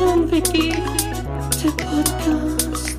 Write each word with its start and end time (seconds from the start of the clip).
Wiki, 0.00 0.72
der 1.62 1.68
Podcast. 1.76 2.96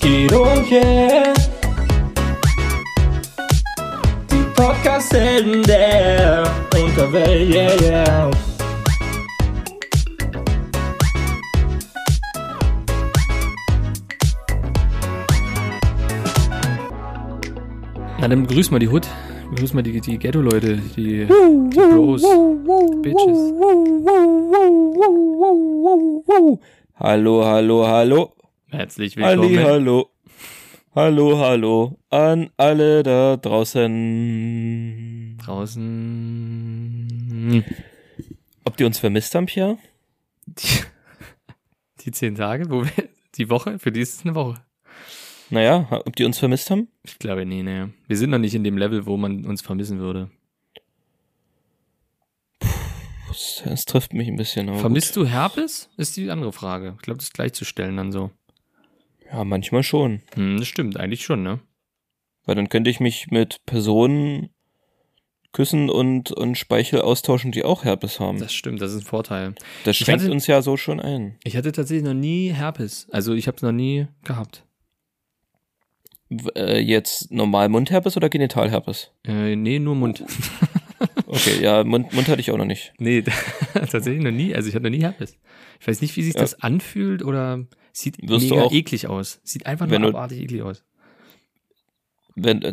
Guido 0.00 0.42
und 0.44 0.70
yeah. 0.70 1.34
Die 4.30 4.44
Podcast-Helden 4.54 5.62
der 5.64 6.44
Unterwelt, 6.72 7.52
yeah, 7.52 7.82
yeah. 7.82 8.30
Dann 18.30 18.46
begrüß 18.46 18.70
mal 18.70 18.78
die 18.78 18.88
Hood. 18.88 19.08
Begrüß 19.50 19.74
mal 19.74 19.82
die, 19.82 20.00
die 20.00 20.16
Ghetto-Leute, 20.16 20.76
die, 20.96 21.26
die 21.26 21.74
Bros, 21.74 22.22
Bitches. 23.02 23.52
Hallo, 26.94 27.44
hallo, 27.44 27.88
hallo. 27.88 28.32
Herzlich 28.68 29.16
willkommen. 29.16 29.58
hallo. 29.64 30.10
Hallo, 30.94 31.38
hallo 31.38 31.98
an 32.10 32.50
alle 32.56 33.02
da 33.02 33.36
draußen. 33.36 33.88
Draußen. 35.44 35.88
Ob 38.64 38.76
die 38.76 38.84
uns 38.84 39.00
vermisst 39.00 39.34
haben, 39.34 39.46
Pierre? 39.46 39.78
Die, 40.46 40.82
die 42.04 42.12
zehn 42.12 42.36
Tage, 42.36 42.70
wo 42.70 42.84
wir, 42.84 43.08
die 43.36 43.50
Woche, 43.50 43.80
für 43.80 43.90
die 43.90 44.02
ist 44.02 44.14
es 44.14 44.24
eine 44.24 44.36
Woche. 44.36 44.62
Naja, 45.50 45.86
ob 45.90 46.14
die 46.16 46.24
uns 46.24 46.38
vermisst 46.38 46.70
haben? 46.70 46.88
Ich 47.02 47.18
glaube, 47.18 47.44
nee, 47.44 47.62
nee. 47.62 47.86
Wir 48.06 48.16
sind 48.16 48.30
noch 48.30 48.38
nicht 48.38 48.54
in 48.54 48.64
dem 48.64 48.78
Level, 48.78 49.06
wo 49.06 49.16
man 49.16 49.44
uns 49.44 49.62
vermissen 49.62 49.98
würde. 49.98 50.30
Das, 53.28 53.62
das 53.64 53.84
trifft 53.84 54.12
mich 54.12 54.28
ein 54.28 54.36
bisschen. 54.36 54.74
Vermisst 54.76 55.16
du 55.16 55.24
Herpes? 55.26 55.88
Ist 55.96 56.16
die 56.16 56.30
andere 56.30 56.52
Frage. 56.52 56.94
Ich 56.96 57.02
glaube, 57.02 57.18
das 57.18 57.26
ist 57.26 57.34
gleichzustellen 57.34 57.96
dann 57.96 58.12
so. 58.12 58.28
gut. 58.28 58.32
Ja, 59.32 59.44
manchmal 59.44 59.82
schon. 59.84 60.22
Hm, 60.34 60.58
das 60.58 60.66
stimmt, 60.66 60.96
eigentlich 60.96 61.24
schon, 61.24 61.42
ne? 61.42 61.60
Weil 62.44 62.56
dann 62.56 62.68
könnte 62.68 62.90
ich 62.90 62.98
mich 63.00 63.28
mit 63.30 63.64
Personen 63.66 64.50
küssen 65.52 65.90
und, 65.90 66.32
und 66.32 66.56
Speichel 66.58 67.00
austauschen, 67.02 67.52
die 67.52 67.64
auch 67.64 67.84
Herpes 67.84 68.18
haben. 68.18 68.38
Das, 68.38 68.48
Das 68.48 68.54
stimmt, 68.54 68.80
das 68.80 68.92
ist 68.92 69.02
ein 69.02 69.06
Vorteil. 69.06 69.54
schränkt 69.92 70.22
hatte- 70.22 70.32
uns 70.32 70.46
ja 70.48 70.62
so 70.62 70.76
schon 70.76 71.00
ein. 71.00 71.36
Ich 71.44 71.56
hatte 71.56 71.70
tatsächlich 71.72 72.04
noch 72.04 72.14
nie 72.14 72.50
Herpes. 72.52 73.08
Also 73.10 73.34
ich 73.34 73.46
habe 73.46 73.56
es 73.56 73.62
noch 73.62 73.72
nie 73.72 74.06
gehabt. 74.24 74.64
Äh, 76.54 76.78
jetzt 76.80 77.30
normal 77.32 77.68
Mundherpes 77.68 78.16
oder 78.16 78.28
Genitalherpes? 78.28 79.10
Äh, 79.26 79.56
nee, 79.56 79.78
nur 79.80 79.96
Mund. 79.96 80.24
Okay, 81.26 81.60
ja, 81.62 81.82
Mund, 81.82 82.12
Mund 82.12 82.28
hatte 82.28 82.40
ich 82.40 82.50
auch 82.50 82.56
noch 82.58 82.64
nicht. 82.66 82.92
Nee, 82.98 83.22
tatsächlich 83.74 84.22
noch 84.22 84.30
nie. 84.30 84.54
Also 84.54 84.68
ich 84.68 84.74
hatte 84.74 84.84
noch 84.84 84.90
nie 84.90 85.02
Herpes. 85.02 85.36
Ich 85.80 85.88
weiß 85.88 86.00
nicht, 86.02 86.16
wie 86.16 86.22
sich 86.22 86.34
Ja. 86.34 86.40
das 86.40 86.60
anfühlt 86.62 87.24
oder 87.24 87.66
sieht 87.92 88.16
Wirst 88.28 88.48
du 88.50 88.54
mega 88.54 88.66
auch- 88.66 88.72
eklig 88.72 89.06
aus. 89.08 89.40
Sieht 89.42 89.66
einfach 89.66 89.86
nur 89.86 89.92
Wenn 89.94 90.02
du- 90.02 90.08
abartig 90.10 90.40
eklig 90.40 90.62
aus. 90.62 90.84
Wenn, 92.36 92.62
äh, 92.62 92.72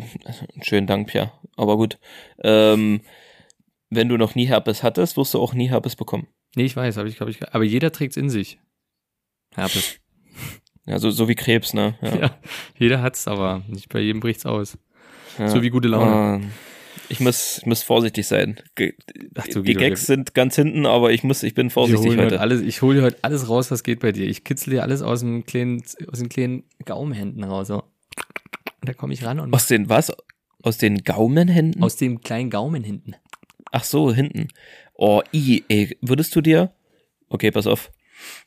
schönen 0.62 0.86
Dank, 0.86 1.08
Pierre. 1.08 1.32
Aber 1.56 1.76
gut. 1.76 1.98
Ähm, 2.44 3.00
wenn 3.90 4.08
du 4.08 4.16
noch 4.16 4.34
nie 4.34 4.46
Herpes 4.46 4.82
hattest, 4.82 5.16
wirst 5.16 5.34
du 5.34 5.40
auch 5.40 5.52
nie 5.54 5.68
Herpes 5.70 5.96
bekommen. 5.96 6.28
Nee, 6.54 6.64
ich 6.66 6.76
weiß, 6.76 6.96
habe 6.96 7.08
ich 7.08 7.16
glaube 7.16 7.30
ich. 7.32 7.42
Aber 7.52 7.64
jeder 7.64 7.90
trägt's 7.90 8.16
in 8.16 8.30
sich. 8.30 8.58
Herpes. 9.54 9.98
Ja, 10.88 10.98
so, 10.98 11.10
so 11.10 11.28
wie 11.28 11.34
Krebs, 11.34 11.74
ne? 11.74 11.94
Ja. 12.00 12.16
Ja. 12.16 12.30
jeder 12.78 13.02
hat's, 13.02 13.28
aber 13.28 13.62
nicht 13.68 13.90
bei 13.90 14.00
jedem 14.00 14.20
bricht's 14.20 14.46
aus. 14.46 14.78
Ja. 15.38 15.48
So 15.48 15.62
wie 15.62 15.68
gute 15.68 15.88
Laune. 15.88 16.10
Ah, 16.10 16.40
ich 17.10 17.20
muss, 17.20 17.58
ich 17.58 17.66
muss 17.66 17.82
vorsichtig 17.82 18.26
sein. 18.26 18.58
Ge 18.74 18.94
Ach 19.36 19.46
du, 19.46 19.62
die 19.62 19.74
Gags 19.74 20.06
sind 20.06 20.34
ganz 20.34 20.56
hinten, 20.56 20.86
aber 20.86 21.12
ich 21.12 21.24
muss, 21.24 21.42
ich 21.42 21.54
bin 21.54 21.70
vorsichtig 21.70 22.12
heute 22.12 22.24
heute. 22.24 22.40
alles, 22.40 22.62
ich 22.62 22.80
hole 22.82 22.96
dir 22.96 23.02
heute 23.02 23.18
alles 23.22 23.48
raus, 23.48 23.70
was 23.70 23.82
geht 23.82 24.00
bei 24.00 24.12
dir. 24.12 24.26
Ich 24.26 24.44
kitzel 24.44 24.72
dir 24.72 24.82
alles 24.82 25.02
aus 25.02 25.20
dem 25.20 25.44
kleinen, 25.44 25.82
aus 26.10 26.18
den 26.18 26.28
kleinen 26.28 26.64
Gaumenhänden 26.84 27.44
raus. 27.44 27.68
So. 27.68 27.82
Da 28.82 28.94
komme 28.94 29.12
ich 29.12 29.24
ran 29.24 29.40
und 29.40 29.52
Aus 29.52 29.66
den 29.66 29.88
was? 29.88 30.12
Aus 30.62 30.78
den 30.78 31.04
Gaumenhänden? 31.04 31.82
aus 31.82 31.96
dem 31.96 32.20
kleinen 32.20 32.50
Gaumen 32.50 32.82
hinten. 32.82 33.14
Ach 33.70 33.84
so, 33.84 34.12
hinten. 34.12 34.48
Oh, 34.94 35.22
i, 35.32 35.62
ey, 35.68 35.96
würdest 36.00 36.34
du 36.34 36.40
dir, 36.40 36.72
okay, 37.28 37.50
pass 37.50 37.66
auf, 37.66 37.90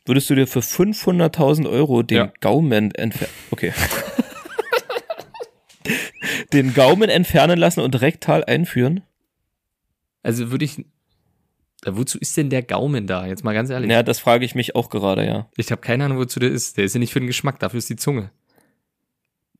würdest 0.05 0.29
du 0.29 0.35
dir 0.35 0.47
für 0.47 0.59
500.000 0.59 1.69
Euro 1.69 2.03
den 2.03 2.17
Ja. 2.17 2.33
Gaumen 2.41 2.91
entfernen, 2.95 3.33
okay. 3.51 3.73
den 6.53 6.73
Gaumen 6.73 7.09
entfernen 7.09 7.57
lassen 7.57 7.79
und 7.81 7.99
rektal 8.01 8.43
einführen? 8.43 9.01
Also 10.23 10.51
würde 10.51 10.65
ich. 10.65 10.85
Wozu 11.85 12.19
ist 12.19 12.37
denn 12.37 12.51
der 12.51 12.61
Gaumen 12.61 13.07
da? 13.07 13.25
Jetzt 13.25 13.43
mal 13.43 13.53
ganz 13.53 13.71
ehrlich. 13.71 13.89
Ja, 13.89 14.03
das 14.03 14.19
frage 14.19 14.45
ich 14.45 14.53
mich 14.53 14.75
auch 14.75 14.89
gerade, 14.91 15.25
ja. 15.25 15.49
Ich 15.57 15.71
habe 15.71 15.81
keine 15.81 16.05
Ahnung, 16.05 16.19
wozu 16.19 16.39
der 16.39 16.51
ist. 16.51 16.77
Der 16.77 16.85
ist 16.85 16.93
ja 16.93 16.99
nicht 16.99 17.11
für 17.11 17.19
den 17.19 17.25
Geschmack, 17.27 17.57
dafür 17.59 17.79
ist 17.79 17.89
die 17.89 17.95
Zunge. 17.95 18.29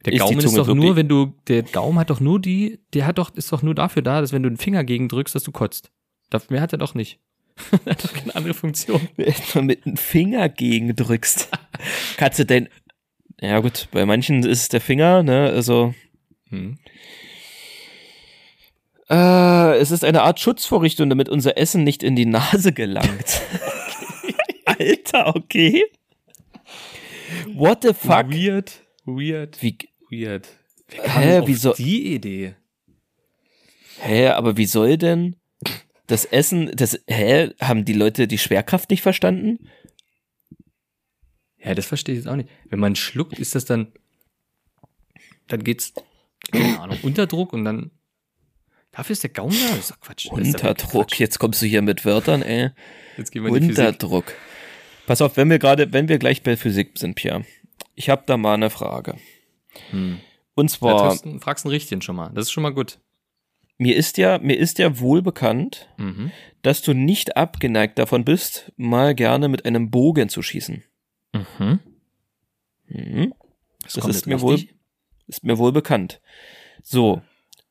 Der 0.06 0.14
Ist 0.14 0.20
Gaumen 0.20 0.38
ist 0.40 0.46
doch 0.58 0.68
wirklich- 0.68 0.84
nur, 0.86 0.96
wenn 0.96 1.08
du, 1.08 1.34
der 1.48 1.64
Gaumen 1.64 1.98
hat 2.00 2.10
doch 2.12 2.20
nur 2.20 2.40
die, 2.40 2.80
der 2.94 3.06
hat 3.08 3.18
doch, 3.18 3.34
ist 3.36 3.52
doch 3.52 3.62
nur 3.64 3.74
dafür 3.76 4.02
da, 4.04 4.22
dass 4.22 4.34
wenn 4.34 4.44
du 4.44 4.50
den 4.50 4.58
Finger 4.58 4.84
gegen 4.84 5.08
drückst, 5.10 5.34
dass 5.34 5.44
du 5.44 5.52
kotzt. 5.52 5.92
Mehr 6.50 6.62
hat 6.62 6.72
er 6.74 6.78
doch 6.80 6.94
nicht. 6.96 7.20
Er 7.86 7.92
hat 7.92 8.04
doch 8.04 8.14
keine 8.14 8.36
andere 8.36 8.54
Funktion. 8.54 9.08
Wenn 9.18 9.34
du 9.54 9.62
mit 9.62 9.86
dem 9.86 9.98
Finger 9.98 10.50
gegen 10.50 10.96
drückst. 10.96 11.50
Kannst 12.18 12.40
du 12.40 12.46
denn, 12.46 12.70
ja 13.40 13.60
gut, 13.60 13.88
bei 13.92 14.06
manchen 14.06 14.44
ist 14.44 14.62
es 14.64 14.70
der 14.70 14.82
Finger, 14.82 15.24
ne, 15.24 15.50
also, 15.54 15.94
Hm. 16.50 16.78
äh, 19.10 19.78
es 19.78 19.92
ist 19.92 20.04
eine 20.04 20.22
Art 20.24 20.40
Schutzvorrichtung, 20.40 21.10
damit 21.10 21.30
unser 21.30 21.58
Essen 21.58 21.84
nicht 21.84 22.04
in 22.04 22.16
die 22.16 22.26
Nase 22.26 22.72
gelangt. 22.74 23.42
Alter, 24.66 25.36
okay. 25.36 25.84
What 27.54 27.84
the 27.84 27.94
fuck? 27.94 28.30
Weird, 28.32 28.84
weird, 29.06 29.62
Wie, 29.62 29.78
weird. 30.10 30.48
Wer 30.90 31.16
Hä, 31.16 31.40
auf 31.40 31.48
wieso- 31.48 31.74
die 31.74 32.14
Idee? 32.14 32.56
hä, 34.02 34.28
aber 34.30 34.58
wie 34.58 34.66
soll 34.66 34.98
denn 34.98 35.36
das 36.12 36.26
Essen, 36.26 36.70
das, 36.76 37.00
hä, 37.08 37.52
haben 37.62 37.86
die 37.86 37.94
Leute 37.94 38.28
die 38.28 38.38
Schwerkraft 38.38 38.90
nicht 38.90 39.02
verstanden? 39.02 39.70
Ja, 41.58 41.74
das 41.74 41.86
verstehe 41.86 42.16
ich 42.16 42.20
jetzt 42.24 42.28
auch 42.28 42.36
nicht. 42.36 42.50
Wenn 42.70 42.80
man 42.80 42.96
schluckt, 42.96 43.40
ist 43.40 43.56
das 43.56 43.66
dann, 43.66 43.94
dann 45.48 45.64
geht's, 45.64 45.94
keine 46.52 46.80
Ahnung, 46.82 46.98
Unterdruck 47.04 47.54
und 47.54 47.64
dann, 47.64 47.92
dafür 48.92 49.14
ist 49.14 49.24
der 49.24 49.30
Gaumen 49.30 49.58
da? 49.58 49.76
Das 49.76 49.92
ist 49.92 50.02
Quatsch. 50.02 50.26
Unterdruck, 50.28 51.08
Quatsch. 51.08 51.20
jetzt 51.20 51.40
kommst 51.40 51.62
du 51.62 51.66
hier 51.66 51.82
mit 51.82 52.04
Wörtern, 52.04 52.42
ey. 52.42 52.72
Jetzt 53.18 53.32
gehen 53.32 53.46
wir. 53.46 53.52
Unterdruck. 53.52 54.34
Pass 55.08 55.22
auf, 55.22 55.38
wenn 55.38 55.50
wir 55.50 55.60
gerade, 55.60 55.94
wenn 55.94 56.10
wir 56.10 56.20
gleich 56.20 56.44
bei 56.44 56.58
Physik 56.58 56.98
sind, 56.98 57.16
Pierre. 57.16 57.46
Ich 57.96 58.10
habe 58.10 58.24
da 58.26 58.36
mal 58.36 58.56
eine 58.56 58.70
Frage. 58.70 59.16
Hm. 59.92 60.20
Und 60.56 60.72
Ja, 60.72 60.78
zwar, 60.78 61.10
triffst, 61.18 61.42
fragst 61.42 61.66
einen 61.66 61.72
Richtigen 61.72 62.02
schon 62.02 62.18
mal. 62.18 62.32
Das 62.34 62.48
ist 62.48 62.52
schon 62.52 62.64
mal 62.64 62.74
gut. 62.74 63.00
Mir 63.82 63.96
ist 63.96 64.18
ja, 64.18 64.38
mir 64.38 64.58
ist 64.58 64.78
ja 64.78 65.00
wohl 65.00 65.24
bekannt, 65.24 65.90
Mhm. 65.98 66.32
dass 66.62 66.84
du 66.84 66.94
nicht 66.94 67.36
abgeneigt 67.36 67.98
davon 67.98 68.24
bist, 68.24 68.72
mal 68.78 69.16
gerne 69.16 69.48
mit 69.48 69.66
einem 69.66 69.90
Bogen 69.90 70.30
zu 70.30 70.44
schießen. 70.44 70.84
Mhm. 71.34 71.80
Mhm. 72.88 73.34
Das, 73.82 73.94
Das 73.94 74.06
ist 74.06 74.28
mir 74.28 74.40
wohl, 74.42 74.60
ist 75.28 75.44
mir 75.44 75.58
wohl 75.58 75.72
bekannt. 75.72 76.22
So. 76.84 77.22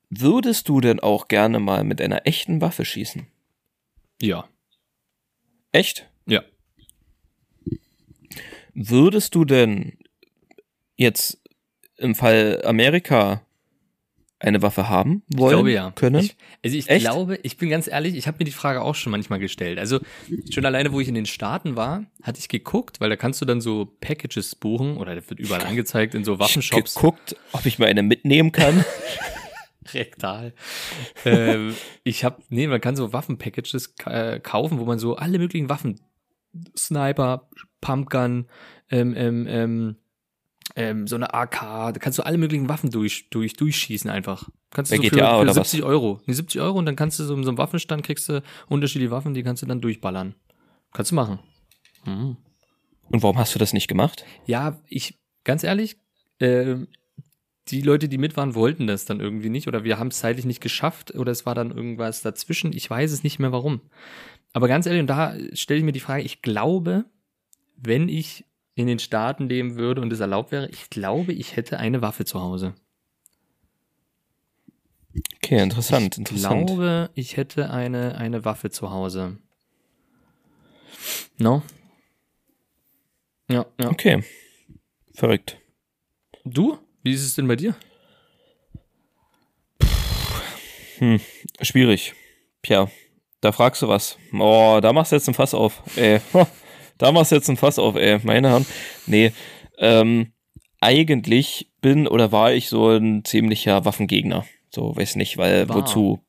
Würdest 0.08 0.68
du 0.68 0.80
denn 0.80 0.98
auch 0.98 1.28
gerne 1.28 1.60
mal 1.60 1.84
mit 1.84 2.00
einer 2.00 2.26
echten 2.26 2.60
Waffe 2.60 2.84
schießen? 2.84 3.28
Ja. 4.20 4.48
Echt? 5.70 6.10
Ja. 6.26 6.42
Würdest 8.74 9.36
du 9.36 9.44
denn 9.44 9.98
jetzt 10.96 11.40
im 11.96 12.16
Fall 12.16 12.60
Amerika 12.64 13.46
eine 14.40 14.62
Waffe 14.62 14.88
haben 14.88 15.22
wollen 15.28 15.50
Ich 15.52 15.54
glaube 15.56 15.72
ja. 15.72 15.90
können? 15.92 16.20
Ich, 16.24 16.36
also 16.64 16.76
ich 16.76 16.88
Echt? 16.88 17.02
glaube, 17.04 17.38
ich 17.42 17.56
bin 17.58 17.68
ganz 17.70 17.86
ehrlich, 17.86 18.16
ich 18.16 18.26
habe 18.26 18.38
mir 18.40 18.44
die 18.46 18.50
Frage 18.52 18.80
auch 18.82 18.94
schon 18.94 19.12
manchmal 19.12 19.38
gestellt. 19.38 19.78
Also 19.78 20.00
schon 20.50 20.64
alleine, 20.66 20.92
wo 20.92 21.00
ich 21.00 21.08
in 21.08 21.14
den 21.14 21.26
Staaten 21.26 21.76
war, 21.76 22.04
hatte 22.22 22.38
ich 22.38 22.48
geguckt, 22.48 23.00
weil 23.00 23.10
da 23.10 23.16
kannst 23.16 23.40
du 23.42 23.44
dann 23.44 23.60
so 23.60 23.86
Packages 24.00 24.54
buchen 24.56 24.96
oder 24.96 25.14
das 25.14 25.28
wird 25.30 25.40
überall 25.40 25.64
angezeigt 25.66 26.14
in 26.14 26.24
so 26.24 26.38
Waffenshops. 26.38 26.94
geguckt, 26.94 27.36
ob 27.52 27.66
ich 27.66 27.78
mal 27.78 27.86
eine 27.86 28.02
mitnehmen 28.02 28.50
kann. 28.50 28.84
Rektal. 29.94 30.52
ähm, 31.24 31.74
ich 32.04 32.24
habe, 32.24 32.42
nee, 32.48 32.66
man 32.66 32.80
kann 32.80 32.96
so 32.96 33.12
Waffenpackages 33.12 33.94
ka- 33.96 34.34
äh, 34.34 34.40
kaufen, 34.40 34.78
wo 34.78 34.84
man 34.84 34.98
so 34.98 35.16
alle 35.16 35.38
möglichen 35.38 35.68
Waffen, 35.68 36.00
Sniper, 36.76 37.48
Pumpgun, 37.80 38.46
ähm, 38.90 39.14
ähm, 39.16 39.46
ähm, 39.48 39.96
ähm, 40.76 41.06
so 41.06 41.16
eine 41.16 41.34
AK, 41.34 41.60
da 41.60 41.92
kannst 41.92 42.18
du 42.18 42.22
alle 42.22 42.38
möglichen 42.38 42.68
Waffen 42.68 42.90
durch, 42.90 43.28
durch, 43.30 43.54
durchschießen 43.54 44.10
einfach. 44.10 44.48
Kannst 44.70 44.92
du 44.92 44.96
so 44.96 45.02
GTA 45.02 45.10
für, 45.10 45.36
für 45.36 45.40
oder 45.42 45.56
was? 45.56 45.70
70 45.70 45.82
Euro. 45.82 46.20
Nee, 46.26 46.34
70 46.34 46.60
Euro 46.60 46.78
und 46.78 46.86
dann 46.86 46.96
kannst 46.96 47.18
du 47.18 47.24
so 47.24 47.34
in 47.34 47.44
so 47.44 47.50
einem 47.50 47.58
Waffenstand 47.58 48.04
kriegst 48.04 48.28
du 48.28 48.42
unterschiedliche 48.68 49.10
Waffen, 49.10 49.34
die 49.34 49.42
kannst 49.42 49.62
du 49.62 49.66
dann 49.66 49.80
durchballern. 49.80 50.34
Kannst 50.92 51.10
du 51.10 51.14
machen. 51.14 51.38
Mhm. 52.04 52.36
Und 53.10 53.22
warum 53.22 53.38
hast 53.38 53.54
du 53.54 53.58
das 53.58 53.72
nicht 53.72 53.88
gemacht? 53.88 54.24
Ja, 54.46 54.80
ich, 54.86 55.18
ganz 55.44 55.64
ehrlich, 55.64 55.96
äh, 56.38 56.76
die 57.68 57.82
Leute, 57.82 58.08
die 58.08 58.18
mit 58.18 58.36
waren, 58.36 58.54
wollten 58.54 58.86
das 58.86 59.04
dann 59.04 59.20
irgendwie 59.20 59.48
nicht 59.48 59.68
oder 59.68 59.84
wir 59.84 59.98
haben 59.98 60.08
es 60.08 60.18
zeitlich 60.18 60.46
nicht 60.46 60.60
geschafft 60.60 61.14
oder 61.14 61.30
es 61.32 61.46
war 61.46 61.54
dann 61.54 61.70
irgendwas 61.70 62.22
dazwischen. 62.22 62.72
Ich 62.72 62.88
weiß 62.88 63.12
es 63.12 63.22
nicht 63.22 63.38
mehr 63.38 63.52
warum. 63.52 63.80
Aber 64.52 64.68
ganz 64.68 64.86
ehrlich, 64.86 65.00
und 65.00 65.06
da 65.06 65.34
stelle 65.52 65.78
ich 65.78 65.84
mir 65.84 65.92
die 65.92 66.00
Frage, 66.00 66.22
ich 66.22 66.42
glaube, 66.42 67.04
wenn 67.76 68.08
ich 68.08 68.44
in 68.80 68.86
den 68.86 68.98
Staaten 68.98 69.48
leben 69.48 69.76
würde 69.76 70.00
und 70.00 70.12
es 70.12 70.20
erlaubt 70.20 70.52
wäre, 70.52 70.68
ich 70.68 70.90
glaube, 70.90 71.32
ich 71.32 71.56
hätte 71.56 71.78
eine 71.78 72.02
Waffe 72.02 72.24
zu 72.24 72.40
Hause. 72.40 72.74
Okay, 75.36 75.60
interessant, 75.62 76.14
Ich 76.14 76.18
interessant. 76.18 76.66
glaube, 76.66 77.10
ich 77.14 77.36
hätte 77.36 77.70
eine, 77.70 78.16
eine 78.16 78.44
Waffe 78.44 78.70
zu 78.70 78.90
Hause. 78.90 79.38
No? 81.38 81.62
Ja, 83.48 83.66
ja. 83.80 83.90
Okay. 83.90 84.22
Verrückt. 85.14 85.58
Du? 86.44 86.78
Wie 87.02 87.12
ist 87.12 87.24
es 87.24 87.34
denn 87.34 87.48
bei 87.48 87.56
dir? 87.56 87.74
Schwierig. 91.62 92.14
Tja, 92.62 92.90
da 93.40 93.52
fragst 93.52 93.82
du 93.82 93.88
was. 93.88 94.18
Oh, 94.38 94.78
da 94.82 94.92
machst 94.92 95.12
du 95.12 95.16
jetzt 95.16 95.28
ein 95.28 95.34
Fass 95.34 95.54
auf. 95.54 95.82
Ey. 95.96 96.20
Da 97.00 97.12
machst 97.12 97.32
du 97.32 97.36
jetzt 97.36 97.48
ein 97.48 97.56
Fass 97.56 97.78
auf, 97.78 97.96
ey. 97.96 98.20
Meine 98.24 98.50
Herren. 98.50 98.66
Nee. 99.06 99.32
Ähm, 99.78 100.32
eigentlich 100.82 101.70
bin 101.80 102.06
oder 102.06 102.30
war 102.30 102.52
ich 102.52 102.68
so 102.68 102.90
ein 102.90 103.24
ziemlicher 103.24 103.86
Waffengegner. 103.86 104.44
So, 104.68 104.94
weiß 104.94 105.16
nicht, 105.16 105.38
weil 105.38 105.66
War. 105.70 105.76
wozu? 105.76 106.20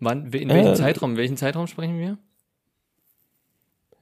Wann, 0.00 0.26
in 0.32 0.48
welchem 0.48 0.72
Äh, 0.72 0.74
Zeitraum? 0.74 1.12
In 1.12 1.16
welchen 1.16 1.36
Zeitraum 1.36 1.68
sprechen 1.68 2.00
wir? 2.00 2.18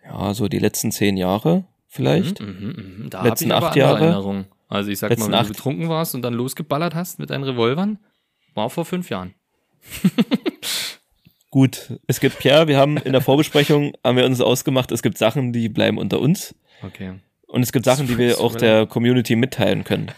Ja, 0.06 0.32
so 0.32 0.48
die 0.48 0.58
letzten 0.58 0.90
zehn 0.90 1.18
Jahre 1.18 1.64
vielleicht. 1.86 2.40
Mhm, 2.40 2.46
mhm, 2.46 2.94
mhm. 3.04 3.10
Da 3.10 3.22
Letzten 3.22 3.50
ich 3.50 3.54
acht 3.54 3.76
Jahre? 3.76 4.04
Erinnerungen. 4.04 4.46
Also 4.68 4.90
ich 4.90 4.98
sag 4.98 5.10
Letzten 5.10 5.30
mal, 5.30 5.38
wenn 5.38 5.46
du 5.46 5.52
betrunken 5.52 5.88
warst 5.90 6.14
und 6.14 6.22
dann 6.22 6.32
losgeballert 6.32 6.94
hast 6.94 7.18
mit 7.18 7.28
deinen 7.28 7.44
Revolvern, 7.44 7.98
war 8.54 8.70
vor 8.70 8.86
fünf 8.86 9.10
Jahren. 9.10 9.34
Gut, 11.54 12.00
es 12.08 12.18
gibt, 12.18 12.40
Pierre, 12.40 12.66
wir 12.66 12.78
haben 12.78 12.96
in 12.96 13.12
der 13.12 13.20
Vorbesprechung, 13.20 13.92
haben 14.04 14.16
wir 14.16 14.24
uns 14.24 14.40
ausgemacht, 14.40 14.90
es 14.90 15.04
gibt 15.04 15.18
Sachen, 15.18 15.52
die 15.52 15.68
bleiben 15.68 15.98
unter 15.98 16.18
uns. 16.18 16.52
Okay. 16.82 17.20
Und 17.46 17.62
es 17.62 17.70
gibt 17.70 17.84
Sachen, 17.84 18.08
die 18.08 18.18
wir 18.18 18.40
auch 18.40 18.56
der 18.56 18.86
Community 18.86 19.36
mitteilen 19.36 19.84
können. 19.84 20.10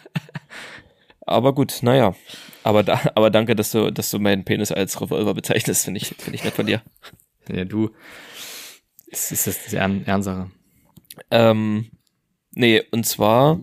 Aber 1.27 1.55
gut, 1.55 1.81
naja. 1.83 2.15
Aber, 2.62 2.83
da, 2.83 3.03
aber 3.15 3.29
danke, 3.29 3.55
dass 3.55 3.71
du, 3.71 3.91
dass 3.93 4.11
du 4.11 4.19
meinen 4.19 4.47
Penis 4.47 4.73
als 4.73 4.99
Revolver 4.99 5.35
bezeichnest, 5.35 5.85
finde 5.85 6.00
ich, 6.00 6.06
finde 6.06 6.37
ich 6.37 6.43
nett 6.43 6.55
von 6.55 6.65
dir. 6.65 6.81
Ja, 7.53 7.67
du. 7.67 7.91
Das 9.11 9.31
ist 9.31 9.47
das, 9.47 9.75
Ehrensache. 9.75 10.50
Ähm, 11.31 11.91
nee, 12.53 12.83
und 12.93 13.05
zwar, 13.05 13.61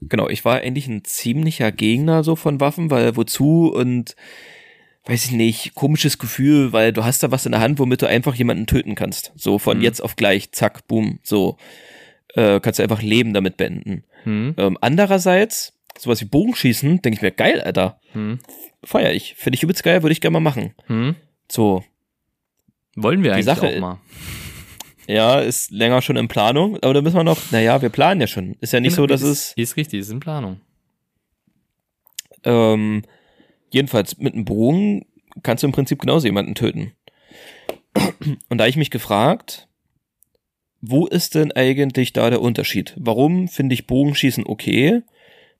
genau, 0.00 0.28
ich 0.28 0.44
war 0.44 0.62
eigentlich 0.62 0.88
ein 0.88 1.04
ziemlicher 1.04 1.70
Gegner 1.70 2.24
so 2.24 2.34
von 2.34 2.58
Waffen, 2.58 2.90
weil 2.90 3.14
wozu 3.14 3.72
und 3.72 4.16
weiß 5.08 5.24
ich 5.26 5.32
nicht, 5.32 5.74
komisches 5.74 6.18
Gefühl, 6.18 6.72
weil 6.72 6.92
du 6.92 7.04
hast 7.04 7.22
da 7.22 7.30
was 7.30 7.46
in 7.46 7.52
der 7.52 7.60
Hand, 7.60 7.78
womit 7.78 8.02
du 8.02 8.06
einfach 8.06 8.34
jemanden 8.34 8.66
töten 8.66 8.94
kannst. 8.94 9.32
So 9.36 9.58
von 9.58 9.78
Mhm. 9.78 9.82
jetzt 9.84 10.00
auf 10.02 10.14
gleich, 10.16 10.52
zack, 10.52 10.86
boom, 10.86 11.18
so. 11.22 11.56
Äh, 12.34 12.60
kannst 12.60 12.78
du 12.78 12.82
einfach 12.82 13.02
Leben 13.02 13.32
damit 13.34 13.56
beenden. 13.56 14.04
Hm? 14.24 14.54
Ähm, 14.58 14.78
andererseits, 14.80 15.72
sowas 15.98 16.20
wie 16.20 16.26
Bogenschießen, 16.26 17.00
denke 17.02 17.16
ich 17.16 17.22
mir, 17.22 17.30
geil, 17.32 17.60
Alter. 17.62 18.00
Hm? 18.12 18.38
Feier 18.84 19.12
ich. 19.12 19.34
Finde 19.34 19.56
ich 19.56 19.62
übelst 19.62 19.82
geil, 19.82 20.02
würde 20.02 20.12
ich 20.12 20.20
gerne 20.20 20.34
mal 20.34 20.40
machen. 20.40 20.74
Hm? 20.86 21.16
So, 21.50 21.82
Wollen 22.96 23.22
wir 23.24 23.32
eigentlich 23.32 23.46
Sache- 23.46 23.68
auch 23.76 23.80
mal. 23.80 23.98
ja, 25.08 25.40
ist 25.40 25.70
länger 25.70 26.02
schon 26.02 26.16
in 26.18 26.28
Planung, 26.28 26.76
aber 26.82 26.92
da 26.94 27.00
müssen 27.00 27.16
wir 27.16 27.24
noch, 27.24 27.38
naja, 27.50 27.80
wir 27.80 27.88
planen 27.88 28.20
ja 28.20 28.26
schon. 28.26 28.56
Ist 28.60 28.72
ja 28.74 28.80
nicht 28.80 28.94
so, 28.94 29.06
dass 29.06 29.22
es, 29.22 29.48
Ist, 29.50 29.58
ist 29.58 29.76
richtig, 29.76 30.00
ist 30.00 30.10
in 30.10 30.20
Planung. 30.20 30.60
ähm, 32.44 33.02
jedenfalls 33.70 34.18
mit 34.18 34.34
einem 34.34 34.44
Bogen 34.44 35.06
kannst 35.42 35.62
du 35.62 35.66
im 35.66 35.72
Prinzip 35.72 36.00
genauso 36.00 36.26
jemanden 36.26 36.54
töten. 36.54 36.92
Und 38.48 38.58
da 38.58 38.66
ich 38.66 38.76
mich 38.76 38.90
gefragt, 38.90 39.68
wo 40.80 41.06
ist 41.06 41.34
denn 41.34 41.52
eigentlich 41.52 42.12
da 42.12 42.30
der 42.30 42.40
Unterschied? 42.40 42.94
Warum 42.96 43.48
finde 43.48 43.74
ich 43.74 43.86
Bogenschießen 43.86 44.46
okay? 44.46 45.02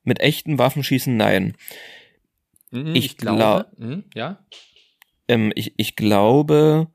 Mit 0.05 0.20
echten 0.20 0.58
Waffenschießen 0.58 1.16
nein. 1.16 1.55
Mhm, 2.70 2.94
Ich 2.94 3.16
glaub- 3.16 3.66
Hm? 3.78 4.05
Ja? 4.14 4.44
ähm, 5.26 5.52
ich, 5.54 5.75
ich 5.76 5.96
glaube, 5.96 6.88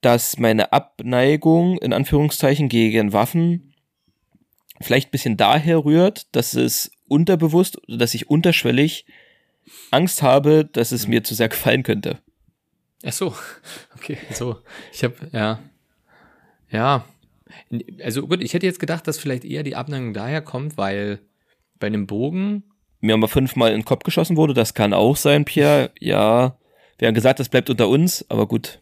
dass 0.00 0.38
meine 0.38 0.72
Abneigung 0.72 1.78
in 1.78 1.92
Anführungszeichen 1.92 2.68
gegen 2.68 3.12
Waffen 3.12 3.74
vielleicht 4.80 5.08
ein 5.08 5.12
bisschen 5.12 5.36
daher 5.36 5.84
rührt, 5.84 6.34
dass 6.34 6.54
es 6.54 6.90
unterbewusst, 7.08 7.80
dass 7.88 8.14
ich 8.14 8.28
unterschwellig 8.28 9.06
Angst 9.90 10.22
habe, 10.22 10.64
dass 10.64 10.92
es 10.92 11.06
mir 11.08 11.24
zu 11.24 11.34
sehr 11.34 11.48
gefallen 11.48 11.82
könnte. 11.82 12.18
Ach 13.04 13.12
so, 13.12 13.34
okay, 13.96 14.18
so. 14.32 14.56
Ich 14.92 15.04
habe 15.04 15.14
ja, 15.32 15.58
ja. 16.70 17.04
Also 18.02 18.26
gut, 18.26 18.42
ich 18.42 18.54
hätte 18.54 18.66
jetzt 18.66 18.80
gedacht, 18.80 19.06
dass 19.06 19.18
vielleicht 19.18 19.44
eher 19.44 19.62
die 19.62 19.76
Abneigung 19.76 20.12
daher 20.14 20.42
kommt, 20.42 20.76
weil 20.76 21.20
bei 21.78 21.86
einem 21.86 22.06
Bogen, 22.06 22.64
Mir 23.00 23.16
mal 23.16 23.28
fünfmal 23.28 23.70
in 23.72 23.80
den 23.80 23.84
Kopf 23.84 24.02
geschossen 24.02 24.36
wurde, 24.36 24.54
das 24.54 24.74
kann 24.74 24.94
auch 24.94 25.16
sein, 25.16 25.44
Pierre. 25.44 25.90
Ja, 26.00 26.56
wir 26.98 27.08
haben 27.08 27.14
gesagt, 27.14 27.38
das 27.40 27.48
bleibt 27.48 27.70
unter 27.70 27.88
uns, 27.88 28.24
aber 28.30 28.46
gut, 28.48 28.80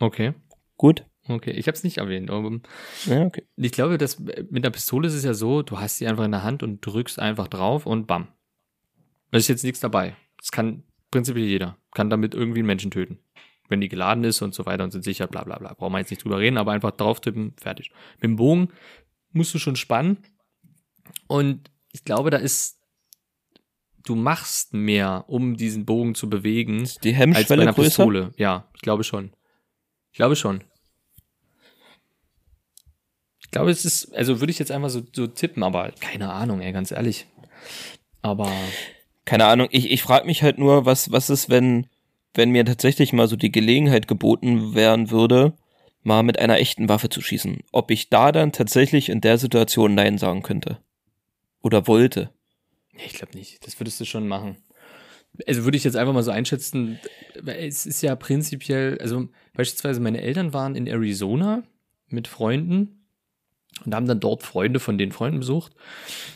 okay, 0.00 0.32
gut. 0.76 1.04
okay, 1.28 1.50
ich 1.50 1.66
habe 1.66 1.76
es 1.76 1.84
nicht 1.84 1.98
erwähnt. 1.98 2.30
Aber 2.30 2.50
Ja, 3.06 3.22
okay. 3.24 3.42
ich 3.56 3.72
glaube, 3.72 3.98
dass 3.98 4.18
mit 4.20 4.64
einer 4.64 4.70
Pistole 4.70 5.08
ist 5.08 5.14
es 5.14 5.24
ja 5.24 5.34
so, 5.34 5.62
du 5.62 5.80
hast 5.80 5.98
sie 5.98 6.06
einfach 6.06 6.24
in 6.24 6.32
der 6.32 6.42
Hand 6.44 6.62
und 6.62 6.84
drückst 6.84 7.18
einfach 7.18 7.48
drauf 7.48 7.86
und 7.86 8.06
bam. 8.06 8.28
Da 9.30 9.38
ist 9.38 9.48
jetzt 9.48 9.64
nichts 9.64 9.80
dabei. 9.80 10.16
Das 10.38 10.52
kann 10.52 10.82
prinzipiell 11.10 11.46
jeder, 11.46 11.78
kann 11.92 12.10
damit 12.10 12.34
irgendwie 12.34 12.60
einen 12.60 12.66
Menschen 12.66 12.90
töten. 12.90 13.18
Wenn 13.68 13.80
die 13.80 13.88
geladen 13.88 14.22
ist 14.24 14.42
und 14.42 14.54
so 14.54 14.64
weiter 14.64 14.84
und 14.84 14.92
sind 14.92 15.02
sicher, 15.02 15.26
bla 15.26 15.42
bla 15.42 15.58
bla. 15.58 15.74
Brauchen 15.74 15.92
wir 15.92 15.98
jetzt 15.98 16.10
nicht 16.10 16.22
drüber 16.22 16.38
reden, 16.38 16.56
aber 16.56 16.72
einfach 16.72 16.92
drauf 16.92 17.20
tippen, 17.20 17.54
fertig. 17.60 17.90
Mit 18.14 18.24
dem 18.24 18.36
Bogen 18.36 18.68
musst 19.32 19.52
du 19.54 19.58
schon 19.58 19.76
spannen. 19.76 20.18
Und 21.26 21.70
ich 21.92 22.04
glaube, 22.04 22.30
da 22.30 22.36
ist, 22.36 22.78
du 24.04 24.14
machst 24.14 24.72
mehr, 24.72 25.24
um 25.26 25.56
diesen 25.56 25.84
Bogen 25.84 26.14
zu 26.14 26.30
bewegen, 26.30 26.82
Ist 26.82 27.02
die 27.02 27.08
als 27.10 27.18
bei 27.18 27.22
Hemmschwelle 27.22 27.62
einer 27.62 27.72
größer? 27.72 27.88
Pistole. 28.04 28.32
Ja, 28.36 28.68
ich 28.74 28.82
glaube 28.82 29.02
schon. 29.02 29.32
Ich 30.12 30.16
glaube 30.16 30.36
schon. 30.36 30.62
Ich 33.40 33.50
glaube, 33.50 33.70
es 33.70 33.84
ist, 33.84 34.14
also 34.14 34.40
würde 34.40 34.50
ich 34.50 34.58
jetzt 34.58 34.70
einfach 34.70 34.90
so, 34.90 35.02
so 35.12 35.26
tippen, 35.26 35.62
aber 35.62 35.90
keine 35.92 36.32
Ahnung, 36.32 36.60
ey, 36.60 36.72
ganz 36.72 36.90
ehrlich. 36.90 37.26
Aber 38.22 38.52
keine 39.26 39.44
Ahnung, 39.44 39.68
ich, 39.70 39.90
ich 39.90 40.02
frage 40.02 40.24
mich 40.24 40.42
halt 40.42 40.56
nur, 40.56 40.86
was, 40.86 41.10
was 41.10 41.28
ist, 41.28 41.50
wenn, 41.50 41.88
wenn 42.32 42.50
mir 42.50 42.64
tatsächlich 42.64 43.12
mal 43.12 43.28
so 43.28 43.36
die 43.36 43.52
Gelegenheit 43.52 44.08
geboten 44.08 44.74
werden 44.74 45.10
würde, 45.10 45.52
mal 46.02 46.22
mit 46.22 46.38
einer 46.38 46.58
echten 46.58 46.88
Waffe 46.88 47.10
zu 47.10 47.20
schießen. 47.20 47.58
Ob 47.72 47.90
ich 47.90 48.08
da 48.08 48.30
dann 48.32 48.52
tatsächlich 48.52 49.08
in 49.08 49.20
der 49.20 49.36
Situation 49.36 49.94
Nein 49.94 50.16
sagen 50.16 50.42
könnte. 50.42 50.78
Oder 51.60 51.88
wollte. 51.88 52.30
Ich 53.04 53.14
glaube 53.14 53.36
nicht. 53.36 53.66
Das 53.66 53.78
würdest 53.80 54.00
du 54.00 54.04
schon 54.04 54.28
machen. 54.28 54.56
Also 55.46 55.64
würde 55.64 55.76
ich 55.76 55.84
jetzt 55.84 55.96
einfach 55.96 56.14
mal 56.14 56.22
so 56.22 56.30
einschätzen, 56.30 56.98
weil 57.42 57.66
es 57.66 57.84
ist 57.84 58.02
ja 58.02 58.14
prinzipiell, 58.14 58.98
also 59.00 59.28
beispielsweise 59.52 60.00
meine 60.00 60.22
Eltern 60.22 60.54
waren 60.54 60.76
in 60.76 60.86
Arizona 60.86 61.64
mit 62.08 62.28
Freunden 62.28 63.05
und 63.84 63.94
haben 63.94 64.06
dann 64.06 64.20
dort 64.20 64.42
Freunde 64.42 64.80
von 64.80 64.98
den 64.98 65.12
Freunden 65.12 65.40
besucht. 65.40 65.72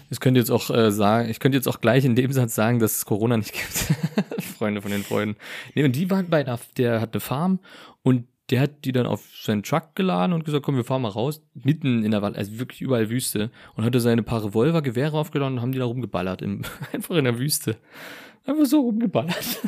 Das 0.09 0.21
könnte 0.21 0.41
jetzt 0.41 0.51
auch 0.51 0.71
äh, 0.71 0.91
sagen, 0.91 1.29
ich 1.31 1.41
könnte 1.41 1.57
jetzt 1.57 1.69
auch 1.69 1.81
gleich 1.81 2.05
in 2.05 2.15
dem 2.15 2.33
Satz 2.33 2.55
sagen, 2.55 2.79
dass 2.79 2.97
es 2.97 3.07
Corona 3.07 3.37
nicht 3.37 3.53
gibt. 3.53 4.43
Freunde 4.59 4.83
von 4.83 4.91
den 4.91 5.03
Freunden. 5.03 5.37
Nee, 5.75 5.85
und 5.85 5.97
die 5.97 6.11
waren 6.11 6.29
bei 6.29 6.41
einer, 6.41 6.59
der 6.77 7.01
hat 7.01 7.15
eine 7.15 7.21
Farm 7.21 7.61
und 8.03 8.27
der 8.51 8.63
hat 8.63 8.85
die 8.85 8.93
dann 8.93 9.07
auf 9.07 9.25
seinen 9.41 9.63
Truck 9.63 9.95
geladen 9.95 10.33
und 10.33 10.45
gesagt, 10.45 10.65
komm, 10.65 10.77
wir 10.77 10.85
fahren 10.85 11.03
mal 11.03 11.09
raus, 11.09 11.41
mitten 11.55 12.03
in 12.03 12.11
der 12.11 12.21
Wald, 12.21 12.37
also 12.37 12.59
wirklich 12.59 12.81
überall 12.81 13.09
Wüste. 13.09 13.51
Und 13.77 13.85
hatte 13.85 14.01
seine 14.01 14.23
paar 14.23 14.45
Revolver, 14.45 14.83
Gewehre 14.83 15.17
aufgeladen 15.17 15.57
und 15.57 15.63
haben 15.63 15.73
die 15.73 15.79
da 15.79 15.85
rumgeballert, 15.85 16.43
im, 16.43 16.63
einfach 16.93 17.15
in 17.15 17.25
der 17.25 17.39
Wüste. 17.39 17.77
Einfach 18.45 18.67
so 18.67 18.81
rumgeballert. 18.81 19.61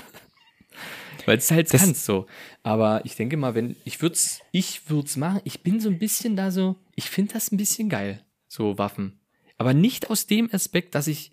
Weil 1.26 1.38
es 1.38 1.50
halt 1.50 1.72
Das- 1.72 1.80
kannst 1.82 2.04
so. 2.04 2.26
Aber 2.62 3.02
ich 3.04 3.16
denke 3.16 3.36
mal, 3.36 3.54
wenn, 3.54 3.76
ich 3.84 4.00
würd's, 4.02 4.40
ich 4.52 4.88
würd's 4.90 5.16
machen, 5.16 5.40
ich 5.44 5.62
bin 5.62 5.80
so 5.80 5.88
ein 5.88 5.98
bisschen 5.98 6.36
da 6.36 6.50
so, 6.50 6.76
ich 6.94 7.10
finde 7.10 7.34
das 7.34 7.50
ein 7.52 7.56
bisschen 7.56 7.88
geil, 7.88 8.24
so 8.48 8.78
Waffen. 8.78 9.20
Aber 9.58 9.74
nicht 9.74 10.10
aus 10.10 10.26
dem 10.26 10.48
Aspekt, 10.52 10.94
dass 10.94 11.06
ich, 11.06 11.32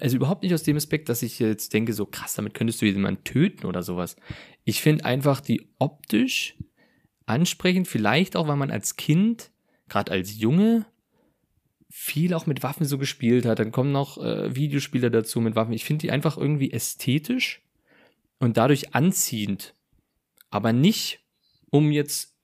also 0.00 0.16
überhaupt 0.16 0.42
nicht 0.42 0.52
aus 0.54 0.62
dem 0.64 0.76
Aspekt, 0.76 1.08
dass 1.08 1.22
ich 1.22 1.38
jetzt 1.38 1.72
denke, 1.72 1.92
so 1.92 2.04
krass, 2.06 2.34
damit 2.34 2.54
könntest 2.54 2.82
du 2.82 2.86
jemanden 2.86 3.24
töten 3.24 3.66
oder 3.66 3.82
sowas. 3.82 4.16
Ich 4.64 4.80
finde 4.82 5.04
einfach 5.04 5.40
die 5.40 5.68
optisch 5.78 6.56
ansprechend, 7.26 7.88
vielleicht 7.88 8.36
auch, 8.36 8.48
weil 8.48 8.56
man 8.56 8.70
als 8.70 8.96
Kind, 8.96 9.50
gerade 9.88 10.12
als 10.12 10.38
Junge, 10.38 10.86
viel 11.90 12.34
auch 12.34 12.46
mit 12.46 12.62
Waffen 12.62 12.84
so 12.86 12.98
gespielt 12.98 13.46
hat. 13.46 13.58
Dann 13.60 13.72
kommen 13.72 13.92
noch 13.92 14.18
äh, 14.18 14.54
Videospiele 14.54 15.10
dazu 15.10 15.40
mit 15.40 15.54
Waffen. 15.56 15.72
Ich 15.72 15.84
finde 15.84 16.02
die 16.02 16.10
einfach 16.10 16.36
irgendwie 16.36 16.70
ästhetisch 16.72 17.62
und 18.38 18.56
dadurch 18.56 18.94
anziehend. 18.94 19.74
Aber 20.50 20.72
nicht, 20.72 21.20
um 21.70 21.90
jetzt 21.92 22.34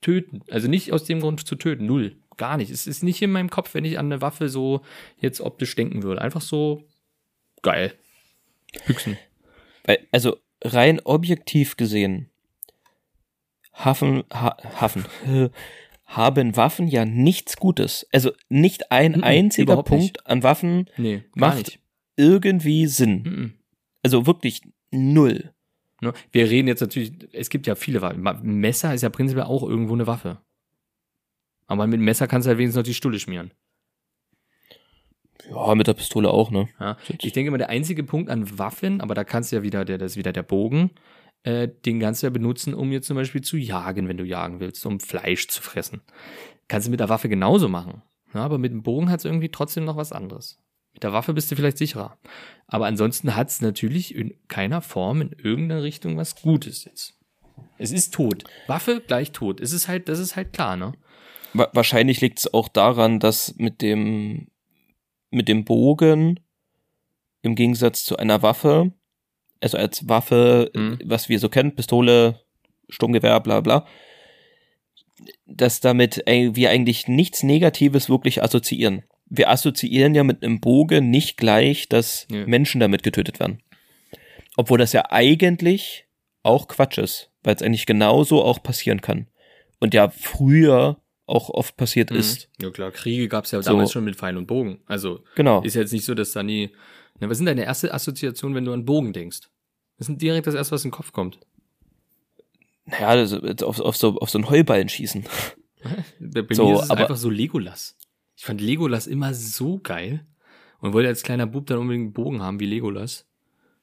töten. 0.00 0.42
Also 0.50 0.68
nicht 0.68 0.92
aus 0.92 1.04
dem 1.04 1.20
Grund 1.20 1.46
zu 1.46 1.56
töten. 1.56 1.86
Null. 1.86 2.16
Gar 2.36 2.56
nicht. 2.56 2.70
Es 2.70 2.86
ist 2.86 3.02
nicht 3.02 3.22
in 3.22 3.30
meinem 3.30 3.50
Kopf, 3.50 3.74
wenn 3.74 3.84
ich 3.84 3.98
an 3.98 4.06
eine 4.06 4.20
Waffe 4.20 4.48
so 4.48 4.82
jetzt 5.20 5.40
optisch 5.40 5.74
denken 5.76 6.02
würde. 6.02 6.20
Einfach 6.20 6.40
so 6.40 6.82
geil. 7.62 7.94
Büchsen. 8.86 9.16
Also 10.10 10.36
rein 10.62 11.00
objektiv 11.00 11.76
gesehen, 11.76 12.28
Hafen, 13.72 14.24
ha, 14.32 14.56
Hafen, 14.80 15.04
haben 16.06 16.56
Waffen 16.56 16.88
ja 16.88 17.04
nichts 17.04 17.56
Gutes. 17.56 18.06
Also 18.12 18.32
nicht 18.48 18.90
ein 18.92 19.12
Mhm, 19.12 19.24
einziger 19.24 19.62
überhaupt 19.64 19.88
Punkt 19.88 20.02
nicht. 20.02 20.26
an 20.26 20.42
Waffen 20.42 20.88
Nee, 20.96 21.22
macht 21.34 21.58
nicht. 21.58 21.78
irgendwie 22.16 22.86
Sinn. 22.86 23.22
Mhm. 23.22 23.54
Also 24.02 24.26
wirklich 24.26 24.62
null. 24.94 25.52
Ne? 26.00 26.12
Wir 26.32 26.48
reden 26.48 26.68
jetzt 26.68 26.80
natürlich, 26.80 27.12
es 27.32 27.50
gibt 27.50 27.66
ja 27.66 27.74
viele 27.74 28.02
Waffen. 28.02 28.22
Messer 28.42 28.94
ist 28.94 29.02
ja 29.02 29.10
prinzipiell 29.10 29.46
auch 29.46 29.62
irgendwo 29.62 29.94
eine 29.94 30.06
Waffe. 30.06 30.38
Aber 31.66 31.86
mit 31.86 31.98
dem 31.98 32.04
Messer 32.04 32.26
kannst 32.26 32.46
du 32.46 32.50
halt 32.50 32.58
wenigstens 32.58 32.76
noch 32.76 32.84
die 32.84 32.94
Stulle 32.94 33.18
schmieren. 33.18 33.52
Ja, 35.50 35.74
mit 35.74 35.86
der 35.86 35.94
Pistole 35.94 36.30
auch, 36.30 36.50
ne? 36.50 36.68
Ja. 36.80 36.96
Ich 37.20 37.32
denke 37.32 37.50
mal, 37.50 37.58
der 37.58 37.68
einzige 37.68 38.02
Punkt 38.02 38.30
an 38.30 38.58
Waffen, 38.58 39.00
aber 39.00 39.14
da 39.14 39.24
kannst 39.24 39.52
du 39.52 39.56
ja 39.56 39.62
wieder, 39.62 39.84
der, 39.84 39.98
das 39.98 40.12
ist 40.12 40.16
wieder 40.16 40.32
der 40.32 40.42
Bogen, 40.42 40.90
äh, 41.42 41.68
den 41.68 42.00
kannst 42.00 42.22
du 42.22 42.26
ja 42.26 42.30
benutzen, 42.30 42.72
um 42.72 42.92
jetzt 42.92 43.06
zum 43.06 43.16
Beispiel 43.16 43.42
zu 43.42 43.56
jagen, 43.56 44.08
wenn 44.08 44.16
du 44.16 44.24
jagen 44.24 44.60
willst, 44.60 44.84
um 44.86 45.00
Fleisch 45.00 45.48
zu 45.48 45.60
fressen. 45.60 46.00
Kannst 46.68 46.86
du 46.86 46.90
mit 46.90 47.00
der 47.00 47.10
Waffe 47.10 47.28
genauso 47.28 47.68
machen. 47.68 48.02
Ja, 48.32 48.44
aber 48.44 48.58
mit 48.58 48.72
dem 48.72 48.82
Bogen 48.82 49.10
hat 49.10 49.20
es 49.20 49.26
irgendwie 49.26 49.50
trotzdem 49.50 49.84
noch 49.84 49.96
was 49.96 50.12
anderes. 50.12 50.58
Mit 50.94 51.02
der 51.02 51.12
Waffe 51.12 51.34
bist 51.34 51.50
du 51.50 51.56
vielleicht 51.56 51.78
sicherer. 51.78 52.16
Aber 52.66 52.86
ansonsten 52.86 53.36
hat 53.36 53.48
es 53.50 53.60
natürlich 53.60 54.14
in 54.14 54.34
keiner 54.48 54.80
Form 54.80 55.20
in 55.20 55.32
irgendeiner 55.32 55.82
Richtung 55.82 56.16
was 56.16 56.40
Gutes 56.40 56.84
jetzt. 56.84 57.14
Es 57.78 57.92
ist 57.92 58.14
tot. 58.14 58.44
Waffe 58.66 59.02
gleich 59.06 59.32
tot. 59.32 59.60
Es 59.60 59.72
ist 59.72 59.88
halt, 59.88 60.08
das 60.08 60.18
ist 60.18 60.36
halt 60.36 60.52
klar, 60.52 60.76
ne? 60.76 60.92
Wa 61.52 61.68
wahrscheinlich 61.72 62.20
liegt 62.20 62.38
es 62.38 62.52
auch 62.54 62.68
daran, 62.68 63.20
dass 63.20 63.54
mit 63.56 63.80
dem, 63.82 64.48
mit 65.30 65.48
dem 65.48 65.64
Bogen 65.64 66.40
im 67.42 67.54
Gegensatz 67.54 68.04
zu 68.04 68.16
einer 68.16 68.42
Waffe, 68.42 68.92
also 69.60 69.76
als 69.76 70.08
Waffe, 70.08 70.70
Mhm. 70.74 70.98
was 71.04 71.28
wir 71.28 71.38
so 71.38 71.48
kennen, 71.48 71.74
Pistole, 71.74 72.40
Sturmgewehr, 72.88 73.38
bla 73.40 73.60
bla, 73.60 73.86
dass 75.46 75.80
damit 75.80 76.22
wir 76.26 76.70
eigentlich 76.70 77.06
nichts 77.08 77.42
Negatives 77.42 78.08
wirklich 78.08 78.42
assoziieren. 78.42 79.04
Wir 79.36 79.50
assoziieren 79.50 80.14
ja 80.14 80.24
mit 80.24 80.42
einem 80.42 80.60
Bogen 80.60 81.10
nicht 81.10 81.36
gleich, 81.36 81.88
dass 81.88 82.26
Ja. 82.30 82.46
Menschen 82.46 82.80
damit 82.80 83.02
getötet 83.02 83.40
werden. 83.40 83.62
Obwohl 84.56 84.78
das 84.78 84.92
ja 84.92 85.10
eigentlich 85.10 86.06
auch 86.42 86.68
Quatsch 86.68 86.98
ist, 86.98 87.30
weil 87.42 87.54
es 87.56 87.62
eigentlich 87.62 87.86
genauso 87.86 88.42
auch 88.42 88.62
passieren 88.62 89.00
kann. 89.00 89.26
Und 89.80 89.94
ja 89.94 90.08
früher 90.10 91.00
auch 91.26 91.48
oft 91.50 91.76
passiert 91.76 92.10
ist. 92.10 92.50
Ja 92.60 92.70
klar, 92.70 92.90
Kriege 92.90 93.28
gab 93.28 93.44
es 93.46 93.50
ja 93.50 93.62
So. 93.62 93.70
damals 93.70 93.92
schon 93.92 94.04
mit 94.04 94.16
Pfeil 94.16 94.36
und 94.36 94.46
Bogen. 94.46 94.80
Also 94.86 95.24
Genau. 95.36 95.62
Ist 95.62 95.74
ja 95.74 95.80
jetzt 95.80 95.92
nicht 95.92 96.04
so, 96.04 96.14
dass 96.14 96.32
da 96.32 96.42
nie. 96.42 96.70
Na, 97.18 97.28
was 97.30 97.38
sind 97.38 97.46
deine 97.46 97.64
erste 97.64 97.92
Assoziation, 97.94 98.54
wenn 98.54 98.64
du 98.64 98.72
an 98.72 98.84
Bogen 98.84 99.12
denkst? 99.12 99.40
Das 99.98 100.08
ist 100.08 100.20
direkt 100.20 100.46
das 100.46 100.54
erste, 100.54 100.72
was 100.74 100.84
in 100.84 100.90
den 100.90 100.96
Kopf 100.96 101.12
kommt. 101.12 101.38
Naja, 102.86 103.14
jetzt 103.24 103.62
auf, 103.62 103.80
auf, 103.80 103.96
so, 103.96 104.18
auf 104.18 104.28
so 104.30 104.38
einen 104.38 104.50
Heuballen 104.50 104.88
schießen. 104.88 105.24
Bei, 106.20 106.42
bei 106.42 106.54
So, 106.54 106.66
mir 106.68 106.74
ist 106.76 106.84
es 106.84 106.90
aber- 106.90 107.00
einfach 107.02 107.16
so 107.16 107.28
Legolas. 107.30 107.96
Ich 108.36 108.44
fand 108.44 108.60
Legolas 108.60 109.06
immer 109.06 109.32
so 109.34 109.78
geil 109.82 110.24
und 110.80 110.92
wollte 110.92 111.08
als 111.08 111.22
kleiner 111.22 111.46
Bub 111.46 111.66
dann 111.66 111.78
unbedingt 111.78 112.04
einen 112.06 112.12
Bogen 112.12 112.42
haben 112.42 112.60
wie 112.60 112.66
Legolas 112.66 113.26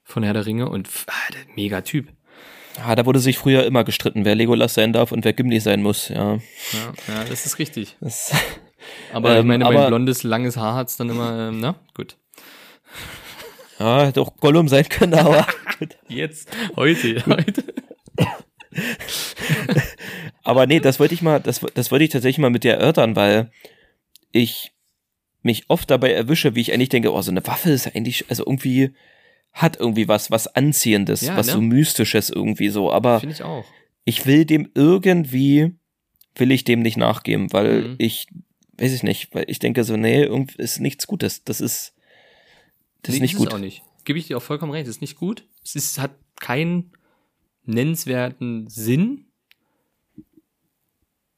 von 0.03 0.23
Herr 0.23 0.33
der 0.33 0.45
Ringe 0.45 0.69
und 0.69 0.89
ah, 1.07 1.31
der 1.33 1.41
mega 1.55 1.81
Typ. 1.81 2.07
Ja, 2.77 2.95
da 2.95 3.05
wurde 3.05 3.19
sich 3.19 3.37
früher 3.37 3.65
immer 3.65 3.83
gestritten, 3.83 4.23
wer 4.25 4.35
Legolas 4.35 4.73
sein 4.73 4.93
darf 4.93 5.11
und 5.11 5.25
wer 5.25 5.33
Gimli 5.33 5.59
sein 5.59 5.81
muss. 5.81 6.09
Ja, 6.09 6.35
Ja, 6.35 6.39
ja 7.07 7.23
das 7.29 7.45
ist 7.45 7.59
richtig. 7.59 7.97
das, 8.01 8.31
Aber 9.13 9.33
ich 9.33 9.39
Ähm, 9.39 9.47
meine, 9.47 9.65
aber- 9.65 9.75
mein 9.79 9.87
blondes, 9.87 10.23
langes 10.23 10.57
Haar 10.57 10.75
hat's 10.75 10.97
dann 10.97 11.09
immer, 11.09 11.49
ähm, 11.49 11.59
na, 11.59 11.75
gut. 11.93 12.17
ja 13.79 14.05
hätte 14.05 14.21
auch 14.21 14.35
Gollum 14.37 14.67
sein 14.67 14.87
können, 14.89 15.13
aber 15.13 15.45
Jetzt, 16.07 16.49
heute, 16.75 17.23
heute. 17.25 17.63
Aber 20.43 20.65
nee, 20.65 20.79
das 20.79 20.99
wollte 20.99 21.13
ich 21.13 21.21
mal, 21.21 21.39
das, 21.39 21.59
das 21.73 21.91
wollte 21.91 22.05
ich 22.05 22.09
tatsächlich 22.11 22.39
mal 22.39 22.49
mit 22.49 22.63
dir 22.63 22.73
erörtern, 22.73 23.15
weil 23.15 23.51
ich 24.31 24.71
mich 25.41 25.69
oft 25.69 25.89
dabei 25.89 26.11
erwische, 26.13 26.55
wie 26.55 26.61
ich 26.61 26.73
eigentlich 26.73 26.89
denke, 26.89 27.11
oh, 27.13 27.21
so 27.21 27.31
eine 27.31 27.45
Waffe 27.47 27.71
ist 27.71 27.95
eigentlich, 27.95 28.25
also 28.29 28.43
irgendwie 28.45 28.91
hat 29.53 29.79
irgendwie 29.79 30.07
was, 30.07 30.31
was 30.31 30.47
Anziehendes, 30.47 31.21
Ja, 31.21 31.35
was 31.35 31.47
ne? 31.47 31.53
so 31.53 31.61
Mystisches 31.61 32.29
irgendwie 32.29 32.69
so, 32.69 32.91
aber 32.91 33.21
ich 33.23 33.41
ich 34.05 34.25
will 34.25 34.45
dem 34.45 34.69
irgendwie, 34.75 35.71
will 36.35 36.51
ich 36.51 36.63
dem 36.63 36.81
nicht 36.81 36.97
nachgeben, 36.97 37.51
weil 37.53 37.81
Mhm. 37.81 37.95
ich, 37.97 38.27
weiß 38.77 38.93
ich 38.93 39.03
nicht, 39.03 39.33
weil 39.35 39.45
ich 39.47 39.59
denke 39.59 39.83
so, 39.83 39.97
nee, 39.97 40.23
irgendwie 40.23 40.61
ist 40.61 40.79
nichts 40.79 41.05
Gutes, 41.07 41.43
das 41.43 41.59
ist, 41.59 41.93
das 43.01 43.15
ist 43.15 43.19
Nee, 43.19 43.23
nicht 43.25 43.33
ist 43.33 43.39
gut. 43.39 43.47
Es 43.49 43.53
auch 43.55 43.59
nicht. 43.59 43.83
Gebe 44.05 44.17
ich 44.19 44.27
dir 44.27 44.37
auch 44.37 44.41
vollkommen 44.41 44.71
recht. 44.71 44.87
Es 44.87 44.95
ist 44.95 45.01
nicht 45.01 45.15
gut. 45.17 45.45
Es 45.63 45.75
ist, 45.75 45.99
hat 45.99 46.11
keinen 46.39 46.91
nennenswerten 47.65 48.67
Sinn. 48.67 49.25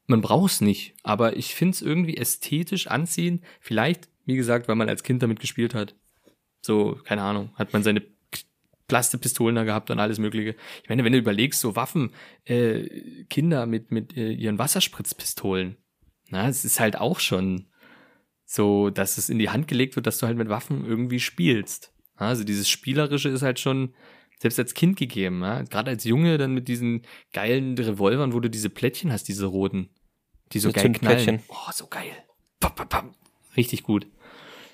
Man 0.05 0.21
braucht 0.21 0.51
es 0.51 0.61
nicht. 0.61 0.95
Aber 1.03 1.37
ich 1.37 1.55
finde 1.55 1.75
es 1.75 1.81
irgendwie 1.81 2.17
ästhetisch 2.17 2.87
anziehend. 2.87 3.43
Vielleicht, 3.59 4.09
wie 4.25 4.35
gesagt, 4.35 4.67
weil 4.67 4.75
man 4.75 4.89
als 4.89 5.03
Kind 5.03 5.23
damit 5.23 5.39
gespielt 5.39 5.73
hat. 5.73 5.95
So, 6.61 6.99
keine 7.03 7.23
Ahnung, 7.23 7.51
hat 7.55 7.73
man 7.73 7.83
seine 7.83 8.01
Plastikpistolen 8.87 9.55
da 9.55 9.63
gehabt 9.63 9.89
und 9.91 9.99
alles 9.99 10.19
Mögliche. 10.19 10.55
Ich 10.83 10.89
meine, 10.89 11.03
wenn 11.03 11.13
du 11.13 11.19
überlegst, 11.19 11.59
so 11.59 11.75
Waffen, 11.75 12.11
äh, 12.45 13.23
Kinder 13.29 13.65
mit, 13.65 13.91
mit 13.91 14.15
äh, 14.15 14.31
ihren 14.31 14.59
Wasserspritzpistolen, 14.59 15.77
na, 16.29 16.47
es 16.47 16.65
ist 16.65 16.79
halt 16.79 16.97
auch 16.97 17.19
schon 17.19 17.67
so, 18.45 18.89
dass 18.89 19.17
es 19.17 19.29
in 19.29 19.39
die 19.39 19.49
Hand 19.49 19.67
gelegt 19.67 19.95
wird, 19.95 20.05
dass 20.05 20.17
du 20.17 20.27
halt 20.27 20.37
mit 20.37 20.49
Waffen 20.49 20.85
irgendwie 20.85 21.19
spielst. 21.19 21.93
Also 22.15 22.43
dieses 22.43 22.69
Spielerische 22.69 23.29
ist 23.29 23.41
halt 23.41 23.59
schon 23.59 23.93
selbst 24.43 24.59
als 24.59 24.73
Kind 24.73 24.97
gegeben. 24.97 25.41
Ja? 25.41 25.61
Gerade 25.63 25.89
als 25.89 26.03
Junge 26.03 26.37
dann 26.37 26.53
mit 26.53 26.67
diesen 26.67 27.03
geilen 27.31 27.77
Revolvern, 27.77 28.33
wo 28.33 28.41
du 28.41 28.49
diese 28.49 28.69
Plättchen 28.69 29.11
hast, 29.11 29.29
diese 29.29 29.45
roten, 29.45 29.89
die 30.51 30.59
so 30.59 30.67
Mit 30.67 30.75
geil 30.75 30.91
knallen. 30.91 31.41
Oh, 31.47 31.71
so 31.73 31.87
geil. 31.87 32.11
Pam, 32.59 32.75
pam, 32.75 32.89
pam. 32.89 33.15
Richtig 33.55 33.83
gut. 33.83 34.05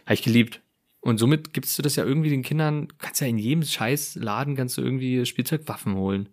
Habe 0.06 0.16
ich 0.16 0.24
geliebt. 0.24 0.62
Und 1.02 1.20
somit 1.20 1.54
gibst 1.54 1.78
du 1.78 1.84
das 1.84 1.96
ja 1.96 2.04
irgendwie 2.04 2.32
den 2.32 2.42
Kindern, 2.42 2.88
kannst 2.98 3.22
ja 3.22 3.28
in 3.28 3.38
jedem 3.38 3.64
Scheißladen 3.64 4.56
kannst 4.56 4.76
du 4.78 4.82
irgendwie 4.82 5.24
Spielzeugwaffen 5.26 5.94
holen. 5.96 6.30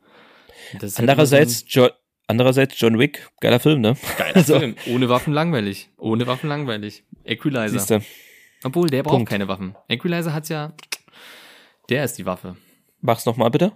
Halt 0.72 0.98
Andererseits, 0.98 1.60
immer 1.60 1.88
jo 1.88 1.90
andererseits 2.26 2.80
John 2.80 2.98
Wick, 2.98 3.28
geiler 3.40 3.60
Film, 3.60 3.82
ne? 3.82 3.96
geiler 4.16 4.42
so. 4.42 4.58
Film. 4.58 4.76
Ohne 4.86 5.10
Waffen 5.10 5.34
langweilig. 5.34 5.90
Ohne 5.98 6.26
Waffen 6.26 6.48
langweilig. 6.48 7.04
Equalizer. 7.24 7.78
Siehste. 7.78 8.02
Obwohl, 8.64 8.88
der 8.88 9.02
braucht 9.02 9.16
Punkt. 9.16 9.28
keine 9.28 9.46
Waffen. 9.46 9.76
Equalizer 9.88 10.32
hat's 10.32 10.48
ja. 10.48 10.72
Der 11.90 12.02
ist 12.04 12.14
die 12.14 12.24
Waffe. 12.24 12.56
Mach's 13.06 13.24
noch 13.24 13.36
mal 13.36 13.48
bitte. 13.50 13.70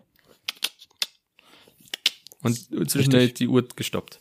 Und 2.43 2.59
zwischendurch 2.91 3.33
die 3.35 3.47
Uhr 3.47 3.67
gestoppt. 3.77 4.21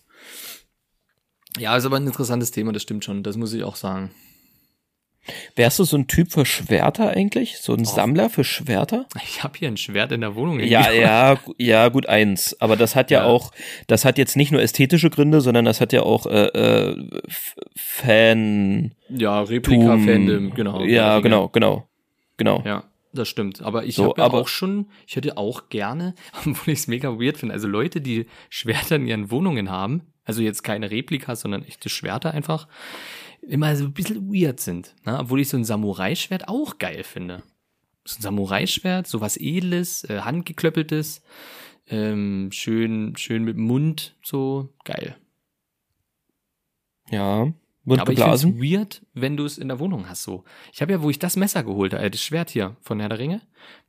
Ja, 1.58 1.76
ist 1.76 1.86
aber 1.86 1.98
ein 1.98 2.06
interessantes 2.06 2.52
Thema, 2.52 2.72
das 2.74 2.84
stimmt 2.84 3.04
schon. 3.04 3.24
Das 3.24 3.36
muss 3.36 3.52
ich 3.54 3.64
auch 3.64 3.76
sagen. 3.76 4.12
Wärst 5.56 5.80
du 5.80 5.84
so 5.84 5.98
ein 5.98 6.08
Typ 6.08 6.32
für 6.32 6.46
Schwerter 6.46 7.10
eigentlich? 7.10 7.58
So 7.58 7.74
ein 7.74 7.86
Sammler 7.86 8.30
für 8.30 8.44
Schwerter? 8.44 9.08
Ich 9.24 9.44
habe 9.44 9.58
hier 9.58 9.68
ein 9.68 9.78
Schwert 9.78 10.12
in 10.12 10.22
der 10.22 10.36
Wohnung. 10.36 10.60
Ja, 10.60 10.92
ja, 10.92 11.40
ja, 11.58 11.90
gut 11.90 12.06
eins. 12.08 12.56
Aber 12.62 12.76
das 12.76 12.96
hat 12.96 13.10
ja, 13.10 13.22
Ja. 13.22 13.26
auch, 13.26 13.52
das 13.88 14.06
hat 14.06 14.18
jetzt 14.20 14.36
nicht 14.38 14.52
nur 14.52 14.62
ästhetische 14.62 15.10
Gründe, 15.10 15.42
sondern 15.42 15.66
das 15.66 15.82
hat 15.82 15.92
ja 15.92 16.04
auch 16.04 16.26
äh, 16.28 16.46
äh, 16.48 17.10
Fan. 17.76 18.94
Ja, 19.10 19.42
Replika-Fandom, 19.42 20.52
genau. 20.54 20.84
Ja, 20.84 21.20
genau, 21.20 21.50
genau, 21.50 21.88
genau. 22.38 22.62
Ja, 22.66 22.84
das 23.14 23.28
stimmt. 23.28 23.62
Aber 23.62 23.86
ich 23.86 23.96
So, 23.96 24.06
habe 24.10 24.22
ja 24.22 24.26
aber- 24.26 24.40
auch 24.42 24.48
schon, 24.48 24.88
ich 25.08 25.16
hätte 25.16 25.38
auch 25.38 25.70
gerne, 25.70 26.16
obwohl 26.46 26.74
ich 26.74 26.80
es 26.80 26.88
mega 26.88 27.10
weird 27.20 27.38
finde, 27.38 27.54
also 27.54 27.68
Leute, 27.68 28.02
die 28.02 28.26
Schwerter 28.50 28.96
in 28.98 29.08
ihren 29.08 29.32
Wohnungen 29.32 29.70
haben, 29.70 30.04
also 30.26 30.42
jetzt 30.42 30.64
keine 30.64 30.92
Replikas, 30.92 31.42
sondern 31.42 31.64
echte 31.64 31.90
Schwerter 31.90 32.32
einfach, 32.32 32.68
immer 33.42 33.76
so 33.76 33.86
ein 33.86 33.94
bisschen 33.94 34.32
weird 34.32 34.60
sind. 34.60 34.94
Ne? 35.06 35.18
Obwohl 35.20 35.40
ich 35.40 35.50
so 35.50 35.58
ein 35.58 35.64
Samurai-Schwert 35.64 36.48
auch 36.48 36.78
geil 36.78 37.04
finde. 37.04 37.42
So 38.06 38.20
ein 38.20 38.22
Samurai-Schwert, 38.22 39.08
so 39.08 39.22
was 39.22 39.38
Edles, 39.38 40.04
äh, 40.04 40.20
handgeklöppeltes, 40.22 41.22
ähm, 41.88 42.50
schön, 42.52 43.16
schön 43.18 43.44
mit 43.44 43.56
dem 43.58 43.64
Mund, 43.64 44.16
so 44.24 44.70
geil. 44.84 45.16
Ja, 47.10 47.52
Mund 47.90 48.00
Aber 48.02 48.14
ich 48.14 48.20
finde 48.20 48.36
es 48.36 48.42
geblasen. 48.44 48.62
weird, 48.80 49.06
wenn 49.14 49.36
du 49.36 49.44
es 49.46 49.58
in 49.58 49.68
der 49.68 49.80
Wohnung 49.80 50.08
hast 50.08 50.24
so. 50.24 50.44
Ich 50.72 50.82
habe 50.82 50.92
ja, 50.94 51.02
wo 51.02 51.10
ich 51.10 51.20
das 51.20 51.36
Messer 51.36 51.64
geholt 51.64 51.94
habe, 51.94 52.04
äh, 52.04 52.10
das 52.10 52.24
Schwert 52.24 52.50
hier 52.50 52.78
von 52.82 53.00
Herr 53.00 53.10
der 53.10 53.20
Ringe, 53.20 53.42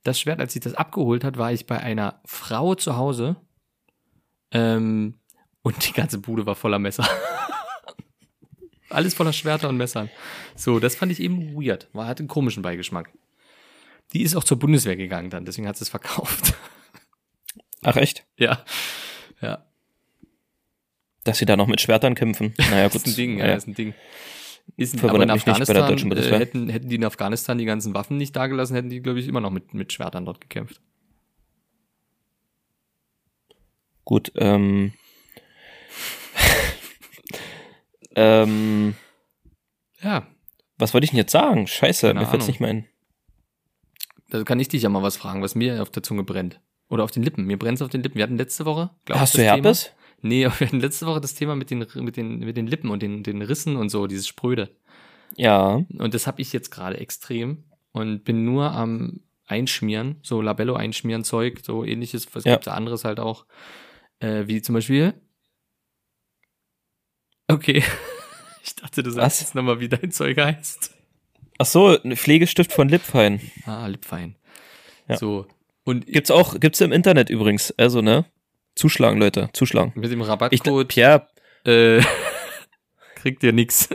das 0.03 0.19
Schwert, 0.19 0.41
als 0.41 0.57
ich 0.57 0.63
das 0.63 0.75
abgeholt 0.75 1.23
hat, 1.23 1.39
war 1.39 1.53
ich 1.53 1.67
bei 1.67 1.79
einer 1.79 2.21
Frau 2.25 2.75
zu 2.75 2.97
Hause 2.97 3.37
ähm, 4.53 5.15
und 5.63 5.87
die 5.89 5.93
ganze 5.93 6.19
Bude 6.19 6.47
war 6.47 6.55
voller 6.57 6.79
Messer. 6.79 7.07
Alles 8.89 9.15
voller 9.15 9.33
Schwerter 9.33 9.69
und 9.69 9.77
Messern. 9.77 10.11
So, 10.57 10.81
das 10.81 10.97
fand 10.97 11.13
ich 11.13 11.21
eben 11.21 11.55
weird. 11.55 11.89
War, 11.93 12.07
hat 12.09 12.19
einen 12.19 12.27
komischen 12.27 12.63
Beigeschmack. 12.63 13.13
Die 14.13 14.23
ist 14.23 14.35
auch 14.35 14.43
zur 14.43 14.59
Bundeswehr 14.59 14.97
gegangen 14.97 15.31
dann, 15.31 15.45
deswegen 15.45 15.69
hat 15.69 15.77
sie 15.77 15.85
es 15.85 15.89
verkauft. 15.91 16.55
Ach 17.83 17.97
echt? 17.97 18.27
ja. 18.37 18.65
Ja. 19.41 19.65
Dass 21.25 21.39
sie 21.39 21.45
da 21.47 21.57
noch 21.57 21.67
mit 21.67 21.81
Schwertern 21.81 22.15
kämpfen. 22.15 22.55
Naja, 22.71 22.85
Das 22.85 22.93
gut. 22.95 23.03
ist 23.03 23.09
ein 23.13 23.17
Ding, 23.17 23.39
ja, 23.39 23.47
das 23.49 23.65
ist 23.65 23.69
ein 23.69 23.75
Ding. 23.75 23.95
Ist, 24.77 24.95
aber 24.95 25.09
Verwundert 25.09 25.29
in 25.31 25.35
mich 25.35 25.47
nicht 25.47 25.67
bei 25.67 25.73
der 25.75 25.83
Afghanistan, 25.83 26.11
deutschen 26.11 26.33
äh, 26.35 26.39
hätten, 26.39 26.69
hätten 26.69 26.89
die 26.89 26.95
in 26.95 27.05
Afghanistan 27.05 27.59
die 27.59 27.65
ganzen 27.65 27.93
Waffen 27.95 28.17
nicht 28.19 28.37
dagelassen, 28.37 28.77
hätten 28.77 28.89
die, 28.91 29.01
glaube 29.01 29.19
ich, 29.19 29.27
immer 29.27 29.41
noch 29.41 29.51
mit, 29.51 29.75
mit 29.75 29.93
Schwertern 29.93 30.25
dort 30.25 30.41
gekämpft. 30.41 30.81
Gut, 34.05 34.33
ähm. 34.37 34.93
ähm, 38.17 38.95
Ja, 40.03 40.27
was 40.79 40.95
wollte 40.95 41.05
ich 41.05 41.11
denn 41.11 41.19
jetzt 41.19 41.33
sagen? 41.33 41.67
Scheiße, 41.67 42.09
Keine 42.09 42.21
mir 42.21 42.27
fällt's 42.27 42.47
nicht 42.47 42.61
mehr 42.61 42.71
ein. 42.71 42.87
da 44.31 44.43
kann 44.45 44.59
ich 44.61 44.69
dich 44.69 44.83
ja 44.83 44.89
mal 44.89 45.03
was 45.03 45.17
fragen, 45.17 45.43
was 45.43 45.55
mir 45.55 45.83
auf 45.83 45.91
der 45.91 46.03
Zunge 46.03 46.23
brennt. 46.25 46.61
Oder 46.89 47.05
auf 47.05 47.11
den 47.13 47.23
Lippen. 47.23 47.45
Mir 47.45 47.59
brennt's 47.59 47.83
auf 47.83 47.91
den 47.91 48.03
Lippen. 48.03 48.17
Wir 48.17 48.25
hatten 48.25 48.37
letzte 48.39 48.65
Woche, 48.65 48.91
glaub 49.05 49.17
ich, 49.17 49.21
Hast 49.21 49.35
du 49.37 49.43
Herpes? 49.43 49.85
Thema. 49.85 49.97
Nee, 50.23 50.45
wir 50.45 50.51
hatten 50.67 50.81
letzte 50.81 51.07
Woche 51.07 51.21
das 51.21 51.35
Thema 51.35 51.57
mit 51.57 51.71
den, 51.71 51.87
mit 51.97 52.17
den, 52.17 52.39
mit 52.41 52.57
den 52.57 52.67
Lippen 52.67 52.91
und 52.91 53.03
den, 53.03 53.23
den 53.23 53.43
Rissen 53.43 53.77
und 53.77 53.89
so, 53.89 54.07
dieses 54.07 54.29
Spröde. 54.29 54.71
Ja. 55.37 55.83
Und 55.99 56.15
das 56.15 56.27
habe 56.27 56.43
ich 56.43 56.53
jetzt 56.53 56.71
gerade 56.71 56.99
extrem 56.99 57.65
und 57.93 58.25
bin 58.25 58.45
nur 58.45 58.73
am 58.73 59.21
Einschmieren, 59.47 60.17
so 60.23 60.41
Labello 60.43 60.75
einschmieren 60.75 61.25
Zeug, 61.25 61.61
so 61.65 61.85
ähnliches, 61.85 62.33
was 62.35 62.45
Ja. 62.45 62.53
gibt's 62.53 62.67
da 62.67 62.75
anderes 62.75 63.05
halt 63.05 63.19
auch, 63.19 63.47
äh, 64.21 64.47
wie 64.47 64.63
zum 64.63 64.75
Beispiel. 64.75 65.15
Okay. 67.49 67.83
Ich 68.63 68.75
dachte, 68.77 69.03
du 69.03 69.11
sagst 69.11 69.39
Was? 69.39 69.41
jetzt 69.41 69.55
nochmal, 69.55 69.81
wie 69.81 69.89
dein 69.89 70.11
Zeug 70.13 70.37
heißt. 70.37 70.95
Ach 71.57 71.65
so, 71.65 71.99
ein 72.03 72.15
Pflegestift 72.15 72.73
von 72.75 72.91
Lipfein. 72.91 73.41
Ah, 73.65 73.87
Lipfein. 73.87 74.37
Ja. 75.09 75.17
So. 75.17 75.47
Und 75.83 76.07
Gibt's 76.07 76.31
auch, 76.31 76.61
gibt's 76.61 76.81
im 76.83 76.93
Internet 76.93 77.31
übrigens. 77.31 77.73
Also, 77.79 78.03
ne? 78.03 78.27
Zuschlagen, 78.81 79.21
Leute, 79.21 79.51
zuschlagen. 79.53 79.93
mit 79.95 80.11
dem 80.11 80.23
Ich, 80.23 80.27
Rabattcode 80.27 80.89
Pierre, 80.89 81.29
äh, 81.67 82.01
kriegt 83.15 83.43
ihr 83.43 83.53
nix. 83.53 83.91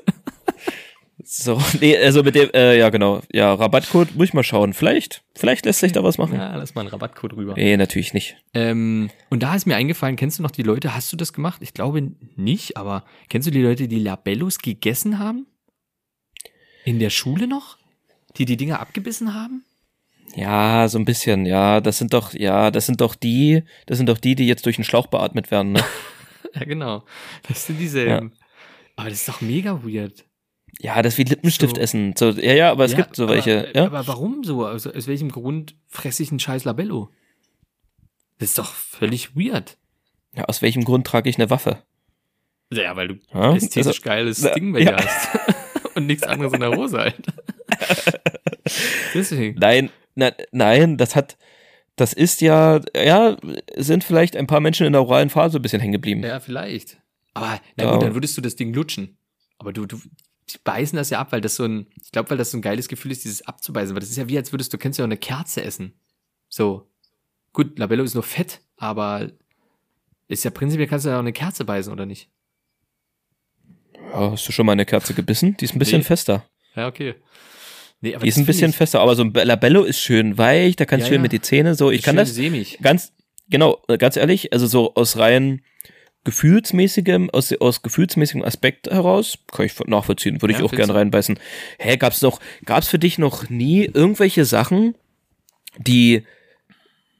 so, 1.23 1.59
nee, 1.81 1.97
also 1.97 2.21
mit 2.21 2.35
dem, 2.35 2.51
äh, 2.53 2.77
ja, 2.77 2.89
genau. 2.91 3.23
Ja, 3.33 3.51
Rabattcode, 3.55 4.15
muss 4.15 4.25
ich 4.27 4.33
mal 4.35 4.43
schauen. 4.43 4.73
Vielleicht, 4.73 5.23
vielleicht 5.33 5.65
lässt 5.65 5.79
sich 5.79 5.91
da 5.91 6.03
was 6.03 6.19
machen. 6.19 6.35
Ja, 6.35 6.55
lass 6.55 6.75
mal 6.75 6.81
einen 6.81 6.91
Rabattcode 6.91 7.33
rüber. 7.33 7.55
Nee, 7.55 7.77
natürlich 7.77 8.13
nicht. 8.13 8.37
Ähm, 8.53 9.09
und 9.31 9.41
da 9.41 9.55
ist 9.55 9.65
mir 9.65 9.75
eingefallen, 9.75 10.17
kennst 10.17 10.37
du 10.37 10.43
noch 10.43 10.51
die 10.51 10.61
Leute, 10.61 10.93
hast 10.93 11.11
du 11.11 11.17
das 11.17 11.33
gemacht? 11.33 11.63
Ich 11.63 11.73
glaube 11.73 12.11
nicht, 12.35 12.77
aber 12.77 13.03
kennst 13.29 13.47
du 13.47 13.51
die 13.51 13.63
Leute, 13.63 13.87
die 13.87 13.97
Labellos 13.99 14.59
gegessen 14.59 15.17
haben? 15.17 15.47
In 16.83 16.99
der 16.99 17.09
Schule 17.09 17.47
noch? 17.47 17.79
Die 18.37 18.45
die 18.45 18.57
Dinger 18.57 18.79
abgebissen 18.79 19.33
haben? 19.33 19.64
Ja, 20.33 20.87
so 20.89 20.97
ein 20.97 21.05
bisschen, 21.05 21.45
ja. 21.45 21.79
Das 21.81 21.97
sind 21.97 22.13
doch, 22.13 22.33
ja, 22.33 22.71
das 22.71 22.85
sind 22.85 23.01
doch 23.01 23.15
die, 23.15 23.63
das 23.85 23.97
sind 23.97 24.07
doch 24.09 24.17
die, 24.17 24.35
die 24.35 24.47
jetzt 24.47 24.65
durch 24.65 24.75
den 24.77 24.83
Schlauch 24.85 25.07
beatmet 25.07 25.51
werden, 25.51 25.73
ne? 25.73 25.83
Ja, 26.53 26.63
genau. 26.63 27.03
Das 27.49 27.65
sind 27.67 27.79
dieselben. 27.79 28.31
Aber 28.95 29.09
das 29.09 29.19
ist 29.19 29.27
doch 29.27 29.41
mega 29.41 29.81
weird. 29.83 30.23
Ja, 30.79 31.01
das 31.01 31.13
ist 31.13 31.17
wie 31.17 31.23
Lippenstift 31.23 31.75
So. 31.75 31.81
essen. 31.81 32.13
So, 32.17 32.29
ja, 32.29 32.53
ja, 32.53 32.71
aber 32.71 32.85
es 32.85 32.91
ja, 32.91 32.97
gibt 32.97 33.17
so 33.17 33.27
welche, 33.27 33.59
aber, 33.69 33.75
ja. 33.75 33.85
Aber 33.87 34.07
warum 34.07 34.43
so? 34.45 34.65
Also, 34.65 34.93
aus 34.93 35.07
welchem 35.07 35.29
Grund 35.31 35.75
fresse 35.87 36.23
ich 36.23 36.29
einen 36.31 36.39
scheiß 36.39 36.63
Labello? 36.63 37.09
Das 38.39 38.49
ist 38.49 38.57
doch 38.57 38.71
völlig 38.73 39.35
weird. 39.35 39.77
ja. 40.33 40.45
Aus 40.45 40.61
welchem 40.61 40.85
Grund 40.85 41.05
trage 41.05 41.29
ich 41.29 41.35
eine 41.37 41.49
Waffe? 41.49 41.83
Ja, 42.71 42.95
weil 42.95 43.09
du 43.09 43.15
Ja, 43.33 43.53
ästhetisch 43.53 43.87
also- 43.87 44.01
geiles 44.01 44.41
ja, 44.41 44.53
Ding 44.53 44.71
bei 44.71 44.79
dir 44.79 44.91
ja. 44.91 44.97
hast. 45.05 45.29
Und 45.95 46.07
nichts 46.07 46.23
anderes 46.23 46.53
in 46.53 46.61
der 46.61 46.71
Hose 46.71 46.99
halt. 46.99 47.21
Deswegen. 49.13 49.59
Nein, 49.59 49.89
na, 50.15 50.31
nein, 50.51 50.97
das 50.97 51.15
hat, 51.15 51.37
das 51.95 52.13
ist 52.13 52.41
ja, 52.41 52.81
ja, 52.95 53.37
sind 53.77 54.03
vielleicht 54.03 54.35
ein 54.35 54.47
paar 54.47 54.59
Menschen 54.59 54.85
in 54.85 54.93
der 54.93 55.01
oralen 55.03 55.29
Phase 55.29 55.59
ein 55.59 55.61
bisschen 55.61 55.79
hängen 55.81 55.93
geblieben. 55.93 56.23
Ja, 56.23 56.39
vielleicht. 56.39 56.97
Aber 57.33 57.59
na 57.75 57.83
Ja. 57.85 57.91
gut, 57.93 58.01
dann 58.03 58.13
würdest 58.13 58.35
du 58.37 58.41
das 58.41 58.55
Ding 58.55 58.73
lutschen. 58.73 59.17
Aber 59.57 59.71
du, 59.73 59.85
du 59.85 59.97
die 60.49 60.57
beißen 60.63 60.95
das 60.95 61.09
ja 61.09 61.19
ab, 61.19 61.31
weil 61.31 61.41
das 61.41 61.55
so 61.55 61.63
ein, 61.65 61.87
ich 62.01 62.11
glaube, 62.11 62.29
weil 62.29 62.37
das 62.37 62.51
so 62.51 62.57
ein 62.57 62.61
geiles 62.61 62.87
Gefühl 62.87 63.11
ist, 63.11 63.23
dieses 63.23 63.41
abzubeißen. 63.47 63.95
Weil 63.95 64.01
das 64.01 64.09
ist 64.09 64.17
ja 64.17 64.27
wie, 64.29 64.37
als 64.37 64.51
würdest 64.53 64.71
du, 64.73 64.77
kennst 64.77 64.99
du 64.99 65.01
ja 65.01 65.05
auch 65.05 65.09
eine 65.09 65.17
Kerze 65.17 65.63
essen. 65.63 65.93
So. 66.49 66.87
Gut, 67.51 67.79
Labello 67.79 68.03
ist 68.03 68.13
nur 68.13 68.23
Fett, 68.23 68.61
aber 68.77 69.31
ist 70.27 70.43
ja 70.43 70.51
prinzipiell 70.51 70.87
kannst 70.87 71.05
du 71.05 71.09
ja 71.09 71.15
auch 71.15 71.19
eine 71.21 71.33
Kerze 71.33 71.65
beißen, 71.65 71.91
oder 71.91 72.05
nicht? 72.05 72.29
Ja, 74.11 74.31
hast 74.31 74.47
du 74.47 74.51
schon 74.51 74.65
mal 74.65 74.73
eine 74.73 74.85
Kerze 74.85 75.13
gebissen? 75.13 75.55
Die 75.57 75.65
ist 75.65 75.73
ein 75.75 75.79
bisschen 75.79 75.99
Nee. 75.99 76.05
fester. 76.05 76.45
Ja, 76.75 76.87
okay. 76.87 77.15
Nee, 78.05 78.15
Die 78.21 78.27
ist 78.27 78.37
ein 78.37 78.45
bisschen 78.45 78.71
find 78.71 78.75
fester, 78.75 78.99
aber 79.01 79.15
so 79.15 79.23
ein 79.23 79.33
Labello 79.33 79.83
ist 79.83 79.99
schön 79.99 80.37
weich, 80.37 80.75
da 80.75 80.85
kannst 80.85 81.03
du 81.03 81.07
Ja, 81.07 81.13
schön 81.13 81.17
ja. 81.19 81.21
mit 81.23 81.31
die 81.31 81.41
Zähne 81.41 81.75
so, 81.75 81.91
ich 81.91 82.01
kann 82.03 82.13
schön 82.15 82.19
das 82.19 82.35
sämig. 82.35 82.77
ganz, 82.81 83.11
genau, 83.49 83.81
äh, 83.87 83.97
ganz 83.97 84.15
ehrlich, 84.15 84.53
also 84.53 84.67
so 84.67 84.93
aus 84.95 85.17
rein 85.17 85.61
gefühlsmäßigem, 86.23 87.29
aus, 87.29 87.53
aus 87.53 87.81
gefühlsmäßigem 87.81 88.43
Aspekt 88.43 88.87
heraus, 88.89 89.37
kann 89.51 89.65
ich 89.65 89.73
nachvollziehen, 89.85 90.41
würde 90.41 90.53
ich 90.53 90.59
Ja, 90.59 90.65
auch 90.65 90.69
findest 90.69 90.87
gerne 90.87 90.93
du? 90.93 90.99
reinbeißen. 90.99 91.39
Hä, 91.79 91.97
gab's 91.97 92.19
doch, 92.19 92.39
gab's 92.65 92.87
für 92.87 92.99
dich 92.99 93.17
noch 93.17 93.49
nie 93.49 93.85
irgendwelche 93.93 94.45
Sachen, 94.45 94.95
die 95.77 96.23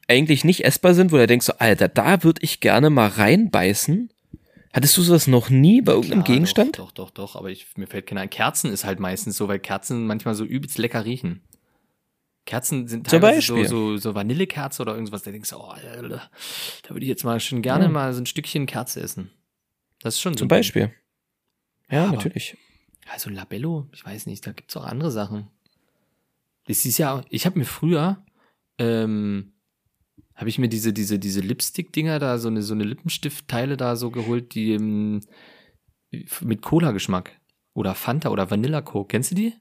eigentlich 0.08 0.44
nicht 0.44 0.64
essbar 0.64 0.94
sind, 0.94 1.12
wo 1.12 1.16
du 1.16 1.26
denkst 1.26 1.46
so, 1.46 1.52
Alter, 1.58 1.88
da 1.88 2.22
würde 2.22 2.40
ich 2.42 2.60
gerne 2.60 2.90
mal 2.90 3.08
reinbeißen? 3.08 4.10
Hattest 4.76 4.94
du 4.98 5.02
sowas 5.02 5.26
noch 5.26 5.48
nie 5.48 5.80
bei 5.80 5.92
irgendeinem 5.92 6.22
Klar, 6.22 6.34
Gegenstand? 6.34 6.78
Doch, 6.78 6.92
doch, 6.92 7.10
doch, 7.10 7.32
doch, 7.32 7.36
aber 7.36 7.50
ich, 7.50 7.66
mir 7.78 7.86
fällt 7.86 8.06
keiner 8.06 8.20
ein. 8.20 8.28
Kerzen 8.28 8.70
ist 8.70 8.84
halt 8.84 9.00
meistens 9.00 9.38
so, 9.38 9.48
weil 9.48 9.58
Kerzen 9.58 10.06
manchmal 10.06 10.34
so 10.34 10.44
übelst 10.44 10.76
lecker 10.76 11.06
riechen. 11.06 11.42
Kerzen 12.44 12.86
sind 12.86 13.08
Zum 13.08 13.20
teilweise 13.22 13.40
so, 13.40 13.54
Beispiel. 13.54 13.68
so, 13.70 13.96
so 13.96 14.14
Vanillekerze 14.14 14.82
oder 14.82 14.92
irgendwas, 14.92 15.22
da 15.22 15.30
denkst 15.30 15.48
du, 15.48 15.56
oh, 15.56 15.62
Alter, 15.68 16.02
da 16.82 16.90
würde 16.90 17.00
ich 17.04 17.08
jetzt 17.08 17.24
mal 17.24 17.40
schon 17.40 17.62
gerne 17.62 17.84
Ja. 17.86 17.90
mal 17.90 18.12
so 18.12 18.20
ein 18.20 18.26
Stückchen 18.26 18.66
Kerze 18.66 19.00
essen. 19.00 19.30
Das 20.02 20.16
ist 20.16 20.20
schon 20.20 20.34
so 20.34 20.40
Zum. 20.40 20.48
Beispiel. 20.48 20.92
Ja, 21.90 22.04
Aber- 22.04 22.12
natürlich. 22.16 22.58
Also 23.10 23.30
Labello, 23.30 23.88
ich 23.94 24.04
weiß 24.04 24.26
nicht, 24.26 24.46
da 24.46 24.52
gibt's 24.52 24.76
auch 24.76 24.84
andere 24.84 25.10
Sachen. 25.10 25.48
Das 26.66 26.84
ist 26.84 26.98
ja, 26.98 27.24
ich 27.30 27.46
habe 27.46 27.58
mir 27.58 27.64
früher, 27.64 28.22
ähm, 28.78 29.52
habe 30.36 30.48
ich 30.48 30.58
mir 30.58 30.68
diese, 30.68 30.92
diese, 30.92 31.18
diese 31.18 31.40
Lipstick-Dinger 31.40 32.18
da, 32.18 32.38
so 32.38 32.48
eine, 32.48 32.62
so 32.62 32.74
eine 32.74 32.84
Lippenstift-Teile 32.84 33.76
da 33.76 33.96
so 33.96 34.10
geholt, 34.10 34.54
die 34.54 34.72
ähm, 34.72 35.20
mit 36.42 36.62
Cola-Geschmack. 36.62 37.32
Oder 37.74 37.94
Fanta 37.94 38.30
oder 38.30 38.50
Vanilla 38.50 38.80
Coke. 38.80 39.08
Kennst 39.08 39.32
du 39.32 39.34
die? 39.34 39.52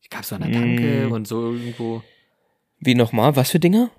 Ich 0.00 0.10
gab's 0.10 0.28
so 0.28 0.36
an 0.36 0.42
der 0.42 0.52
Tanke 0.52 1.08
Mm. 1.08 1.12
und 1.12 1.26
so 1.26 1.52
irgendwo. 1.52 2.02
Wie 2.78 2.94
nochmal? 2.94 3.34
Was 3.34 3.50
für 3.50 3.58
Dinger? 3.58 3.90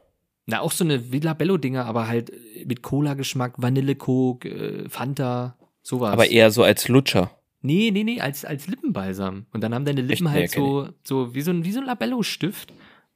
Na, 0.45 0.59
auch 0.61 0.71
so 0.71 0.83
eine 0.83 1.11
wie 1.11 1.19
Labello-Dinger, 1.19 1.85
aber 1.85 2.07
halt 2.07 2.31
mit 2.65 2.81
Cola-Geschmack, 2.81 3.55
Vanille 3.57 3.95
Coke, 3.95 4.49
äh, 4.49 4.89
Fanta, 4.89 5.57
sowas. 5.81 6.11
Aber 6.13 6.29
eher 6.29 6.51
so 6.51 6.63
als 6.63 6.87
Lutscher. 6.87 7.31
Nee, 7.61 7.91
nee, 7.91 8.03
nee, 8.03 8.19
als, 8.19 8.43
als 8.43 8.67
Lippenbalsam. 8.67 9.45
Und 9.53 9.61
dann 9.61 9.73
haben 9.73 9.85
deine 9.85 10.01
Lippen 10.01 10.25
Echt? 10.27 10.35
Nee, 10.35 10.39
halt 10.41 10.51
so, 10.51 10.89
so 11.03 11.33
wie 11.35 11.41
so 11.41 11.51
ein, 11.51 11.63
wie 11.63 11.71
so 11.71 11.79
ein 11.79 11.85
Labello-Stift. 11.85 12.73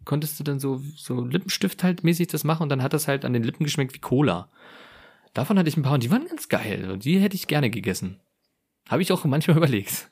Konntest 0.08 0.40
du 0.40 0.46
dann 0.46 0.62
so, 0.62 0.82
so 0.96 1.26
Lippenstift 1.26 1.84
halt 1.84 2.06
mäßig 2.06 2.28
das 2.28 2.46
machen 2.46 2.64
und 2.64 2.70
dann 2.70 2.82
hat 2.82 2.94
das 2.94 3.10
halt 3.10 3.26
an 3.26 3.34
den 3.34 3.44
Lippen 3.44 3.66
geschmeckt 3.66 3.94
wie 3.94 4.00
Cola. 4.00 4.50
Davon 5.34 5.60
hatte 5.60 5.68
ich 5.68 5.76
ein 5.76 5.84
paar 5.84 5.96
und 5.96 6.04
die 6.04 6.10
waren 6.10 6.26
ganz 6.28 6.48
geil. 6.48 6.86
Also 6.86 6.96
die 6.96 7.20
hätte 7.20 7.36
ich 7.36 7.48
gerne 7.48 7.70
gegessen. 7.70 8.22
Habe 8.88 9.02
ich 9.02 9.12
auch 9.12 9.26
manchmal 9.26 9.58
überlegt. 9.64 10.10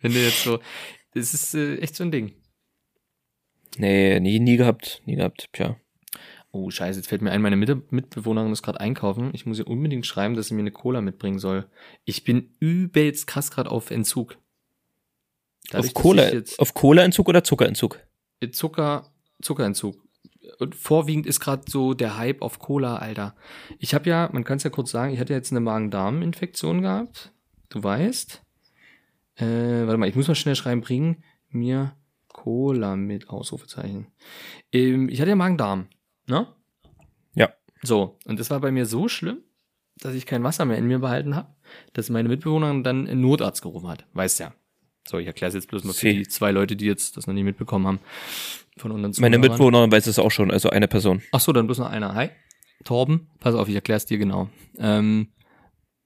Wenn 0.00 0.12
du 0.12 0.18
jetzt 0.18 0.42
so, 0.42 0.58
das 1.14 1.32
ist 1.32 1.54
äh, 1.54 1.76
echt 1.76 1.94
so 1.94 2.02
ein 2.02 2.10
Ding. 2.10 2.32
Nee, 3.76 4.18
nie, 4.18 4.40
nie 4.40 4.56
gehabt. 4.56 5.00
Nie 5.06 5.14
gehabt. 5.14 5.48
Tja. 5.52 5.76
Oh, 6.50 6.68
scheiße, 6.68 6.98
jetzt 6.98 7.08
fällt 7.08 7.22
mir 7.22 7.30
ein, 7.30 7.40
meine 7.40 7.54
Mit 7.54 7.92
Mitbewohnerin 7.92 8.50
ist 8.50 8.64
gerade 8.64 8.80
einkaufen. 8.80 9.30
Ich 9.32 9.46
muss 9.46 9.60
ihr 9.60 9.68
unbedingt 9.68 10.06
schreiben, 10.06 10.34
dass 10.34 10.48
sie 10.48 10.54
mir 10.54 10.62
eine 10.62 10.72
Cola 10.72 11.02
mitbringen 11.02 11.38
soll. 11.38 11.70
Ich 12.04 12.24
bin 12.24 12.50
übelst 12.58 13.28
krass 13.28 13.52
gerade 13.52 13.70
auf 13.70 13.92
Entzug. 13.92 14.38
Dadurch, 15.70 15.94
auf 15.94 16.02
Cola, 16.02 16.32
jetzt 16.32 16.58
auf 16.58 16.74
Cola-Entzug 16.74 17.28
oder 17.28 17.44
Zuckerentzug? 17.44 18.00
Zucker, 18.50 19.12
Zuckerentzug. 19.42 19.96
Und 20.58 20.74
vorwiegend 20.74 21.26
ist 21.26 21.40
gerade 21.40 21.64
so 21.68 21.94
der 21.94 22.16
Hype 22.16 22.42
auf 22.42 22.58
Cola, 22.58 22.96
Alter. 22.96 23.34
Ich 23.78 23.94
habe 23.94 24.08
ja, 24.08 24.28
man 24.32 24.44
kann 24.44 24.58
es 24.58 24.62
ja 24.62 24.70
kurz 24.70 24.90
sagen, 24.90 25.12
ich 25.12 25.20
hatte 25.20 25.32
jetzt 25.32 25.50
eine 25.50 25.60
Magen-Darm-Infektion 25.60 26.82
gehabt. 26.82 27.32
Du 27.68 27.82
weißt. 27.82 28.42
Äh, 29.36 29.44
warte 29.86 29.98
mal, 29.98 30.08
ich 30.08 30.14
muss 30.14 30.28
mal 30.28 30.34
schnell 30.34 30.56
schreiben, 30.56 30.80
bring 30.80 31.22
mir 31.50 31.94
Cola 32.28 32.96
mit 32.96 33.28
Ausrufezeichen. 33.28 34.06
Ähm, 34.72 35.08
ich 35.08 35.20
hatte 35.20 35.30
ja 35.30 35.36
Magen-Darm, 35.36 35.88
ne? 36.26 36.46
Ja. 37.34 37.52
So, 37.82 38.18
und 38.24 38.40
das 38.40 38.50
war 38.50 38.60
bei 38.60 38.70
mir 38.70 38.86
so 38.86 39.08
schlimm, 39.08 39.38
dass 39.98 40.14
ich 40.14 40.26
kein 40.26 40.44
Wasser 40.44 40.64
mehr 40.64 40.78
in 40.78 40.86
mir 40.86 41.00
behalten 41.00 41.34
habe, 41.34 41.54
dass 41.92 42.08
meine 42.08 42.28
Mitbewohnerin 42.28 42.84
dann 42.84 43.06
einen 43.06 43.20
Notarzt 43.20 43.62
gerufen 43.62 43.88
hat. 43.88 44.06
Weißt 44.12 44.40
ja. 44.40 44.54
So, 45.06 45.18
ich 45.18 45.26
erkläre 45.26 45.48
es 45.48 45.54
jetzt 45.54 45.68
bloß 45.68 45.84
mal 45.84 45.92
für 45.92 46.12
die 46.12 46.26
zwei 46.26 46.50
Leute, 46.50 46.76
die 46.76 46.86
jetzt 46.86 47.16
das 47.16 47.26
noch 47.26 47.34
nie 47.34 47.44
mitbekommen 47.44 47.86
haben. 47.86 48.00
Von 48.78 48.90
unseren 48.90 49.12
Meine 49.20 49.36
Zuhörern. 49.36 49.40
Mitbewohnerin 49.40 49.92
weiß 49.92 50.06
es 50.06 50.18
auch 50.18 50.30
schon, 50.30 50.50
also 50.50 50.70
eine 50.70 50.88
Person. 50.88 51.22
Ach 51.32 51.40
so, 51.40 51.52
dann 51.52 51.66
bloß 51.66 51.78
noch 51.78 51.90
einer. 51.90 52.14
Hi, 52.14 52.28
Torben. 52.84 53.28
Pass 53.40 53.54
auf, 53.54 53.68
ich 53.68 53.74
erkläre 53.74 53.96
es 53.96 54.06
dir 54.06 54.18
genau. 54.18 54.50
Ähm, 54.78 55.28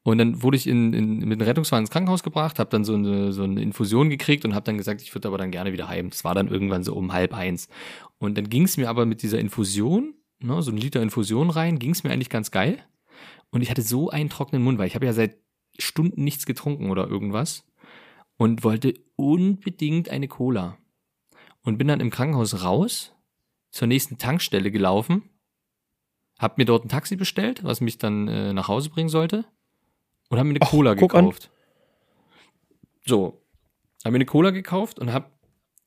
und 0.02 0.18
dann 0.18 0.42
wurde 0.42 0.56
ich 0.56 0.66
in, 0.66 0.92
in, 0.92 1.18
mit 1.18 1.40
dem 1.40 1.46
Rettungswagen 1.46 1.82
ins 1.82 1.90
Krankenhaus 1.90 2.22
gebracht, 2.22 2.58
habe 2.58 2.70
dann 2.70 2.84
so 2.84 2.94
eine, 2.94 3.32
so 3.32 3.42
eine 3.42 3.60
Infusion 3.60 4.08
gekriegt 4.08 4.44
und 4.44 4.54
habe 4.54 4.64
dann 4.64 4.78
gesagt, 4.78 5.02
ich 5.02 5.14
würde 5.14 5.28
aber 5.28 5.36
dann 5.36 5.50
gerne 5.50 5.72
wieder 5.72 5.88
heim. 5.88 6.10
Das 6.10 6.24
war 6.24 6.34
dann 6.34 6.48
irgendwann 6.48 6.84
so 6.84 6.94
um 6.94 7.12
halb 7.12 7.34
eins. 7.34 7.68
Und 8.18 8.38
dann 8.38 8.48
ging 8.48 8.62
es 8.62 8.76
mir 8.76 8.88
aber 8.88 9.04
mit 9.04 9.22
dieser 9.22 9.38
Infusion, 9.38 10.14
ne, 10.40 10.62
so 10.62 10.70
ein 10.70 10.76
Liter 10.76 11.02
Infusion 11.02 11.50
rein, 11.50 11.78
ging 11.78 11.90
es 11.90 12.02
mir 12.02 12.10
eigentlich 12.10 12.30
ganz 12.30 12.50
geil. 12.50 12.78
Und 13.50 13.62
ich 13.62 13.70
hatte 13.70 13.82
so 13.82 14.10
einen 14.10 14.30
trockenen 14.30 14.62
Mund, 14.62 14.78
weil 14.78 14.86
ich 14.86 14.94
habe 14.94 15.06
ja 15.06 15.12
seit 15.12 15.36
Stunden 15.78 16.24
nichts 16.24 16.46
getrunken 16.46 16.90
oder 16.90 17.06
irgendwas 17.08 17.66
und 18.36 18.64
wollte 18.64 18.94
unbedingt 19.16 20.08
eine 20.08 20.28
Cola. 20.28 20.78
Und 21.62 21.78
bin 21.78 21.88
dann 21.88 22.00
im 22.00 22.10
Krankenhaus 22.10 22.64
raus, 22.64 23.12
zur 23.70 23.86
nächsten 23.86 24.18
Tankstelle 24.18 24.70
gelaufen, 24.70 25.28
hab 26.38 26.58
mir 26.58 26.64
dort 26.64 26.84
ein 26.84 26.88
Taxi 26.88 27.16
bestellt, 27.16 27.64
was 27.64 27.80
mich 27.80 27.98
dann 27.98 28.26
äh, 28.28 28.52
nach 28.52 28.68
Hause 28.68 28.90
bringen 28.90 29.10
sollte 29.10 29.44
und 30.30 30.38
hab 30.38 30.46
mir 30.46 30.52
eine 30.52 30.62
Ach, 30.62 30.70
Cola 30.70 30.94
guck 30.94 31.14
an. 31.14 31.26
gekauft. 31.26 31.50
So, 33.04 33.42
hab 34.04 34.12
mir 34.12 34.16
eine 34.16 34.24
Cola 34.24 34.50
gekauft 34.50 34.98
und 34.98 35.12
hab 35.12 35.32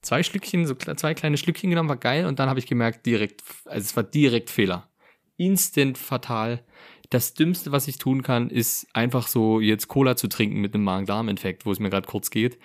zwei 0.02 0.22
Schlückchen, 0.22 0.68
so 0.68 0.76
zwei 0.76 1.14
kleine 1.16 1.38
Schlückchen 1.38 1.70
genommen, 1.70 1.90
war 1.90 1.98
geil 1.98 2.28
und 2.28 2.38
dann 2.40 2.50
habe 2.50 2.60
ich 2.60 2.68
gemerkt, 2.68 3.06
direkt, 3.06 3.44
also 3.66 3.82
es 3.82 3.96
war 3.96 4.04
direkt 4.04 4.50
Fehler. 4.50 4.90
Instant 5.38 5.98
fatal. 5.98 6.64
Das 7.10 7.34
Dümmste, 7.34 7.72
was 7.72 7.88
ich 7.88 7.98
tun 7.98 8.22
kann, 8.22 8.50
ist 8.50 8.88
einfach 8.94 9.28
so 9.28 9.60
jetzt 9.60 9.88
Cola 9.88 10.16
zu 10.16 10.28
trinken 10.28 10.62
mit 10.62 10.74
einem 10.74 10.84
Magen-Darm-Infekt, 10.84 11.66
wo 11.66 11.72
es 11.72 11.80
mir 11.80 11.90
gerade 11.90 12.08
kurz 12.08 12.30
geht. 12.30 12.60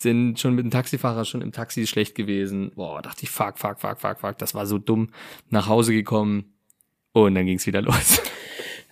Sind 0.00 0.38
schon 0.38 0.54
mit 0.54 0.64
dem 0.64 0.70
Taxifahrer 0.70 1.24
schon 1.24 1.42
im 1.42 1.52
Taxi 1.52 1.86
schlecht 1.86 2.14
gewesen. 2.14 2.70
Boah, 2.76 3.02
dachte 3.02 3.24
ich, 3.24 3.30
fuck, 3.30 3.58
fuck, 3.58 3.80
fuck, 3.80 4.00
fuck, 4.00 4.20
fuck, 4.20 4.38
das 4.38 4.54
war 4.54 4.64
so 4.66 4.78
dumm. 4.78 5.10
Nach 5.50 5.66
Hause 5.68 5.92
gekommen 5.92 6.54
und 7.12 7.34
dann 7.34 7.46
ging's 7.46 7.66
wieder 7.66 7.82
los. 7.82 8.20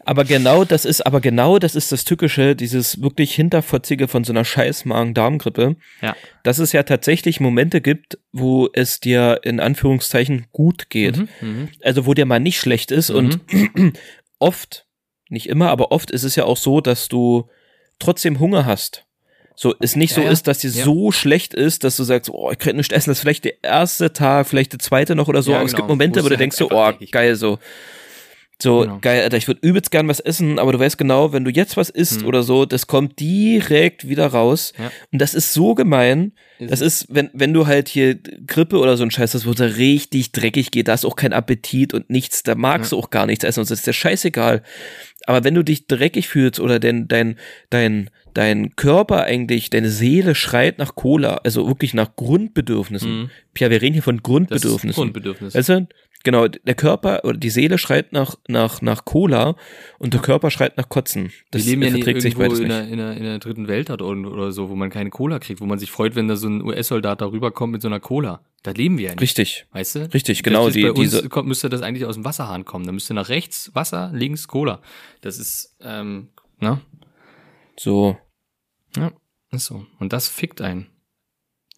Aber 0.05 0.25
genau 0.25 0.65
das 0.65 0.85
ist, 0.85 1.05
aber 1.05 1.21
genau 1.21 1.59
das 1.59 1.75
ist 1.75 1.91
das 1.91 2.05
Tückische, 2.05 2.55
dieses 2.55 3.03
wirklich 3.03 3.35
Hinterfotzige 3.35 4.07
von 4.07 4.23
so 4.23 4.33
einer 4.33 4.45
scheiß 4.45 4.85
Magen-Darm-Grippe, 4.85 5.75
Ja. 6.01 6.15
dass 6.45 6.59
es 6.61 6.71
ja 6.73 6.85
tatsächlich 6.85 7.41
Momente 7.41 7.81
gibt, 7.81 8.19
wo 8.33 8.69
es 8.73 9.01
dir 9.01 9.41
in 9.43 9.59
Anführungszeichen 9.59 10.47
gut 10.53 10.91
geht. 10.91 11.17
Mhm, 11.17 11.29
mhm. 11.41 11.69
Also 11.83 12.07
wo 12.07 12.15
dir 12.15 12.25
mal 12.25 12.39
nicht 12.39 12.61
schlecht 12.61 12.93
ist 12.93 13.11
und 13.11 13.41
oft, 14.39 14.87
nicht 15.29 15.49
immer, 15.49 15.71
aber 15.71 15.91
oft 15.91 16.11
ist 16.13 16.23
es 16.23 16.37
ja 16.37 16.45
auch 16.45 16.57
so, 16.57 16.81
dass 16.81 17.09
du 17.09 17.49
trotzdem 17.99 18.39
Hunger 18.39 18.65
hast. 18.65 19.06
So, 19.59 19.75
es 19.81 19.97
nicht 19.97 20.11
Ja, 20.11 20.17
so 20.17 20.21
ja. 20.23 20.31
ist, 20.31 20.47
dass 20.47 20.59
dir 20.59 20.71
Ja. 20.71 20.85
so 20.85 21.11
schlecht 21.13 21.55
ist, 21.55 21.83
dass 21.83 21.97
du 21.97 22.05
sagst, 22.05 22.31
oh, 22.31 22.51
ich 22.53 22.59
könnte 22.59 22.77
nicht 22.77 22.93
essen, 22.93 23.09
das 23.11 23.19
ist 23.19 23.23
vielleicht 23.23 23.45
der 23.47 23.55
erste 23.65 24.13
Tag, 24.13 24.47
vielleicht 24.47 24.73
der 24.73 24.79
zweite 24.81 25.15
noch 25.17 25.29
oder 25.29 25.43
so. 25.43 25.53
Ja, 25.53 25.57
aber 25.59 25.67
es 25.67 25.73
genau. 25.73 25.85
gibt 25.85 25.89
Momente, 25.89 26.21
Wo 26.23 26.27
es 26.27 26.31
du 26.31 26.37
denkst 26.37 26.57
so, 26.59 26.71
oh, 26.71 26.93
geil, 27.11 27.35
so. 27.37 27.59
So, 28.63 28.81
Genau. 28.81 28.99
geil, 29.03 29.23
Alter, 29.23 29.37
ich 29.37 29.49
würde 29.49 29.61
übelst 29.67 29.91
gern 29.91 30.09
was 30.09 30.19
essen, 30.21 30.59
aber 30.59 30.73
du 30.73 30.79
weißt 30.79 30.97
genau, 30.97 31.33
wenn 31.35 31.45
du 31.45 31.51
jetzt 31.51 31.77
was 31.77 31.91
isst 31.91 32.21
Hm. 32.23 32.27
oder 32.27 32.43
so, 32.43 32.65
das 32.65 32.87
kommt 32.87 33.21
direkt 33.21 34.09
wieder 34.09 34.29
raus. 34.29 34.73
Ja. 34.79 34.91
Und 35.13 35.21
das 35.21 35.35
ist 35.35 35.53
so 35.53 35.75
gemein. 35.75 36.33
Ist 36.59 36.71
Das 36.71 36.81
es. 36.81 37.03
ist, 37.03 37.07
wenn, 37.15 37.29
wenn 37.35 37.53
du 37.53 37.67
halt 37.67 37.89
hier 37.89 38.15
Grippe 38.15 38.79
oder 38.79 38.97
so 38.97 39.03
ein 39.05 39.11
Scheiß 39.11 39.35
hast, 39.35 39.45
wo 39.45 39.51
es 39.51 39.57
da 39.57 39.65
richtig 39.67 40.33
dreckig 40.33 40.71
geht, 40.71 40.89
da 40.89 40.95
ist 40.95 41.05
auch 41.05 41.17
kein 41.17 41.35
Appetit 41.35 41.93
und 41.93 42.09
nichts, 42.09 42.43
da 42.45 42.55
magst 42.55 42.93
du 42.93 42.99
auch 42.99 43.11
gar 43.11 43.27
nichts 43.27 43.45
essen 43.45 43.61
und 43.61 43.71
das 43.71 43.79
ist 43.81 43.87
dir 43.87 43.93
scheißegal. 43.93 44.63
Aber 45.27 45.45
wenn 45.45 45.55
du 45.55 45.63
dich 45.63 45.87
dreckig 45.87 46.29
fühlst 46.29 46.61
oder 46.61 46.79
dein, 46.79 47.09
dein, 47.09 47.37
dein, 47.69 48.11
dein 48.33 48.75
Körper 48.77 49.25
eigentlich, 49.25 49.71
deine 49.71 49.91
Seele 49.91 50.35
schreit 50.35 50.79
nach 50.79 50.95
Cola, 50.95 51.41
also 51.45 51.67
wirklich 51.67 51.95
nach 51.95 52.17
Grundbedürfnissen. 52.17 53.23
Mhm. 53.23 53.31
Pia, 53.53 53.71
wir 53.71 53.83
reden 53.83 53.95
hier 53.95 54.03
von 54.03 54.17
Das 54.17 54.23
ist 54.23 54.25
Grundbedürfnissen. 54.25 54.95
Grundbedürfnis. 55.03 55.55
Weißt 55.55 55.69
du? 55.69 55.89
Genau, 56.27 56.49
der 56.49 56.75
Körper 56.75 57.25
oder 57.25 57.39
die 57.39 57.51
Seele 57.51 57.79
schreit 57.79 58.13
nach, 58.13 58.35
nach, 58.49 58.83
nach 58.83 59.05
Cola 59.05 59.55
und 60.01 60.13
der 60.13 60.21
Körper 60.21 60.51
schreit 60.51 60.77
nach 60.77 60.89
Kotzen. 60.89 61.31
Das 61.53 61.65
Wir 61.65 61.71
leben 61.71 61.83
ja 61.83 61.91
nicht 61.91 62.03
verträgt 62.03 62.21
sich 62.21 62.35
irgendwo 62.35 62.49
beides 62.49 62.59
in 62.59 62.73
einer, 62.73 62.89
in, 62.89 62.99
einer, 62.99 63.17
in 63.17 63.23
einer 63.23 63.39
dritten 63.39 63.69
Welt 63.69 63.89
hat 63.91 64.03
oder, 64.03 64.29
oder 64.29 64.51
so, 64.51 64.69
wo 64.69 64.75
man 64.75 64.91
keine 64.91 65.11
Cola 65.11 65.39
kriegt, 65.39 65.61
wo 65.61 65.67
man 65.67 65.79
sich 65.79 65.93
freut, 65.93 66.17
wenn 66.17 66.27
da 66.27 66.35
so 66.35 66.49
ein 66.49 66.63
US-Soldat 66.63 67.21
da 67.21 67.27
rüberkommt 67.27 67.75
mit 67.75 67.81
so 67.81 67.87
einer 67.87 68.01
Cola. 68.01 68.41
Da 68.65 68.73
leben 68.73 68.99
wir 68.99 69.05
ja 69.05 69.11
nicht. 69.13 69.21
Richtig, 69.21 69.67
Weißt 69.71 69.95
du? 69.95 70.13
richtig, 70.13 70.43
genau. 70.43 70.69
Die, 70.69 70.83
bei 70.83 70.91
uns 70.91 70.99
diese, 70.99 71.29
kommt, 71.29 71.47
müsste 71.47 71.69
das 71.69 71.83
eigentlich 71.83 72.07
aus 72.07 72.17
dem 72.17 72.25
Wasserhahn 72.25 72.65
kommen. 72.65 72.87
Da 72.87 72.91
müsste 72.91 73.15
nach 73.15 73.29
rechts 73.29 73.71
Wasser, 73.77 74.11
links 74.13 74.49
Cola. 74.49 74.83
Das 75.21 75.39
ist, 75.39 75.77
ähm, 75.81 76.31
ne? 76.59 76.81
so, 77.79 78.19
Ja, 78.97 79.13
ist 79.53 79.67
so. 79.67 79.87
Und 80.01 80.13
das 80.13 80.27
fickt 80.27 80.61
einen. 80.61 80.89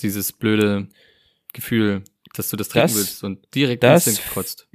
Dieses 0.00 0.32
blöde 0.32 0.88
Gefühl, 1.52 2.02
dass 2.34 2.48
du 2.50 2.56
das 2.56 2.68
trinken 2.68 2.88
Das- 2.88 2.96
willst 2.96 3.24
und 3.24 3.54
direkt 3.54 3.82
das- 3.82 4.20
kotzt. 4.32 4.68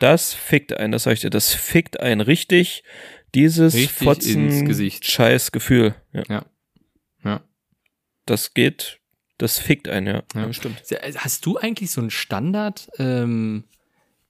das 0.00 0.32
fickt 0.34 0.72
einen, 0.72 0.92
das 0.92 1.04
sag 1.04 1.12
ich 1.12 1.20
dir, 1.20 1.30
das 1.30 1.52
fickt 1.54 2.00
einen 2.00 2.20
richtig, 2.20 2.82
dieses 3.34 3.74
Richtig 3.74 3.90
Fotzen, 4.04 4.48
ins 4.48 4.68
Gesicht. 4.68 5.04
scheiß 5.06 5.52
Gefühl. 5.52 5.94
Ja. 6.12 6.22
Ja. 6.28 6.46
Ja. 7.24 7.40
Das 8.26 8.54
geht, 8.54 9.00
das 9.38 9.58
fickt 9.58 9.88
einen, 9.88 10.06
ja. 10.06 10.22
Ja. 10.34 10.46
ja 10.46 10.52
stimmt. 10.52 10.82
Hast 11.16 11.44
du 11.46 11.58
eigentlich 11.58 11.90
so 11.90 12.00
einen 12.00 12.10
Standard, 12.10 12.88
ähm, 12.98 13.64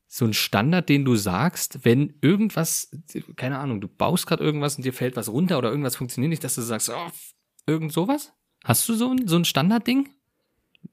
so 0.06 0.24
einen 0.24 0.32
Standard, 0.34 0.88
den 0.88 1.04
du 1.04 1.16
sagst, 1.16 1.84
wenn 1.84 2.14
irgendwas, 2.20 2.88
keine 3.36 3.58
Ahnung, 3.58 3.80
du 3.80 3.88
baust 3.88 4.26
gerade 4.26 4.44
irgendwas 4.44 4.76
und 4.76 4.84
dir 4.84 4.92
fällt 4.92 5.16
was 5.16 5.28
runter 5.28 5.58
oder 5.58 5.70
irgendwas 5.70 5.96
funktioniert 5.96 6.30
nicht, 6.30 6.44
dass 6.44 6.54
du 6.54 6.62
sagst, 6.62 6.88
oh, 6.88 7.10
irgend 7.66 7.92
sowas? 7.92 8.32
Hast 8.64 8.88
du 8.88 8.94
so 8.94 9.10
ein, 9.10 9.26
so 9.28 9.36
ein 9.36 9.44
Standardding? 9.44 10.08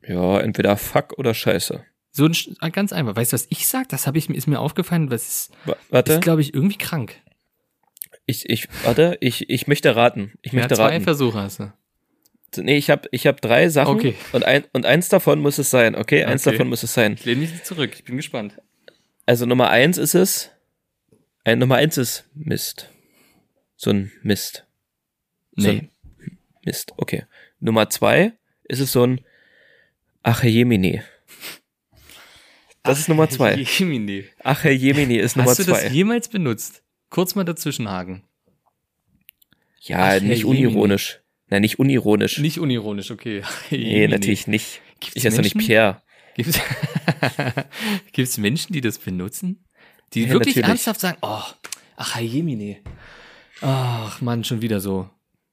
Ja, 0.07 0.39
entweder 0.39 0.77
Fuck 0.77 1.17
oder 1.17 1.33
Scheiße. 1.33 1.83
So 2.11 2.25
ein, 2.25 2.33
Sch- 2.33 2.71
ganz 2.71 2.91
einfach. 2.91 3.15
Weißt 3.15 3.31
du, 3.31 3.35
was 3.35 3.47
ich 3.49 3.67
sag? 3.67 3.89
Das 3.89 4.05
habe 4.07 4.17
ich 4.17 4.27
mir, 4.29 4.35
ist 4.35 4.47
mir 4.47 4.59
aufgefallen, 4.59 5.09
was 5.11 5.27
ist, 5.27 5.51
Wa- 5.65 5.77
Warte, 5.89 6.13
ist 6.13 6.21
glaube 6.21 6.41
ich, 6.41 6.53
irgendwie 6.53 6.77
krank. 6.77 7.15
ich, 8.25 8.49
ich, 8.49 8.67
warte, 8.83 9.17
ich, 9.21 9.49
ich 9.49 9.67
möchte 9.67 9.95
raten. 9.95 10.33
Ich 10.41 10.51
Ja, 10.51 10.59
möchte 10.59 10.75
zwei 10.75 10.83
raten. 10.93 11.03
Versuche 11.03 11.39
hast 11.39 11.59
du. 11.59 11.73
Nee, 12.57 12.75
ich 12.77 12.89
habe 12.89 13.07
ich 13.11 13.27
hab 13.27 13.39
drei 13.39 13.69
Sachen 13.69 13.95
Okay. 13.95 14.15
und, 14.33 14.43
ein, 14.43 14.65
und 14.73 14.85
eins 14.85 15.07
davon 15.07 15.39
muss 15.39 15.57
es 15.57 15.69
sein, 15.69 15.95
okay? 15.95 16.25
Eins 16.25 16.45
Okay. 16.45 16.57
davon 16.57 16.67
muss 16.69 16.83
es 16.83 16.93
sein. 16.93 17.13
Ich 17.13 17.23
lehne 17.23 17.39
mich 17.41 17.51
nicht 17.51 17.65
zurück. 17.65 17.91
Ich 17.95 18.03
bin 18.03 18.17
gespannt. 18.17 18.55
Also 19.25 19.45
Nummer 19.45 19.69
eins 19.69 19.97
ist 19.97 20.15
es, 20.15 20.51
ein 21.45 21.59
Nummer 21.59 21.75
eins 21.75 21.97
ist 21.97 22.25
Mist. 22.33 22.89
So 23.77 23.91
ein 23.91 24.11
Mist. 24.21 24.65
So 25.55 25.69
Nee. 25.69 25.89
ein 26.19 26.27
Mist, 26.65 26.91
okay. 26.97 27.23
Nummer 27.61 27.89
zwei 27.89 28.33
ist 28.65 28.79
es 28.81 28.91
so 28.91 29.03
ein 29.05 29.21
Ach 30.23 30.43
Jemini. 30.43 31.01
Das 32.83 32.99
ist 32.99 33.09
Nummer 33.09 33.29
zwei. 33.29 33.55
Jemini. 33.55 34.25
Ach 34.43 34.63
Jemini 34.65 35.17
ist 35.17 35.35
Nummer 35.35 35.49
Hast 35.51 35.59
du 35.59 35.63
zwei. 35.65 35.83
das 35.83 35.93
jemals 35.93 36.27
benutzt? 36.29 36.83
Kurz 37.09 37.35
mal 37.35 37.43
dazwischenhaken. 37.43 38.23
ja, 39.81 40.15
Ach, 40.17 40.21
nicht 40.21 40.45
unironisch. 40.45 41.19
Nein, 41.47 41.61
nicht 41.61 41.79
unironisch. 41.79 42.37
Nicht 42.37 42.59
unironisch, 42.59 43.11
okay. 43.11 43.43
nee, 43.71 44.07
natürlich 44.07 44.47
nicht. 44.47 44.81
Gibt's 45.01 45.15
Ich 45.17 45.25
heiße 45.25 45.35
doch 45.37 45.43
nicht? 45.43 45.57
Pierre. 45.57 46.01
Gibt's, 46.35 46.59
gibt's 48.13 48.37
Menschen, 48.37 48.71
die 48.71 48.79
das 48.81 48.97
benutzen? 48.99 49.65
Die 50.13 50.21
Ja, 50.23 50.29
wirklich 50.29 50.55
natürlich. 50.55 50.69
ernsthaft 50.69 51.01
sagen, 51.01 51.17
oh, 51.21 51.41
ach, 51.97 52.19
Jemine. 52.19 52.77
Ach, 53.59 54.21
Mann, 54.21 54.43
schon 54.45 54.61
wieder 54.61 54.79
so. 54.79 55.09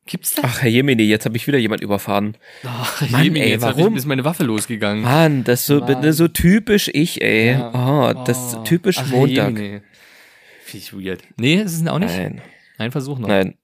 Gibt's 0.09 0.35
das? 0.35 0.45
Ach 0.45 0.63
Herr 0.63 0.71
Jemini, 0.71 1.03
jetzt 1.05 1.27
habe 1.27 1.37
ich 1.37 1.47
wieder 1.47 1.59
jemand 1.59 1.83
überfahren. 1.83 2.37
Ach, 2.65 3.01
Herr 3.03 3.11
Mann, 3.11 3.25
Jemine, 3.25 3.45
ey, 3.45 3.51
jetzt 3.53 3.63
warum? 3.63 3.93
Ich, 3.93 3.99
ist 3.99 4.07
meine 4.07 4.25
Waffe 4.25 4.43
losgegangen. 4.43 5.03
Mann, 5.05 5.45
das 5.45 5.61
ist 5.61 5.67
so, 5.67 5.81
Mann. 5.81 6.13
so 6.13 6.29
typisch 6.29 6.91
ich, 6.93 7.21
ey. 7.21 7.53
Ja. 7.53 7.73
Oh, 8.17 8.25
das 8.25 8.55
ist 8.55 8.65
typisch 8.65 8.99
Ach, 8.99 9.07
Montag. 9.11 9.55
Finde 9.55 9.83
ich 10.73 10.93
weird. 10.95 11.23
Nee, 11.37 11.57
es 11.61 11.75
ist 11.75 11.87
auch 11.89 11.99
nicht. 11.99 12.17
Nein, 12.17 12.41
Ein 12.79 12.91
Versuch 12.91 13.19
noch. 13.19 13.29
nein. 13.29 13.57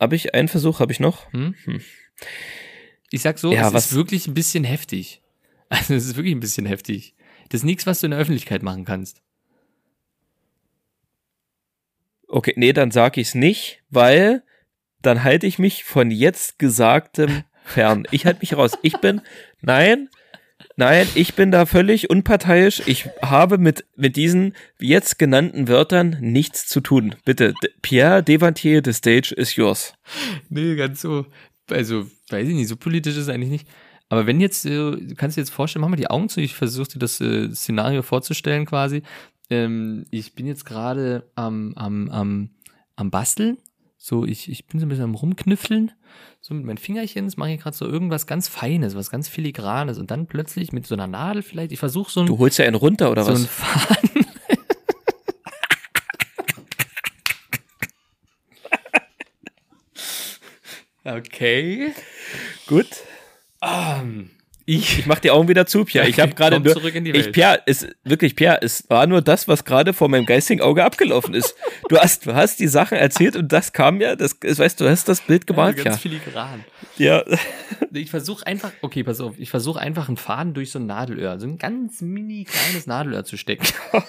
Habe 0.00 0.14
ich 0.14 0.34
einen 0.34 0.46
Versuch, 0.48 0.78
habe 0.78 0.92
ich 0.92 1.00
noch? 1.00 1.32
Hm? 1.32 1.54
Hm. 1.64 1.80
Ich 3.10 3.22
sag 3.22 3.38
so, 3.40 3.52
Ja, 3.52 3.66
es 3.68 3.74
was- 3.74 3.86
ist 3.86 3.94
wirklich 3.96 4.26
ein 4.28 4.34
bisschen 4.34 4.64
heftig. 4.64 5.20
Also 5.70 5.92
es 5.94 6.06
ist 6.06 6.16
wirklich 6.16 6.34
ein 6.34 6.40
bisschen 6.40 6.64
heftig. 6.64 7.14
Das 7.50 7.60
ist 7.60 7.64
nichts, 7.64 7.86
was 7.86 8.00
du 8.00 8.06
in 8.06 8.12
der 8.12 8.20
Öffentlichkeit 8.20 8.62
machen 8.62 8.86
kannst. 8.86 9.20
Okay, 12.26 12.54
nee, 12.56 12.72
dann 12.72 12.90
sag 12.90 13.16
ich's 13.18 13.34
nicht, 13.34 13.82
weil 13.90 14.42
dann 15.02 15.24
halte 15.24 15.46
ich 15.46 15.58
mich 15.58 15.84
von 15.84 16.10
jetzt 16.10 16.58
Gesagtem 16.58 17.44
fern. 17.64 18.04
Ich 18.10 18.26
halte 18.26 18.40
mich 18.40 18.56
raus. 18.56 18.72
Ich 18.82 18.98
bin, 18.98 19.20
nein, 19.60 20.08
nein, 20.76 21.06
ich 21.14 21.34
bin 21.34 21.50
da 21.50 21.66
völlig 21.66 22.10
unparteiisch. 22.10 22.82
Ich 22.86 23.08
habe 23.22 23.58
mit, 23.58 23.84
mit 23.96 24.16
diesen 24.16 24.54
jetzt 24.80 25.18
genannten 25.18 25.68
Wörtern 25.68 26.16
nichts 26.20 26.66
zu 26.66 26.80
tun. 26.80 27.14
Bitte, 27.24 27.54
Pierre 27.82 28.22
Devantier, 28.22 28.82
the 28.84 28.92
stage 28.92 29.34
is 29.36 29.56
yours. 29.56 29.94
Nee, 30.48 30.76
ganz 30.76 31.00
so. 31.00 31.26
Also, 31.70 32.06
weiß 32.30 32.48
ich 32.48 32.54
nicht, 32.54 32.68
so 32.68 32.76
politisch 32.76 33.14
ist 33.14 33.24
es 33.24 33.28
eigentlich 33.28 33.50
nicht. 33.50 33.68
Aber 34.08 34.26
wenn 34.26 34.40
jetzt, 34.40 34.64
äh, 34.64 34.70
du 34.70 35.14
kannst 35.16 35.36
dir 35.36 35.42
jetzt 35.42 35.50
vorstellen, 35.50 35.82
mach 35.82 35.90
mal 35.90 35.96
die 35.96 36.10
Augen 36.10 36.28
zu, 36.28 36.40
ich 36.40 36.54
versuche 36.54 36.88
dir 36.88 36.98
das 36.98 37.20
äh, 37.20 37.50
Szenario 37.50 38.02
vorzustellen 38.02 38.64
quasi. 38.64 39.02
Ähm, 39.50 40.06
ich 40.10 40.34
bin 40.34 40.46
jetzt 40.46 40.64
gerade 40.64 41.30
am, 41.34 41.74
am, 41.76 42.08
am, 42.10 42.50
am 42.96 43.10
Basteln. 43.10 43.58
So, 44.00 44.24
ich, 44.24 44.48
ich 44.48 44.66
bin 44.66 44.78
so 44.78 44.86
ein 44.86 44.88
bisschen 44.88 45.04
am 45.04 45.16
Rumknüffeln. 45.16 45.90
So 46.40 46.54
mit 46.54 46.64
meinen 46.64 46.78
Fingerchen, 46.78 47.24
das 47.24 47.36
mache 47.36 47.50
ich 47.50 47.60
gerade 47.60 47.76
so 47.76 47.84
irgendwas 47.84 48.28
ganz 48.28 48.46
Feines, 48.46 48.94
was 48.94 49.10
ganz 49.10 49.28
Filigranes. 49.28 49.98
Und 49.98 50.12
dann 50.12 50.28
plötzlich 50.28 50.72
mit 50.72 50.86
so 50.86 50.94
einer 50.94 51.08
Nadel 51.08 51.42
vielleicht, 51.42 51.72
ich 51.72 51.80
versuche 51.80 52.10
so 52.10 52.20
ein, 52.20 52.26
Du 52.26 52.38
holst 52.38 52.58
ja 52.58 52.64
einen 52.64 52.76
runter, 52.76 53.10
oder 53.10 53.24
so 53.24 53.32
was? 53.32 53.40
ein 53.40 53.48
Faden. 53.48 54.26
okay. 61.04 61.92
Gut. 62.68 62.86
Ähm, 63.62 64.30
Ich, 64.70 64.98
ich 64.98 65.06
mach 65.06 65.18
die 65.18 65.30
Augen 65.30 65.48
wieder 65.48 65.64
zu, 65.64 65.86
Pierre. 65.86 66.10
Ich 66.10 66.20
habe 66.20 66.34
gerade 66.34 66.60
nur. 66.60 66.74
zurück 66.74 66.94
in 66.94 67.02
die 67.02 67.12
Ich, 67.12 67.24
Welt. 67.24 67.32
Pierre, 67.32 67.62
ist 67.64 67.88
wirklich, 68.04 68.36
Pierre, 68.36 68.58
es 68.60 68.84
war 68.90 69.06
nur 69.06 69.22
das, 69.22 69.48
was 69.48 69.64
gerade 69.64 69.94
vor 69.94 70.10
meinem 70.10 70.26
geistigen 70.26 70.60
Auge 70.60 70.84
abgelaufen 70.84 71.32
ist. 71.32 71.54
Du 71.88 71.96
hast, 71.96 72.26
du 72.26 72.34
hast 72.34 72.60
die 72.60 72.68
Sachen 72.68 72.98
erzählt 72.98 73.34
und 73.34 73.50
das 73.50 73.72
kam 73.72 73.98
ja, 73.98 74.14
das, 74.14 74.36
weißt 74.42 74.78
du, 74.78 74.86
hast 74.86 75.08
das 75.08 75.22
Bild 75.22 75.46
gemalt, 75.46 75.78
ja, 75.78 75.84
ganz 75.84 76.00
filigran. 76.00 76.66
Ja. 76.98 77.24
Ich 77.94 78.10
versuche 78.10 78.46
einfach, 78.46 78.72
okay, 78.82 79.04
pass 79.04 79.22
auf, 79.22 79.38
ich 79.38 79.48
versuche 79.48 79.80
einfach 79.80 80.08
einen 80.08 80.18
Faden 80.18 80.52
durch 80.52 80.70
so 80.70 80.78
ein 80.78 80.84
Nadelöhr, 80.84 81.40
so 81.40 81.46
ein 81.46 81.56
ganz 81.56 82.02
mini 82.02 82.44
kleines 82.44 82.86
Nadelöhr 82.86 83.24
zu 83.24 83.38
stecken. 83.38 83.66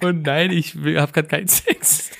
Und 0.00 0.22
nein, 0.22 0.50
ich 0.50 0.74
habe 0.76 1.12
gerade 1.12 1.28
keinen 1.28 1.48
Sex. 1.48 2.10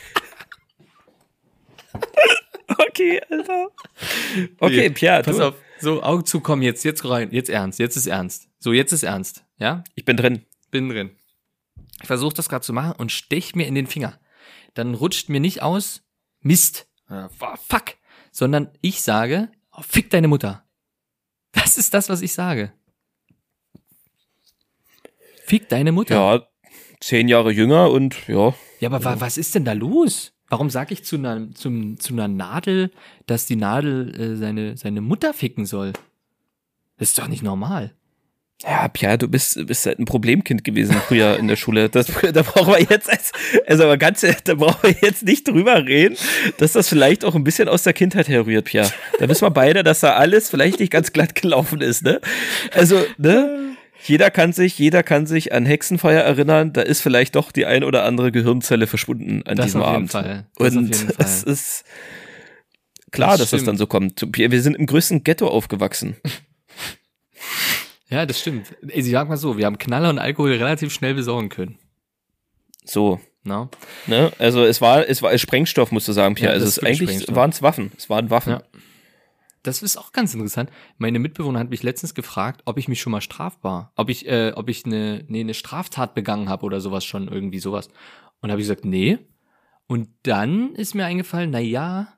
Okay, 2.77 3.23
Alter. 3.31 3.69
Okay, 4.59 4.77
Nee, 4.77 4.91
Pierre, 4.91 5.23
Pass 5.23 5.37
du, 5.37 5.49
auf, 5.49 5.55
so 5.81 6.03
Augen 6.03 6.25
zu, 6.25 6.41
komm 6.41 6.63
jetzt, 6.63 6.85
jetzt 6.85 7.09
rein, 7.09 7.31
jetzt 7.33 7.51
ernst, 7.51 7.79
jetzt 7.79 7.97
ist 7.97 8.07
ernst. 8.07 8.49
So, 8.59 8.73
jetzt 8.73 8.93
ist 8.93 9.03
ernst, 9.03 9.45
ja? 9.59 9.85
ich 9.95 10.05
bin 10.05 10.17
drin. 10.17 10.45
Bin 10.71 10.89
drin. 10.89 11.11
Ich 12.01 12.07
versuche 12.07 12.35
das 12.35 12.49
gerade 12.49 12.65
zu 12.65 12.73
machen 12.73 12.95
und 12.99 13.13
stech 13.13 13.55
mir 13.55 13.67
in 13.67 13.75
den 13.75 13.87
Finger. 13.87 14.19
Dann 14.75 14.95
rutscht 14.95 15.29
mir 15.29 15.41
nicht 15.41 15.63
aus, 15.63 16.03
Mist, 16.41 16.89
äh, 17.09 17.29
fuck, 17.29 17.97
sondern 18.31 18.71
ich 18.81 19.03
sage, 19.03 19.51
oh, 19.73 19.83
fick 19.83 20.11
deine 20.11 20.29
Mutter. 20.29 20.65
Das 21.53 21.79
ist 21.79 21.95
das, 21.95 22.09
was 22.09 22.21
ich 22.21 22.33
sage. 22.33 22.73
Fick 25.45 25.69
deine 25.69 25.93
Mutter. 25.93 26.15
Ja, 26.15 26.47
zehn 27.01 27.27
Jahre 27.27 27.51
jünger 27.53 27.91
und 27.91 28.29
ja. 28.29 28.55
Ja, 28.81 28.91
aber 28.91 29.03
wa 29.03 29.21
was 29.21 29.39
ist 29.39 29.55
denn 29.55 29.65
da 29.65 29.73
los? 29.73 30.33
Warum 30.49 30.71
sage 30.71 30.95
ich 30.95 31.05
zu 31.05 31.17
einer, 31.17 31.53
zum, 31.55 31.99
zu 32.01 32.15
einer 32.15 32.29
Nadel, 32.29 32.91
dass 33.27 33.47
die 33.47 33.57
Nadel 33.57 34.19
äh, 34.19 34.37
seine, 34.37 34.77
seine 34.77 35.01
Mutter 35.01 35.35
ficken 35.35 35.67
soll? 35.67 35.93
Das 36.99 37.11
ist 37.11 37.19
doch 37.19 37.29
nicht 37.29 37.43
normal. 37.43 37.93
Ja, 38.63 38.89
Pierre, 38.89 39.19
du 39.19 39.29
bist, 39.29 39.65
bist 39.69 39.87
halt 39.87 40.01
ein 40.01 40.05
Problemkind 40.05 40.65
gewesen 40.65 40.97
früher 41.07 41.37
in 41.39 41.47
der 41.47 41.55
Schule. 41.55 41.89
Das, 41.89 42.07
da 42.33 42.43
brauchen 42.43 42.73
wir 42.73 42.81
jetzt, 42.81 43.09
als- 43.09 43.31
also 43.69 43.85
aber 43.85 43.97
ganz, 43.99 44.23
da 44.45 44.55
brauchen 44.55 44.83
wir 44.83 44.97
jetzt 45.01 45.23
nicht 45.25 45.47
drüber 45.47 45.87
reden, 45.87 46.17
dass 46.57 46.73
das 46.73 46.89
vielleicht 46.89 47.25
auch 47.25 47.37
ein 47.37 47.45
bisschen 47.45 47.69
aus 47.69 47.85
der 47.85 47.93
Kindheit 47.93 48.27
herrührt, 48.27 48.65
Pierre. 48.65 48.91
Da 49.21 49.29
wissen 49.29 49.43
wir 49.43 49.51
beide, 49.51 49.85
dass 49.85 50.01
da 50.01 50.15
alles 50.15 50.51
vielleicht 50.51 50.81
nicht 50.81 50.91
ganz 50.91 51.13
glatt 51.13 51.37
gelaufen 51.37 51.81
ist, 51.83 52.03
ne? 52.03 52.21
Also, 52.73 53.05
ne? 53.17 53.77
Jeder 54.05 54.31
kann 54.31 54.53
sich, 54.53 54.79
jeder 54.79 55.03
kann 55.03 55.27
sich 55.27 55.53
an 55.53 55.67
Hexenfeuer 55.67 56.23
erinnern. 56.23 56.73
Da 56.73 56.83
ist 56.83 57.01
vielleicht 57.01 57.35
doch 57.37 57.53
die 57.53 57.67
ein 57.67 57.85
oder 57.85 58.05
andere 58.05 58.33
Gehirnzelle 58.33 58.87
verschwunden 58.87 59.43
an 59.47 59.57
Das 59.57 59.67
diesem 59.67 59.83
auf 59.83 59.87
jeden 59.89 59.97
Abend. 59.97 60.11
Fall. 60.13 60.47
Das 60.57 60.75
Und 60.77 60.79
auf 60.93 61.01
jeden 61.01 61.15
es 61.19 61.43
Fall. 61.43 61.53
ist 61.53 61.85
klar, 63.11 63.31
Das 63.31 63.41
dass 63.41 63.51
das 63.51 63.59
stimmt. 63.61 63.69
dann 63.69 63.77
so 63.77 63.87
kommt. 63.87 64.27
Wir 64.37 64.63
sind 64.63 64.77
im 64.77 64.87
größten 64.87 65.25
Ghetto 65.25 65.49
aufgewachsen. 65.49 66.17
Ja, 68.11 68.25
das 68.25 68.41
stimmt. 68.41 68.75
Ich 68.89 69.05
sag 69.11 69.29
mal 69.29 69.37
so, 69.37 69.59
wir 69.59 69.67
haben 69.67 69.77
Knaller 69.77 70.09
und 70.09 70.19
Alkohol 70.19 70.53
relativ 70.55 70.93
schnell 70.95 71.13
besorgen 71.13 71.51
können. 71.51 71.79
So, 72.85 73.21
No? 73.45 73.71
Ne? 74.07 74.31
Also 74.39 74.65
es 74.65 74.81
war, 74.81 75.09
es 75.09 75.23
war 75.23 75.37
Sprengstoff, 75.39 75.91
musst 75.93 76.07
du 76.09 76.13
sagen, 76.13 76.35
Pierre. 76.35 76.51
Ja, 76.53 76.55
also 76.55 76.67
das 76.67 76.79
es 76.79 76.85
eigentlich 76.85 77.35
waren 77.35 77.51
es 77.51 77.63
Waffen. 77.63 77.93
Es 77.97 78.11
waren 78.11 78.31
Waffen. 78.31 78.55
Ja. 78.55 78.63
Das 79.63 79.83
ist 79.83 79.97
auch 79.97 80.13
ganz 80.13 80.35
interessant. 80.35 80.71
Meine 80.99 81.19
Mitbewohner 81.19 81.59
hat 81.59 81.71
mich 81.71 81.83
letztens 81.83 82.15
gefragt, 82.15 82.63
ob 82.65 82.79
ich 82.79 82.89
mich 82.89 83.01
schon 83.01 83.11
mal 83.11 83.21
strafbar, 83.21 83.93
ob 83.97 84.09
ich, 84.09 84.27
äh, 84.29 84.53
ob 84.55 84.69
ich 84.69 84.85
eine, 84.87 85.25
nee, 85.29 85.41
eine 85.41 85.55
Straftat 85.55 86.15
begangen 86.15 86.49
habe 86.49 86.65
oder 86.65 86.81
sowas 86.81 87.05
schon, 87.05 87.29
irgendwie 87.29 87.59
sowas. 87.59 87.89
Und 88.41 88.51
habe 88.51 88.61
ich 88.61 88.69
gesagt, 88.69 88.85
nee. 88.85 89.19
Und 89.87 90.09
dann 90.23 90.75
ist 90.75 90.95
mir 90.95 91.07
eingefallen, 91.07 91.51
na 91.51 91.59
ja, 91.59 92.15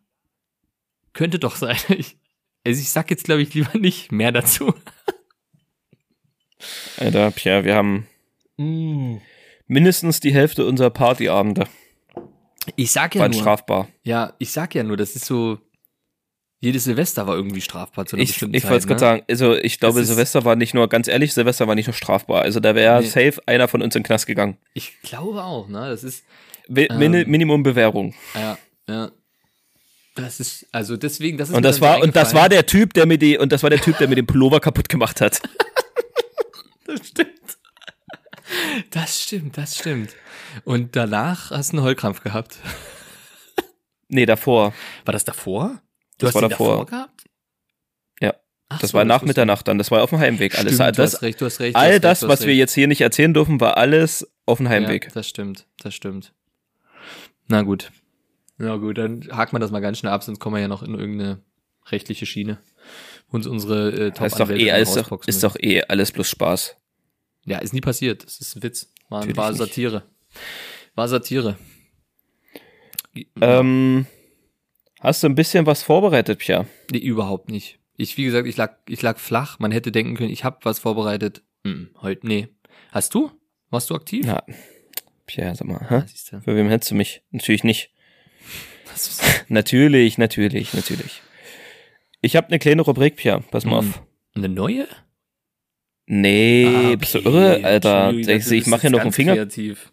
könnte 1.12 1.38
doch 1.38 1.56
sein. 1.56 1.76
Ich, 1.88 2.18
also 2.66 2.80
ich 2.80 2.90
sag 2.90 3.10
jetzt, 3.10 3.24
glaube 3.24 3.40
ich, 3.42 3.54
lieber 3.54 3.78
nicht 3.78 4.12
mehr 4.12 4.32
dazu. 4.32 4.74
Alter, 6.98 7.30
Pierre, 7.30 7.64
wir 7.64 7.74
haben 7.74 8.06
mindestens 9.66 10.20
die 10.20 10.34
Hälfte 10.34 10.66
unserer 10.66 10.90
Partyabende 10.90 11.66
Ich 12.76 12.92
sag 12.92 13.14
ja 13.14 13.22
waren 13.22 13.30
nur, 13.30 13.40
strafbar. 13.40 13.88
ja, 14.02 14.34
ich 14.38 14.52
sag 14.52 14.74
ja 14.74 14.82
nur, 14.82 14.98
das 14.98 15.16
ist 15.16 15.24
so, 15.24 15.58
jedes 16.60 16.84
Silvester 16.84 17.26
war 17.26 17.34
irgendwie 17.36 17.60
strafbar 17.62 18.04
zu 18.06 18.16
einer 18.16 18.22
Ich, 18.22 18.30
bestimmten 18.30 18.54
ich 18.54 18.64
wollte 18.64 18.76
es 18.76 18.86
gerade 18.86 18.94
ne? 18.96 18.98
sagen, 19.00 19.22
also 19.30 19.54
ich 19.56 19.80
glaube, 19.80 20.04
Silvester 20.04 20.44
war 20.44 20.56
nicht 20.56 20.74
nur, 20.74 20.88
ganz 20.88 21.08
ehrlich, 21.08 21.32
Silvester 21.32 21.66
war 21.66 21.74
nicht 21.74 21.86
nur 21.86 21.94
strafbar. 21.94 22.42
Also 22.42 22.60
da 22.60 22.74
wäre 22.74 23.00
Nee. 23.00 23.06
safe 23.06 23.40
einer 23.46 23.66
von 23.66 23.80
uns 23.82 23.96
in 23.96 24.02
den 24.02 24.06
Knast 24.06 24.26
gegangen. 24.26 24.58
Ich 24.74 25.00
glaube 25.02 25.42
auch, 25.42 25.68
ne? 25.68 25.88
Das 25.88 26.04
ist, 26.04 26.24
Wi- 26.68 26.86
Ähm. 26.90 26.98
Mini 26.98 27.24
Minimum 27.24 27.62
Bewährung. 27.62 28.14
ja, 28.34 28.58
ja. 28.88 29.10
Das 30.16 30.38
ist, 30.40 30.66
also 30.72 30.96
deswegen, 30.96 31.38
das 31.38 31.48
ist 31.50 31.54
Und 31.54 31.62
das 31.62 31.80
war, 31.80 32.00
und 32.02 32.14
das 32.16 32.34
war 32.34 32.48
der 32.48 32.66
Typ, 32.66 32.92
der 32.94 33.06
mir 33.06 33.16
die, 33.16 33.38
und 33.38 33.52
das 33.52 33.62
war 33.62 33.70
der 33.70 33.80
Typ, 33.80 33.96
der 33.98 34.08
mir 34.08 34.16
den 34.16 34.26
Pullover 34.26 34.60
kaputt 34.60 34.88
gemacht 34.88 35.20
hat. 35.20 35.40
Das 36.84 37.06
stimmt. 37.06 37.30
Das 38.90 39.22
stimmt, 39.22 39.56
das 39.56 39.78
stimmt. 39.78 40.10
Und 40.64 40.96
danach 40.96 41.52
hast 41.52 41.72
du 41.72 41.76
einen 41.76 41.86
Heulkrampf 41.86 42.20
gehabt. 42.22 42.58
Nee, 44.08 44.26
davor. 44.26 44.74
War 45.04 45.12
das 45.12 45.24
davor? 45.24 45.80
Du 46.20 46.26
Das 46.26 46.34
war 46.34 46.42
davor. 46.48 46.86
gehabt? 46.86 47.24
Ja. 48.20 48.34
Ach 48.68 48.78
Das 48.78 48.90
so, 48.90 48.98
war 48.98 49.04
nach 49.04 49.22
Mitternacht 49.22 49.66
dann. 49.66 49.78
Das 49.78 49.90
war 49.90 50.02
auf 50.02 50.10
dem 50.10 50.18
Heimweg. 50.20 50.56
Alles. 50.58 50.74
Stimmt, 50.74 50.98
du 50.98 51.02
das, 51.02 51.14
hast 51.14 51.22
recht, 51.22 51.40
du 51.40 51.46
hast 51.46 51.60
recht. 51.60 51.74
du 51.74 51.80
all 51.80 51.98
das, 52.00 52.18
recht, 52.18 52.22
du 52.22 52.28
was 52.28 52.46
wir 52.46 52.54
jetzt 52.54 52.74
hier 52.74 52.86
nicht 52.86 53.00
erzählen 53.00 53.34
dürfen, 53.34 53.60
war 53.60 53.76
alles 53.76 54.30
auf 54.46 54.58
dem 54.58 54.68
Heimweg. 54.68 55.06
Ja, 55.06 55.10
das 55.14 55.28
stimmt, 55.28 55.66
das 55.82 55.94
stimmt. 55.94 56.32
Na 57.48 57.62
gut. 57.62 57.90
Na 58.58 58.76
gut, 58.76 58.98
dann 58.98 59.26
haken 59.32 59.56
wir 59.56 59.58
das 59.60 59.70
mal 59.70 59.80
ganz 59.80 59.98
schnell 59.98 60.12
ab, 60.12 60.22
sonst 60.22 60.38
kommen 60.38 60.54
wir 60.56 60.60
ja 60.60 60.68
noch 60.68 60.82
in 60.82 60.94
irgendeine 60.94 61.40
rechtliche 61.86 62.26
Schiene. 62.26 62.58
Uns 63.28 63.46
unsere 63.46 63.90
äh, 64.08 64.10
top 64.10 64.26
ist 64.26 64.38
doch 64.38 64.50
eh, 64.50 64.70
alles 64.70 64.94
doch, 64.94 65.26
ist 65.26 65.42
doch 65.42 65.56
eh 65.58 65.82
alles 65.84 66.12
bloß 66.12 66.28
Spaß. 66.28 66.76
Ja, 67.46 67.58
ist 67.58 67.72
nie 67.72 67.80
passiert. 67.80 68.24
Das 68.24 68.38
ist 68.40 68.56
ein 68.56 68.62
Witz. 68.62 68.92
War, 69.08 69.24
war. 69.36 69.54
Satire. 69.54 70.02
War 70.94 71.08
Satire. 71.08 71.56
Ähm, 73.40 74.06
hast 75.00 75.22
du 75.22 75.26
ein 75.28 75.34
bisschen 75.34 75.66
was 75.66 75.82
vorbereitet, 75.82 76.38
Pia? 76.38 76.66
Nee, 76.90 76.98
überhaupt 76.98 77.50
nicht. 77.50 77.78
Ich, 77.96 78.16
wie 78.16 78.24
gesagt, 78.24 78.46
ich 78.46 78.56
lag, 78.56 78.76
ich 78.88 79.02
lag 79.02 79.18
flach. 79.18 79.58
Man 79.58 79.72
hätte 79.72 79.92
denken 79.92 80.16
können, 80.16 80.30
ich 80.30 80.44
habe 80.44 80.58
was 80.62 80.78
vorbereitet. 80.78 81.42
Mm, 81.64 81.84
heute, 82.00 82.26
nee. 82.26 82.48
Hast 82.92 83.14
du? 83.14 83.30
Warst 83.70 83.90
du 83.90 83.94
aktiv? 83.94 84.24
Ja. 84.26 84.42
Pia, 85.26 85.54
sag 85.54 85.66
mal, 85.66 85.76
Ah, 85.88 85.88
hä? 86.00 86.04
du. 86.30 86.40
Für 86.40 86.56
wem 86.56 86.68
hättest 86.68 86.90
du 86.92 86.94
mich? 86.94 87.22
Natürlich 87.30 87.64
nicht. 87.64 87.90
Ist, 88.94 89.22
Natürlich, 89.48 90.18
natürlich, 90.18 90.74
natürlich. 90.74 91.22
Ich 92.22 92.36
habe 92.36 92.48
eine 92.48 92.58
kleine 92.58 92.82
Rubrik, 92.82 93.16
Pia. 93.16 93.40
Pass 93.50 93.64
mal 93.64 93.82
Mhm. 93.82 93.88
auf. 93.90 94.02
eine 94.34 94.48
neue? 94.48 94.88
Nee, 96.06 96.96
bist 96.96 97.14
du 97.14 97.18
irre, 97.20 97.64
Alter? 97.64 98.12
Denkst 98.12 98.48
du, 98.48 98.56
ich 98.56 98.66
mache 98.66 98.82
hier 98.82 98.90
noch 98.90 99.00
einen 99.00 99.12
Finger? 99.12 99.34
Kreativ. 99.34 99.92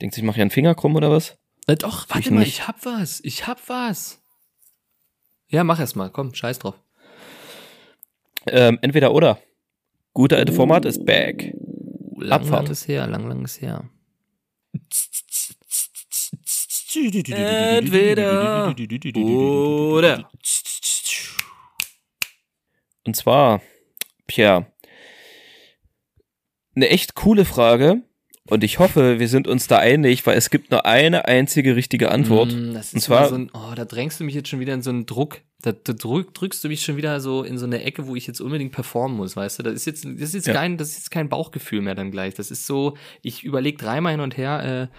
Denkst 0.00 0.16
du, 0.16 0.20
ich 0.20 0.24
mache 0.26 0.36
hier 0.36 0.42
einen 0.42 0.50
Finger 0.50 0.74
krumm 0.74 0.96
oder 0.96 1.10
was? 1.10 1.36
Na 1.68 1.76
doch, 1.76 2.08
warte 2.08 2.20
Ich 2.20 2.30
mal, 2.30 2.40
nicht. 2.40 2.48
ich 2.58 2.66
hab 2.66 2.84
was. 2.84 3.20
Ich 3.22 3.46
hab 3.46 3.68
was. 3.68 4.21
Ja, 5.52 5.64
mach 5.64 5.78
erst 5.78 5.96
mal. 5.96 6.08
Komm, 6.10 6.34
scheiß 6.34 6.58
drauf. 6.58 6.74
Ähm, 8.46 8.78
entweder 8.80 9.12
oder. 9.12 9.38
Gute 10.14 10.36
alte 10.36 10.52
Format 10.52 10.86
ist 10.86 11.04
back. 11.04 11.54
Lang, 12.16 12.40
Abfahrt. 12.40 12.64
lang 12.64 12.72
ist 12.72 12.88
her, 12.88 13.06
lang, 13.06 13.28
lang 13.28 13.44
ist 13.44 13.60
her. 13.60 13.88
Entweder 16.94 18.74
oder. 19.94 20.30
Und 23.04 23.16
zwar, 23.16 23.60
Pierre, 24.26 24.72
eine 26.74 26.88
echt 26.88 27.14
coole 27.14 27.44
Frage. 27.44 28.02
Und 28.52 28.62
ich 28.62 28.78
hoffe, 28.78 29.18
wir 29.18 29.28
sind 29.28 29.48
uns 29.48 29.66
da 29.66 29.78
einig, 29.78 30.26
weil 30.26 30.36
es 30.36 30.50
gibt 30.50 30.70
nur 30.70 30.84
eine 30.84 31.24
einzige 31.26 31.74
richtige 31.74 32.10
Antwort. 32.10 32.52
Mm, 32.52 32.74
das 32.74 32.88
ist 32.88 32.94
Und 32.94 33.00
zwar- 33.00 33.28
so 33.30 33.34
ein, 33.36 33.50
oh, 33.54 33.72
da 33.74 33.86
drängst 33.86 34.20
du 34.20 34.24
mich 34.24 34.34
jetzt 34.34 34.48
schon 34.50 34.60
wieder 34.60 34.74
in 34.74 34.82
so 34.82 34.90
einen 34.90 35.06
Druck. 35.06 35.40
Da, 35.62 35.72
da 35.72 35.92
drück, 35.94 36.34
drückst 36.34 36.62
du 36.62 36.68
mich 36.68 36.82
schon 36.82 36.96
wieder 36.98 37.20
so 37.22 37.44
in 37.44 37.56
so 37.56 37.64
eine 37.64 37.82
Ecke, 37.82 38.06
wo 38.06 38.14
ich 38.14 38.26
jetzt 38.26 38.40
unbedingt 38.42 38.72
performen 38.72 39.16
muss, 39.16 39.36
weißt 39.36 39.60
du? 39.60 39.62
Das 39.62 39.72
ist 39.72 39.86
jetzt, 39.86 40.04
das 40.04 40.12
ist 40.20 40.34
jetzt 40.34 40.46
Ja. 40.48 40.52
kein, 40.54 40.76
das 40.76 40.88
ist 40.90 40.96
jetzt 40.98 41.10
kein 41.10 41.30
Bauchgefühl 41.30 41.80
mehr 41.80 41.94
dann 41.94 42.10
gleich. 42.10 42.34
Das 42.34 42.50
ist 42.50 42.66
so, 42.66 42.94
ich 43.22 43.42
überlege 43.42 43.78
dreimal 43.78 44.12
hin 44.12 44.20
und 44.20 44.36
her, 44.36 44.90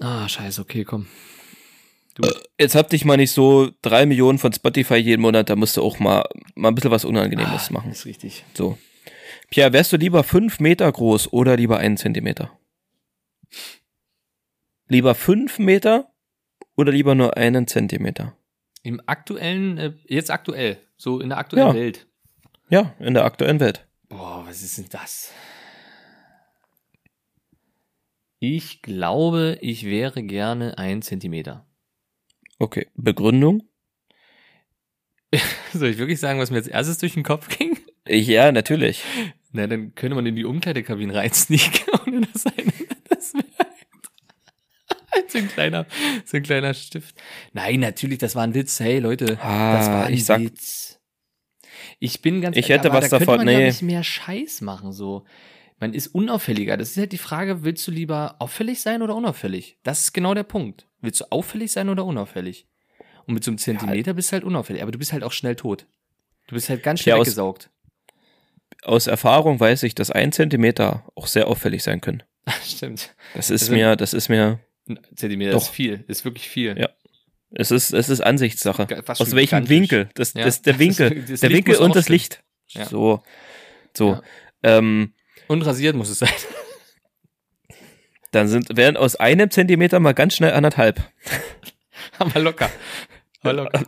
äh, 0.00 0.04
ah, 0.04 0.28
scheiße, 0.28 0.60
okay, 0.60 0.84
komm. 0.84 1.06
Jetzt 2.58 2.74
hab 2.76 2.88
dich 2.90 3.04
mal 3.04 3.16
nicht 3.16 3.32
so 3.32 3.70
drei 3.82 4.06
Millionen 4.06 4.38
von 4.38 4.52
Spotify 4.52 4.96
jeden 4.96 5.20
Monat, 5.22 5.50
da 5.50 5.56
musst 5.56 5.76
du 5.76 5.82
auch 5.82 5.98
mal, 5.98 6.24
mal 6.54 6.68
ein 6.68 6.74
bisschen 6.76 6.90
was 6.92 7.04
Unangenehmes 7.04 7.70
Ah, 7.70 7.72
machen. 7.72 7.90
Ist 7.90 8.06
richtig. 8.06 8.44
So. 8.54 8.78
Pierre, 9.50 9.72
wärst 9.72 9.92
du 9.92 9.96
lieber 9.96 10.24
fünf 10.24 10.60
Meter 10.60 10.90
groß 10.90 11.32
oder 11.32 11.56
lieber 11.56 11.78
einen 11.78 11.96
Zentimeter? 11.96 12.58
Lieber 14.88 15.14
fünf 15.14 15.58
Meter 15.58 16.12
oder 16.76 16.92
lieber 16.92 17.14
nur 17.14 17.36
einen 17.36 17.66
Zentimeter? 17.66 18.36
Im 18.82 19.00
aktuellen, 19.06 19.78
äh, 19.78 19.92
jetzt 20.06 20.30
aktuell, 20.30 20.78
so 20.96 21.20
in 21.20 21.28
der 21.28 21.38
aktuellen 21.38 21.68
Ja. 21.68 21.74
Welt. 21.74 22.06
Ja, 22.68 22.94
in 22.98 23.14
der 23.14 23.24
aktuellen 23.24 23.60
Welt. 23.60 23.86
Boah, 24.08 24.44
was 24.46 24.62
ist 24.62 24.78
denn 24.78 24.86
das? 24.90 25.32
Ich 28.38 28.82
glaube, 28.82 29.58
ich 29.60 29.84
wäre 29.86 30.22
gerne 30.22 30.76
ein 30.78 31.02
Zentimeter. 31.02 31.66
Okay. 32.58 32.88
Begründung? 32.94 33.62
Soll 35.72 35.88
ich 35.88 35.98
wirklich 35.98 36.20
sagen, 36.20 36.38
was 36.38 36.50
mir 36.50 36.58
als 36.58 36.68
erstes 36.68 36.98
durch 36.98 37.14
den 37.14 37.22
Kopf 37.22 37.56
ging? 37.56 37.76
Ja, 38.08 38.52
natürlich. 38.52 39.02
Na, 39.56 39.66
dann 39.66 39.94
könnte 39.94 40.14
man 40.14 40.26
in 40.26 40.36
die 40.36 40.44
Umkleidekabine 40.44 41.14
reinsneaken, 41.14 42.00
ohne 42.06 42.20
dass 42.32 42.44
einer 42.46 42.72
das 43.08 43.32
merkt. 43.32 43.52
so 45.32 45.38
ein 45.38 45.48
kleiner, 45.48 45.86
so 46.24 46.36
ein 46.36 46.42
kleiner 46.42 46.74
Stift. 46.74 47.16
Nein, 47.52 47.80
natürlich, 47.80 48.18
das 48.18 48.34
war 48.36 48.42
ein 48.44 48.54
Witz. 48.54 48.78
Hey, 48.80 48.98
Leute, 48.98 49.38
Ah, 49.40 49.76
das 49.78 49.86
war 49.88 50.04
ein 50.06 50.14
ich 50.14 50.24
sag- 50.24 50.40
Witz. 50.40 51.00
Ich 51.98 52.20
bin 52.22 52.40
ganz 52.42 52.56
Ich 52.56 52.68
hätte 52.68 52.90
aber 52.90 52.98
was 53.02 53.08
da 53.10 53.18
davon- 53.18 53.36
könnte 53.38 53.44
man 53.46 53.54
ja 53.54 53.60
nee. 53.60 53.66
nicht 53.66 53.82
mehr 53.82 54.04
Scheiß 54.04 54.60
machen, 54.60 54.92
so. 54.92 55.24
Man 55.78 55.92
ist 55.94 56.08
unauffälliger. 56.08 56.76
Das 56.76 56.90
ist 56.90 56.96
halt 56.96 57.12
die 57.12 57.18
Frage, 57.18 57.62
willst 57.64 57.86
du 57.86 57.90
lieber 57.92 58.36
auffällig 58.38 58.80
sein 58.80 59.02
oder 59.02 59.14
unauffällig? 59.14 59.78
Das 59.82 60.00
ist 60.00 60.12
genau 60.12 60.32
der 60.34 60.42
Punkt. 60.42 60.86
Willst 61.00 61.20
du 61.20 61.24
auffällig 61.30 61.72
sein 61.72 61.88
oder 61.90 62.04
unauffällig? 62.04 62.66
Und 63.26 63.34
mit 63.34 63.44
so 63.44 63.50
einem 63.50 63.58
Zentimeter 63.58 64.14
bist 64.14 64.30
du 64.30 64.34
halt 64.34 64.44
unauffällig, 64.44 64.82
aber 64.82 64.92
du 64.92 64.98
bist 64.98 65.12
halt 65.12 65.22
auch 65.24 65.32
schnell 65.32 65.56
tot. 65.56 65.86
Du 66.46 66.54
bist 66.54 66.68
halt 66.70 66.82
ganz 66.82 67.00
schnell 67.00 67.16
Ja, 67.16 67.20
weggesaugt. 67.20 67.70
Aus 68.82 69.06
Erfahrung 69.06 69.58
weiß 69.58 69.82
ich, 69.84 69.94
dass 69.94 70.10
ein 70.10 70.32
Zentimeter 70.32 71.04
auch 71.14 71.26
sehr 71.26 71.48
auffällig 71.48 71.82
sein 71.82 72.00
können. 72.00 72.22
Stimmt. 72.64 73.14
Das 73.34 73.50
ist 73.50 73.62
Also- 73.62 73.72
mir, 73.74 73.96
das 73.96 74.14
ist 74.14 74.28
mir, 74.28 74.60
Ein 74.88 75.00
Zentimeter 75.16 75.52
Doch. 75.52 75.62
ist 75.62 75.68
viel, 75.70 76.04
ist 76.06 76.24
wirklich 76.24 76.48
viel. 76.48 76.78
Ja. 76.78 76.88
es 77.50 77.70
ist, 77.70 77.92
es 77.92 78.08
ist 78.08 78.20
Ansichtssache. 78.20 78.86
Aus 79.08 79.32
welchem 79.34 79.64
gigantisch. 79.64 79.70
Winkel? 79.70 80.08
Das, 80.14 80.34
Ja. 80.34 80.44
das, 80.44 80.62
der 80.62 80.72
Das- 80.74 80.80
Winkel, 80.80 81.24
das 81.24 81.40
der 81.40 81.50
Licht 81.50 81.66
Winkel 81.66 81.76
und 81.82 81.96
das. 81.96 82.08
Licht. 82.08 82.42
Ja. 82.68 82.84
So, 82.86 83.22
so. 83.96 84.12
Ja. 84.12 84.22
Ähm, 84.78 85.14
Und 85.48 85.62
rasiert 85.62 85.96
muss 85.96 86.08
es 86.10 86.18
sein. 86.20 86.28
dann 88.32 88.48
sind, 88.48 88.76
werden 88.76 88.96
aus 88.96 89.16
einem 89.16 89.50
Zentimeter 89.50 90.00
mal 90.00 90.12
ganz 90.12 90.34
schnell 90.36 90.52
anderthalb. 90.52 91.02
Aber 92.18 92.40
locker. 92.40 92.70
Aber 93.42 93.52
locker. 93.52 93.82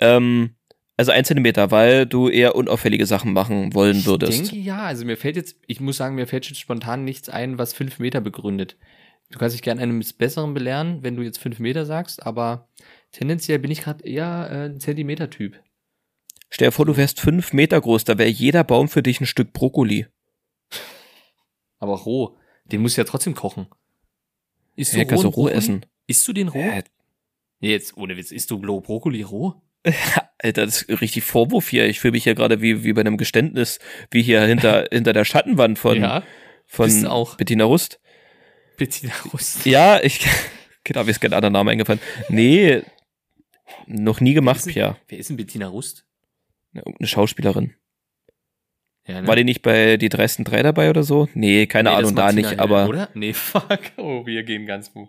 Ähm, 0.00 0.54
also 0.96 1.10
ein 1.12 1.24
Zentimeter, 1.24 1.70
weil 1.70 2.06
du 2.06 2.28
eher 2.28 2.54
unauffällige 2.54 3.06
Sachen 3.06 3.32
machen 3.32 3.74
wollen 3.74 4.04
würdest. 4.04 4.32
Ich 4.32 4.50
denke 4.50 4.56
ja, 4.64 4.84
also 4.84 5.04
mir 5.04 5.16
fällt 5.16 5.36
jetzt, 5.36 5.56
ich 5.66 5.80
muss 5.80 5.96
sagen, 5.96 6.14
mir 6.14 6.26
fällt 6.26 6.46
jetzt 6.48 6.60
spontan 6.60 7.04
nichts 7.04 7.28
ein, 7.28 7.58
was 7.58 7.72
fünf 7.72 7.98
Meter 7.98 8.20
begründet. 8.20 8.76
Du 9.30 9.38
kannst 9.38 9.54
dich 9.54 9.62
gerne 9.62 9.80
eines 9.80 10.12
Besseren 10.12 10.52
belehren, 10.54 11.02
wenn 11.02 11.16
du 11.16 11.22
jetzt 11.22 11.38
fünf 11.38 11.58
Meter 11.58 11.86
sagst, 11.86 12.24
aber 12.26 12.68
tendenziell 13.12 13.58
bin 13.58 13.70
ich 13.70 13.80
gerade 13.80 14.04
eher 14.04 14.48
äh, 14.50 14.64
ein 14.66 14.78
Zentimeter-Typ. 14.80 15.58
Stell 16.50 16.68
dir 16.68 16.72
vor, 16.72 16.84
du 16.84 16.96
wärst 16.98 17.18
fünf 17.18 17.54
Meter 17.54 17.80
groß, 17.80 18.04
da 18.04 18.18
wäre 18.18 18.28
jeder 18.28 18.62
Baum 18.62 18.88
für 18.88 19.02
dich 19.02 19.20
ein 19.22 19.26
Stück 19.26 19.54
Brokkoli. 19.54 20.06
Aber 21.78 21.96
roh. 21.96 22.36
Den 22.66 22.82
musst 22.82 22.96
du 22.96 23.00
ja 23.00 23.04
trotzdem 23.06 23.34
kochen. 23.34 23.66
Isst 24.76 24.92
Ja, 24.94 25.04
kannst 25.04 25.24
du 25.24 25.28
roh 25.28 25.32
Brokkoli? 25.44 25.54
essen. 25.54 25.86
Isst 26.06 26.28
du 26.28 26.32
den 26.32 26.48
roh? 26.48 26.58
Äh, 26.58 26.82
jetzt, 27.60 27.96
ohne 27.96 28.16
Witz, 28.16 28.30
isst 28.32 28.50
du 28.50 28.56
Blo- 28.58 28.80
Brokkoli 28.82 29.22
roh? 29.22 29.54
Alter, 30.38 30.64
das 30.66 30.82
ist 30.82 31.00
richtig 31.00 31.24
Vorwurf 31.24 31.68
hier. 31.68 31.86
Ich 31.86 32.00
fühle 32.00 32.12
mich 32.12 32.24
hier 32.24 32.34
gerade 32.34 32.60
wie, 32.62 32.84
wie 32.84 32.92
bei 32.92 33.00
einem 33.00 33.16
Geständnis, 33.16 33.78
wie 34.10 34.22
hier 34.22 34.42
hinter, 34.42 34.86
hinter 34.92 35.12
der 35.12 35.24
Schattenwand 35.24 35.78
von, 35.78 36.00
ja, 36.00 36.22
von 36.66 37.06
auch. 37.06 37.36
Bettina 37.36 37.64
Rust. 37.64 38.00
Bettina 38.76 39.12
Rust. 39.32 39.66
Ja, 39.66 40.00
ich, 40.02 40.20
genau, 40.84 41.04
mir 41.04 41.10
ist 41.10 41.20
kein 41.20 41.32
anderer 41.32 41.50
Name 41.50 41.70
eingefallen. 41.72 42.00
Nee, 42.28 42.82
noch 43.86 44.20
nie 44.20 44.30
Wer 44.30 44.34
gemacht, 44.34 44.64
Pia. 44.66 44.96
Wer 45.08 45.18
ist 45.18 45.30
denn 45.30 45.36
Bettina 45.36 45.66
Rust? 45.68 46.04
Eine 46.74 47.06
Schauspielerin. 47.06 47.74
Ja, 49.06 49.20
ne? 49.20 49.26
War 49.26 49.34
die 49.36 49.44
nicht 49.44 49.62
bei 49.62 49.96
die 49.96 50.08
dreisten 50.08 50.44
drei 50.44 50.62
dabei 50.62 50.88
oder 50.88 51.02
so? 51.02 51.28
Nee, 51.34 51.66
keine 51.66 51.90
Nee, 51.90 51.96
Ahnung, 51.96 52.14
da 52.14 52.26
Martina 52.26 52.48
nicht, 52.50 52.60
aber, 52.60 52.86
Oder? 52.88 53.08
Nee, 53.14 53.32
fuck. 53.34 53.80
Oh, 53.96 54.24
wir 54.26 54.42
gehen 54.44 54.64
ganz 54.66 54.92
wo. 54.94 55.08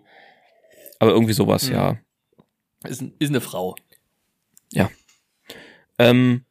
aber 0.98 1.12
irgendwie 1.12 1.32
sowas, 1.32 1.68
Mhm. 1.68 1.74
ja. 1.74 1.96
Ist, 2.84 3.02
ist 3.18 3.28
eine 3.30 3.40
Frau. 3.40 3.76
Ähm, 5.98 6.44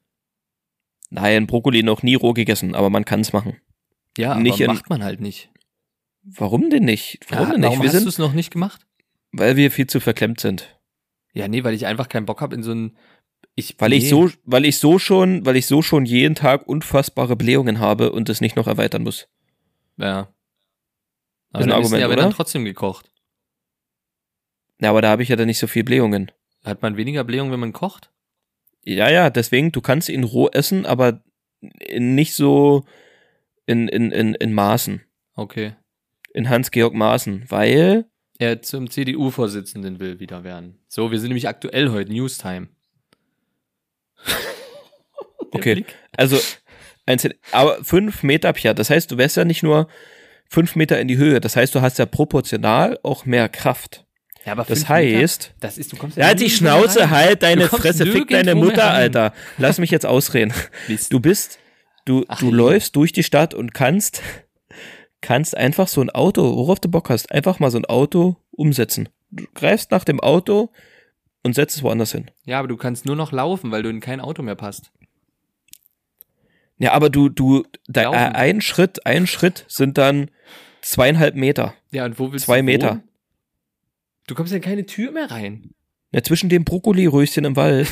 nein, 1.10 1.48
Brokkoli 1.48 1.84
noch 1.84 2.02
nie 2.02 2.16
roh 2.16 2.32
gegessen, 2.34 2.76
aber 2.76 2.90
man 2.90 3.04
kann 3.04 3.20
es 3.20 3.34
machen. 3.34 3.58
Ja, 4.18 4.36
Nicht 4.36 4.54
aber 4.56 4.64
in- 4.66 4.72
macht 4.72 4.90
man 4.90 5.04
halt 5.04 5.20
nicht. 5.20 5.50
Warum 6.24 6.70
denn 6.70 6.86
nicht? 6.86 7.20
Warum 7.30 7.48
ja, 7.48 7.52
denn 7.54 7.62
nicht? 7.62 7.70
Warum 7.72 7.84
Wir 7.84 7.92
hast 7.92 8.04
du 8.06 8.10
es 8.10 8.18
noch 8.18 8.34
nicht 8.34 8.52
gemacht? 8.52 8.86
weil 9.34 9.56
wir 9.58 9.72
viel 9.72 9.88
zu 9.88 10.00
verklemmt 10.00 10.40
sind. 10.40 10.80
Ja, 11.34 11.48
nee, 11.48 11.64
weil 11.64 11.74
ich 11.74 11.88
einfach 11.88 12.08
keinen 12.08 12.28
Bock 12.28 12.40
habe 12.42 12.56
in 12.56 12.62
so 12.64 12.72
ein. 12.72 12.96
Ich, 13.56 13.76
Weil 13.80 13.90
nee. 13.90 13.98
ich 13.98 14.10
so, 14.10 14.30
weil 14.46 14.64
ich 14.66 14.78
so 14.78 14.98
schon, 15.00 15.46
weil 15.46 15.58
ich 15.58 15.66
so 15.66 15.82
schon 15.82 16.06
jeden 16.06 16.36
Tag 16.36 16.68
unfassbare 16.68 17.36
Blähungen 17.36 17.80
habe 17.80 18.12
und 18.12 18.30
es 18.30 18.42
nicht 18.42 18.56
noch 18.56 18.68
erweitern 18.68 19.04
muss. 19.04 19.28
Ja. 19.98 20.34
Aber 21.52 21.60
Ist 21.60 21.66
ein 21.66 21.72
Argument, 21.72 22.00
ja 22.00 22.06
aber 22.06 22.16
dann 22.16 22.32
trotzdem 22.32 22.64
gekocht. 22.64 23.12
Ja, 24.80 24.92
aber 24.92 25.02
da 25.02 25.10
habe 25.10 25.24
ich 25.24 25.30
ja 25.30 25.36
dann 25.36 25.48
nicht 25.48 25.60
so 25.60 25.68
viel 25.68 25.84
Blähungen. 25.84 26.32
Hat 26.64 26.82
man 26.84 26.96
weniger 26.96 27.24
Blähung, 27.24 27.52
wenn 27.52 27.60
man 27.60 27.74
kocht? 27.74 28.12
Ja, 28.84 29.10
ja, 29.10 29.30
deswegen, 29.30 29.72
du 29.72 29.82
kannst 29.82 30.10
ihn 30.10 30.24
roh 30.24 30.50
essen, 30.50 30.86
aber 30.86 31.24
nicht 31.98 32.34
so 32.34 32.86
in, 33.66 33.88
in, 33.88 34.12
in, 34.12 34.36
in 34.36 34.54
Maßen. 34.54 35.02
Okay. 35.36 35.76
In 36.34 36.50
Hans-Georg 36.50 36.94
Maaßen, 36.94 37.46
weil, 37.50 38.06
Er 38.40 38.62
zum 38.62 38.90
CDU-Vorsitzenden 38.90 40.00
will 40.00 40.20
wieder 40.20 40.44
werden. 40.44 40.80
So, 40.88 41.12
wir 41.12 41.20
sind 41.20 41.30
nämlich 41.30 41.48
aktuell 41.48 41.92
heute, 41.92 42.12
Newstime. 42.12 42.70
Okay. 45.56 45.76
Blick. 45.76 45.96
also, 46.18 46.40
ein 47.06 47.20
aber 47.52 47.84
fünf 47.84 48.24
Meter, 48.24 48.52
Pia, 48.54 48.74
das 48.74 48.90
heißt, 48.90 49.12
du 49.12 49.20
wärst 49.20 49.38
ja 49.38 49.46
nicht 49.46 49.62
nur 49.62 49.88
fünf 50.50 50.76
Meter 50.76 51.00
in 51.00 51.08
die 51.08 51.18
Höhe, 51.18 51.40
das 51.40 51.56
heißt, 51.56 51.76
du 51.76 51.82
hast 51.82 52.00
ja 52.00 52.08
proportional 52.08 53.00
auch 53.04 53.26
mehr 53.26 53.50
Kraft. 53.50 54.04
Ja, 54.46 54.52
aber 54.54 54.64
Das 54.66 54.80
fünf 54.80 54.90
Meter, 54.90 55.20
heißt, 55.22 55.54
das 55.60 55.78
ist, 55.78 55.94
du 55.94 55.96
kommst 55.98 56.18
ja, 56.18 56.26
halt 56.26 56.40
die 56.42 56.50
Schnauze, 56.50 57.02
rein. 57.02 57.10
halt 57.12 57.44
deine 57.44 57.68
Fresse, 57.70 58.06
fick 58.06 58.28
deine 58.30 58.56
Mutter, 58.56 58.84
rein. 58.84 58.96
Alter. 58.96 59.34
Lass 59.58 59.78
mich 59.80 59.90
jetzt 59.92 60.06
ausreden. 60.06 60.54
Du 61.10 61.20
bist, 61.22 61.60
du, 62.06 62.26
Ach, 62.28 62.40
du 62.40 62.48
je. 62.48 62.52
läufst 62.52 62.96
durch 62.96 63.14
die 63.14 63.24
Stadt 63.24 63.54
und 63.54 63.74
kannst, 63.74 64.22
kannst 65.22 65.56
einfach 65.56 65.88
so 65.88 66.02
ein 66.02 66.10
Auto, 66.10 66.58
worauf 66.58 66.80
du 66.82 66.90
Bock 66.90 67.10
hast, 67.10 67.32
einfach 67.32 67.60
mal 67.60 67.72
so 67.72 67.78
ein 67.78 67.86
Auto 67.86 68.36
umsetzen. 68.52 69.08
Du 69.32 69.46
greifst 69.56 69.92
nach 69.92 70.04
dem 70.04 70.20
Auto 70.20 70.72
und 71.44 71.56
setzt 71.56 71.78
es 71.78 71.84
woanders 71.84 72.12
hin. 72.12 72.30
Ja, 72.46 72.60
aber 72.60 72.68
du 72.68 72.76
kannst 72.78 73.06
nur 73.06 73.16
noch 73.16 73.32
laufen, 73.32 73.72
weil 73.72 73.82
du 73.84 73.90
in 73.90 74.00
kein 74.02 74.20
Auto 74.20 74.42
mehr 74.44 74.56
passt. 74.56 74.92
Ja, 76.78 76.92
aber 76.94 77.10
du, 77.10 77.30
du, 77.30 77.64
da, 77.88 78.12
äh, 78.12 78.16
ein 78.34 78.60
Schritt, 78.62 79.06
ein 79.06 79.26
Schritt 79.28 79.64
sind 79.70 79.98
dann 79.98 80.30
zweieinhalb 80.82 81.36
Meter. 81.36 81.74
Ja, 81.92 82.04
und 82.06 82.20
wo 82.20 82.32
willst 82.32 82.46
Zwei 82.46 82.58
du 82.58 82.64
Meter. 82.64 82.90
wohnen? 82.92 83.04
Du 84.28 84.36
kommst 84.36 84.52
ja 84.52 84.58
in 84.58 84.64
keine 84.64 84.86
Tür 84.86 85.12
mehr 85.12 85.30
rein. 85.32 85.72
Ja, 86.12 86.22
zwischen 86.24 86.50
dem 86.50 86.64
Brokkoli-Röschen 86.64 87.44
im 87.46 87.56
Wald. 87.56 87.88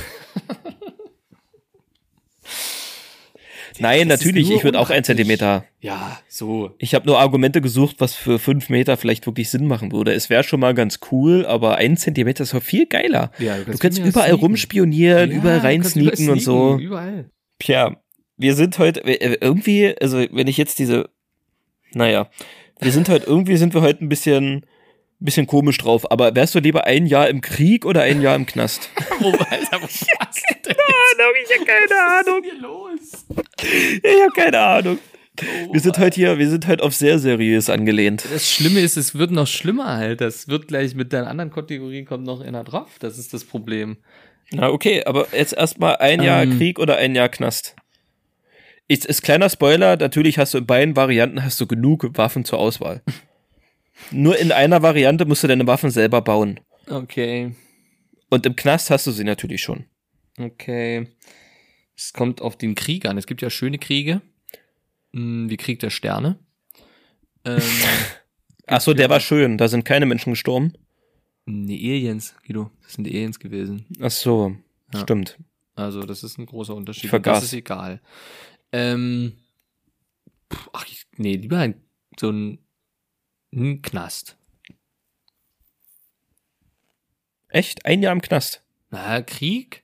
Nein, 3.80 4.10
Das 4.10 4.20
natürlich, 4.20 4.52
ich 4.52 4.63
würde 4.63 4.78
auch 4.78 4.89
ein 4.91 4.98
unpraktisch. 4.98 5.06
Zentimeter. 5.08 5.65
Ja, 5.80 6.20
so. 6.28 6.76
Ich 6.78 6.94
habe 6.94 7.08
nur 7.08 7.20
Argumente 7.20 7.62
gesucht, 7.62 7.96
was 8.00 8.13
für 8.13 8.38
fünf 8.38 8.70
Meter 8.70 8.96
vielleicht 8.96 9.26
wirklich 9.26 9.50
Sinn 9.50 9.65
machen 9.65 9.91
würde. 9.91 10.13
Es 10.13 10.30
wäre 10.30 10.44
schon 10.44 10.60
mal 10.60 10.76
ganz 10.76 11.00
cool, 11.12 11.46
aber 11.48 11.78
ein 11.78 11.98
Zentimeter 11.98 12.44
ist 12.44 12.54
doch 12.54 12.62
viel 12.62 12.86
geiler. 12.86 13.32
Ja, 13.39 13.58
Du 13.58 13.78
kannst 13.78 13.98
überall 13.98 14.34
rumspionieren, 14.34 15.32
überall 15.32 15.60
rein 15.60 15.84
sneaken 15.84 16.30
und 16.30 16.41
so. 16.41 16.78
Überall. 16.78 17.32
Tja, 17.60 17.96
wir 18.38 18.56
sind 18.56 18.78
heute 18.78 19.04
äh, 19.04 19.38
irgendwie, 19.41 19.96
also 20.00 20.17
wenn 20.32 20.48
ich 20.48 20.58
jetzt 20.58 20.78
diese, 20.78 21.10
naja, 21.94 22.30
wir 22.80 22.91
sind 22.91 23.10
heute, 23.10 23.26
irgendwie 23.26 23.58
sind 23.58 23.74
wir 23.74 23.82
heute 23.82 24.04
ein 24.06 24.10
bisschen, 24.10 24.65
bisschen 25.26 25.48
komisch 25.48 25.78
drauf, 25.78 26.12
aber 26.12 26.36
wärst 26.36 26.56
du 26.56 26.60
lieber 26.60 26.86
ein 26.86 27.06
Jahr 27.06 27.30
im 27.30 27.42
Krieg 27.42 27.86
oder 27.86 28.02
ein 28.02 28.22
Jahr 28.22 28.36
im 28.36 28.46
Knast? 28.46 28.90
Wo, 29.20 29.30
Alter, 29.30 29.78
wo 29.78 29.84
warst 29.84 30.02
du 30.04 30.56
denn? 30.66 30.76
ich 31.44 31.58
habe 31.58 31.66
keine 31.66 32.20
Ahnung. 32.20 32.44
hier 32.44 32.62
los? 32.62 33.26
Ich 34.04 34.22
habe 34.22 34.32
keine 34.36 34.60
Ahnung. 34.60 35.00
Wir 35.72 35.80
sind 35.80 35.98
heute 35.98 36.16
hier, 36.16 36.38
wir 36.38 36.50
sind 36.50 36.68
heute 36.68 36.84
auf 36.84 36.94
sehr 36.94 37.18
seriös 37.20 37.70
angelehnt. 37.70 38.26
Das 38.32 38.52
Schlimme 38.52 38.82
ist, 38.82 38.98
es 38.98 39.16
wird 39.16 39.32
noch 39.32 39.48
schlimmer 39.48 39.96
halt. 39.98 40.22
Das 40.22 40.48
wird 40.48 40.68
gleich 40.68 40.94
mit 40.94 41.14
der 41.14 41.28
anderen 41.28 41.52
Kategorie 41.52 42.04
kommt 42.04 42.26
noch 42.26 42.42
einer 42.42 42.64
drauf. 42.64 42.98
Das 43.00 43.18
ist 43.18 43.34
das 43.34 43.46
Problem. 43.46 43.98
Na, 44.52 44.70
okay, 44.70 45.04
aber 45.06 45.28
jetzt 45.32 45.54
erstmal 45.54 45.98
ein 45.98 46.22
Jahr 46.22 46.44
Ähm. 46.44 46.58
Krieg 46.58 46.80
oder 46.80 46.98
ein 46.98 47.16
Jahr 47.16 47.30
Knast. 47.30 47.76
Ist, 48.88 49.06
ist 49.06 49.22
kleiner 49.22 49.50
Spoiler, 49.50 49.96
natürlich 49.96 50.38
hast 50.38 50.54
du 50.54 50.58
in 50.58 50.66
beiden 50.66 50.96
Varianten 50.98 51.44
hast 51.44 51.62
du 51.62 51.68
genug 51.68 52.10
Waffen 52.18 52.44
zur 52.44 52.60
Auswahl. 52.60 53.02
Nur 54.10 54.38
in 54.38 54.52
einer 54.52 54.82
Variante 54.82 55.26
musst 55.26 55.43
du 55.43 55.47
deine 55.47 55.68
Waffen 55.68 55.91
selber 55.91 56.22
bauen. 56.22 56.60
Okay. 56.88 57.56
Und 58.30 58.45
im 58.45 58.56
Knast 58.56 58.89
hast 58.89 59.06
du 59.08 59.12
sie 59.12 59.24
natürlich 59.24 59.62
schon. 59.62 59.86
Okay. 60.38 61.08
Es 61.95 62.14
kommt 62.14 62.41
auf 62.41 62.58
den 62.58 62.76
Krieg 62.76 63.06
an. 63.06 63.18
Es 63.18 63.28
gibt 63.28 63.41
ja 63.41 63.49
schöne 63.49 63.78
Kriege. 63.78 64.22
Hm, 65.14 65.49
Wie 65.49 65.58
Krieg 65.58 65.80
der 65.80 65.89
Sterne. 65.89 66.39
Ähm, 67.45 67.62
Ach 68.68 68.82
so, 68.82 68.93
der 68.93 69.10
war 69.10 69.20
schön, 69.20 69.58
da 69.58 69.68
sind 69.68 69.84
keine 69.84 70.06
Menschen 70.06 70.32
gestorben. 70.32 70.74
nee, 71.45 71.76
Aliens, 71.76 72.36
Guido. 72.45 72.72
Das 72.84 72.93
sind 72.93 73.04
die 73.06 73.12
Aliens 73.12 73.39
gewesen. 73.39 73.86
Ach 73.99 74.12
so, 74.12 74.56
Ja. 74.93 75.02
stimmt. 75.02 75.38
Also, 75.76 76.04
das 76.04 76.24
ist 76.24 76.38
ein 76.38 76.45
großer 76.45 76.76
Unterschied. 76.76 77.06
Ich 77.06 77.10
vergaß. 77.10 77.38
Das 77.38 77.43
ist 77.45 77.54
egal. 77.54 78.02
Ähm, 78.72 79.34
ach, 80.74 80.86
ich, 80.88 81.06
nee, 81.18 81.36
lieber 81.36 81.58
ein, 81.60 81.76
so 82.20 82.30
ein, 82.30 82.60
ein 83.54 83.82
Knast. 83.82 84.38
Echt? 87.49 87.86
Ein 87.86 88.02
Jahr 88.02 88.14
im 88.14 88.22
Knast. 88.22 88.64
Na, 88.89 89.22
Krieg? 89.22 89.84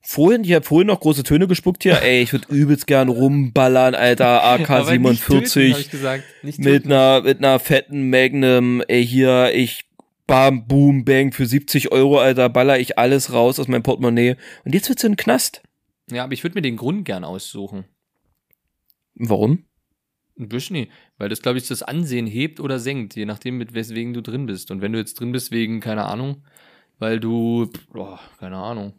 Vorhin, 0.00 0.44
ich 0.44 0.52
habe 0.52 0.64
vorhin 0.64 0.86
noch 0.86 1.00
große 1.00 1.24
Töne 1.24 1.48
gespuckt 1.48 1.82
hier. 1.82 2.00
Ey, 2.00 2.22
ich 2.22 2.32
würde 2.32 2.46
übelst 2.54 2.86
gern 2.86 3.08
rumballern, 3.08 3.94
Alter. 3.94 4.42
Aber 4.42 4.58
nicht 4.58 5.24
töten, 5.24 5.40
hab 5.40 5.42
ich 5.42 5.74
AK-47 5.74 5.90
gesagt. 5.90 6.24
Nicht 6.42 6.58
mit 6.60 6.84
einer, 6.86 7.22
mit 7.22 7.38
einer 7.38 7.58
fetten 7.58 8.08
Magnum. 8.08 8.82
Ey, 8.86 9.04
hier, 9.04 9.52
ich 9.52 9.84
bam, 10.26 10.66
boom, 10.66 11.04
bang, 11.04 11.32
für 11.32 11.46
70 11.46 11.92
Euro, 11.92 12.18
Alter, 12.20 12.48
baller 12.48 12.78
ich 12.78 12.98
alles 12.98 13.32
raus 13.32 13.58
aus 13.58 13.68
meinem 13.68 13.82
Portemonnaie. 13.82 14.36
Und 14.64 14.74
jetzt 14.74 14.88
wird's 14.88 15.04
in 15.04 15.12
den 15.12 15.16
Knast. 15.16 15.62
Ja, 16.10 16.24
aber 16.24 16.32
ich 16.34 16.44
würde 16.44 16.54
mir 16.54 16.62
den 16.62 16.76
Grund 16.76 17.04
gern 17.04 17.24
aussuchen. 17.24 17.84
Warum? 19.14 19.64
Ein 20.38 20.48
bisschen 20.48 20.74
nie, 20.74 20.88
weil 21.16 21.30
das, 21.30 21.40
glaube 21.40 21.58
ich, 21.58 21.66
das 21.66 21.82
Ansehen 21.82 22.26
hebt 22.26 22.60
oder 22.60 22.78
senkt, 22.78 23.16
je 23.16 23.24
nachdem, 23.24 23.56
mit 23.56 23.72
weswegen 23.72 24.12
du 24.12 24.20
drin 24.20 24.46
bist. 24.46 24.70
Und 24.70 24.82
wenn 24.82 24.92
du 24.92 24.98
jetzt 24.98 25.18
drin 25.18 25.32
bist 25.32 25.50
wegen, 25.50 25.80
keine 25.80 26.04
Ahnung, 26.04 26.44
weil 26.98 27.20
du, 27.20 27.70
boah, 27.92 28.20
keine 28.38 28.56
Ahnung. 28.56 28.94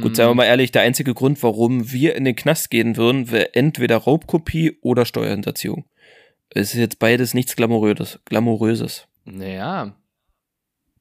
Gut, 0.00 0.16
seien 0.16 0.28
wir 0.28 0.34
mal 0.34 0.44
ehrlich, 0.44 0.72
der 0.72 0.82
einzige 0.82 1.14
Grund, 1.14 1.42
warum 1.42 1.90
wir 1.92 2.16
in 2.16 2.24
den 2.24 2.36
Knast 2.36 2.70
gehen 2.70 2.96
würden, 2.96 3.30
wäre 3.30 3.54
entweder 3.54 3.96
Raubkopie 3.96 4.78
oder 4.82 5.06
Steuerhinterziehung. 5.06 5.84
Es 6.50 6.74
ist 6.74 6.80
jetzt 6.80 6.98
beides 6.98 7.34
nichts 7.34 7.56
Glamouröses. 7.56 8.20
Glamouröses. 8.24 9.06
Naja. 9.24 9.96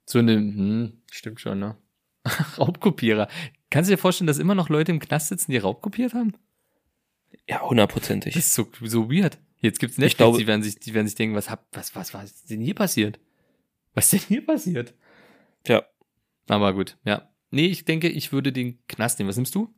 So 0.06 0.20
eine, 0.20 0.36
hm, 0.36 1.02
stimmt 1.12 1.42
schon, 1.42 1.60
ne? 1.60 1.76
Raubkopierer. 2.58 3.28
Kannst 3.70 3.90
du 3.90 3.96
dir 3.96 3.98
vorstellen, 4.02 4.28
dass 4.28 4.38
immer 4.38 4.56
noch 4.56 4.70
Leute 4.70 4.92
im 4.92 5.00
Knast 5.00 5.30
sitzen, 5.30 5.52
die 5.52 5.58
raubkopiert 5.58 6.14
haben? 6.14 6.34
Ja, 7.48 7.62
hundertprozentig. 7.62 8.34
Das 8.34 8.46
ist 8.46 8.54
so, 8.56 8.68
so 8.82 9.10
weird. 9.12 9.38
Jetzt 9.62 9.80
gibt's 9.80 9.98
Netflix, 9.98 10.18
glaube- 10.18 10.38
die 10.40 10.48
werden 10.48 10.64
sich, 10.64 10.80
die 10.80 10.94
werden 10.94 11.08
sich 11.08 11.16
denken, 11.16 11.36
was 11.36 11.50
hab, 11.50 11.66
was, 11.72 11.96
was, 11.96 12.14
was 12.14 12.24
ist 12.26 12.50
denn 12.50 12.62
hier 12.62 12.76
passiert? 12.76 13.20
Was 13.94 14.12
ist 14.12 14.24
denn 14.24 14.28
hier 14.28 14.46
passiert? 14.46 14.94
Ja. 15.68 15.84
Aber 16.48 16.74
gut, 16.74 16.98
ja. 17.06 17.30
Nee, 17.52 17.68
ich 17.68 17.86
denke, 17.86 18.10
ich 18.10 18.32
würde 18.32 18.52
den 18.52 18.80
Knast 18.88 19.18
nehmen. 19.20 19.30
Was 19.30 19.38
nimmst 19.38 19.56
du? 19.56 19.74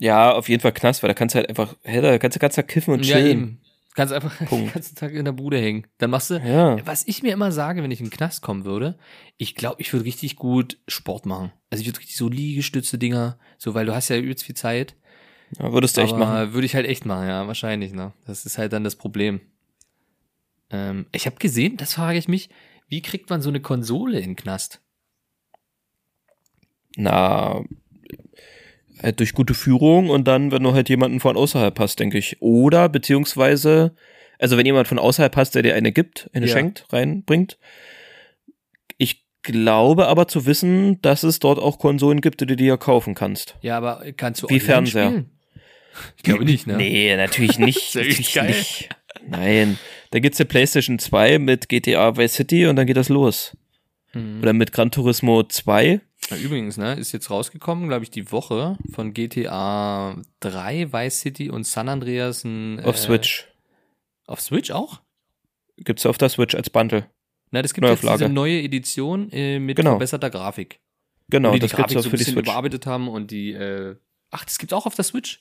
Ja, 0.00 0.32
auf 0.32 0.48
jeden 0.48 0.60
Fall 0.62 0.72
Knast, 0.72 1.02
weil 1.02 1.08
da 1.08 1.14
kannst 1.14 1.34
du 1.34 1.38
halt 1.38 1.48
einfach, 1.48 1.76
hey, 1.82 2.00
da 2.00 2.18
kannst 2.18 2.36
du 2.36 2.40
ganz 2.40 2.54
Tag 2.54 2.68
kiffen 2.68 2.94
und 2.94 3.02
chillen. 3.02 3.60
Kannst 3.94 4.12
einfach 4.14 4.36
den 4.38 4.46
Punkt. 4.46 4.72
ganzen 4.74 4.94
Tag 4.96 5.12
in 5.12 5.24
der 5.24 5.32
Bude 5.32 5.58
hängen. 5.58 5.86
Dann 5.98 6.10
machst 6.10 6.30
du, 6.30 6.34
Ja. 6.38 6.84
was 6.86 7.06
ich 7.08 7.22
mir 7.22 7.32
immer 7.32 7.50
sage, 7.52 7.82
wenn 7.82 7.90
ich 7.90 8.00
in 8.00 8.06
den 8.06 8.12
Knast 8.12 8.40
kommen 8.42 8.64
würde, 8.64 8.98
ich 9.36 9.54
glaube, 9.54 9.80
ich 9.80 9.92
würde 9.92 10.04
richtig 10.04 10.36
gut 10.36 10.78
Sport 10.88 11.26
machen. 11.26 11.52
Also 11.70 11.82
ich 11.82 11.88
würde 11.88 11.98
richtig 12.00 12.16
so 12.16 12.28
Liegestütze 12.28 12.98
Dinger, 12.98 13.38
so, 13.58 13.74
weil 13.74 13.86
du 13.86 13.94
hast 13.94 14.08
ja 14.08 14.16
übelst 14.16 14.44
viel 14.44 14.54
Zeit. 14.56 14.94
ja 15.58 15.72
würdest 15.72 15.96
du 15.96 16.02
echt 16.02 16.14
aber 16.14 16.24
machen. 16.26 16.52
Würde 16.52 16.66
ich 16.66 16.74
halt 16.74 16.86
echt 16.86 17.04
machen, 17.04 17.26
ja, 17.28 17.46
wahrscheinlich, 17.46 17.92
ne? 17.92 18.12
Das 18.26 18.46
ist 18.46 18.58
halt 18.58 18.72
dann 18.72 18.84
das 18.84 18.96
Problem. 18.96 19.40
Ähm, 20.70 21.06
ich 21.12 21.26
habe 21.26 21.36
gesehen, 21.36 21.76
das 21.76 21.94
frage 21.94 22.18
ich 22.18 22.28
mich, 22.28 22.48
wie 22.88 23.02
kriegt 23.02 23.28
man 23.28 23.42
so 23.42 23.48
eine 23.48 23.60
Konsole 23.60 24.18
in 24.20 24.30
den 24.30 24.36
Knast? 24.36 24.80
Na, 26.96 27.62
halt 29.02 29.18
durch 29.20 29.32
gute 29.32 29.54
Führung 29.54 30.10
und 30.10 30.26
dann, 30.28 30.52
wenn 30.52 30.62
du 30.62 30.72
halt 30.74 30.88
jemanden 30.88 31.20
von 31.20 31.36
außerhalb 31.36 31.78
hast, 31.78 31.98
denke 32.00 32.18
ich. 32.18 32.36
Oder, 32.40 32.88
beziehungsweise, 32.88 33.94
also 34.38 34.56
wenn 34.56 34.66
jemand 34.66 34.88
von 34.88 34.98
außerhalb 34.98 35.34
hast, 35.36 35.54
der 35.54 35.62
dir 35.62 35.74
eine 35.74 35.92
gibt, 35.92 36.28
eine 36.32 36.46
Ja. 36.46 36.52
schenkt, 36.52 36.86
reinbringt. 36.92 37.58
Ich 38.98 39.24
glaube 39.42 40.06
aber 40.08 40.28
zu 40.28 40.44
wissen, 40.46 41.00
dass 41.02 41.22
es 41.22 41.38
dort 41.38 41.58
auch 41.58 41.78
Konsolen 41.78 42.20
gibt, 42.20 42.40
die 42.40 42.46
du 42.46 42.56
dir 42.56 42.76
kaufen 42.76 43.14
kannst. 43.14 43.56
Ja, 43.62 43.76
aber 43.78 44.04
kannst 44.16 44.42
du 44.42 44.46
Wie 44.48 44.54
online 44.54 44.64
Fernseher. 44.66 45.06
spielen? 45.08 45.30
Ich 46.16 46.22
glaube 46.22 46.44
nicht, 46.44 46.66
ne? 46.66 46.76
Nee, 46.76 47.16
natürlich 47.16 47.58
nicht. 47.58 47.94
Natürlich 47.94 48.34
geil. 48.34 48.48
nicht. 48.48 48.88
Nein. 49.26 49.78
Da 50.12 50.18
gibt's 50.18 50.40
eine 50.40 50.46
PlayStation 50.48 50.98
2 50.98 51.38
mit 51.38 51.68
GTA 51.68 52.16
Vice 52.16 52.34
City 52.34 52.66
und 52.66 52.76
dann 52.76 52.86
geht 52.86 52.96
das 52.96 53.08
los. 53.08 53.56
Mhm. 54.12 54.40
Oder 54.42 54.52
mit 54.52 54.72
Gran 54.72 54.90
Turismo 54.90 55.42
2. 55.42 56.00
Ja, 56.30 56.36
Übrigens, 56.36 56.76
ne, 56.76 56.94
ist 56.94 57.12
jetzt 57.12 57.30
rausgekommen, 57.30 57.88
glaube 57.88 58.04
ich, 58.04 58.10
die 58.10 58.30
Woche 58.32 58.76
von 58.92 59.12
GTA 59.14 60.16
3, 60.40 60.92
Vice 60.92 61.20
City 61.20 61.50
und 61.50 61.64
San 61.66 61.88
Andreas 61.88 62.44
ein, 62.44 62.80
Auf 62.84 62.94
äh, 62.94 62.98
Switch. 62.98 63.48
Auf 64.26 64.40
Switch 64.40 64.70
auch? 64.70 65.00
Gibt's 65.76 66.06
auf 66.06 66.18
der 66.18 66.28
Switch 66.28 66.54
als 66.54 66.70
Bundle. 66.70 67.06
Na, 67.50 67.62
das 67.62 67.74
gibt 67.74 67.86
jetzt 67.86 68.02
Neuauflage. 68.04 68.24
diese 68.24 68.32
neue 68.32 68.62
Edition 68.62 69.30
äh, 69.32 69.58
mit 69.58 69.76
Genau. 69.76 69.92
verbesserter 69.92 70.30
Grafik. 70.30 70.78
Genau, 71.28 71.52
die 71.52 71.58
das 71.58 71.74
gibt's 71.74 71.96
auch 71.96 72.02
so 72.02 72.10
für 72.10 72.16
die 72.16 72.24
Switch. 72.24 72.36
überarbeitet 72.48 72.86
haben 72.86 73.08
und 73.08 73.30
die, 73.30 73.52
äh, 73.52 73.96
ach, 74.30 74.44
das 74.44 74.58
gibt's 74.58 74.72
auch 74.72 74.86
auf 74.86 74.94
der 74.94 75.04
Switch? 75.04 75.40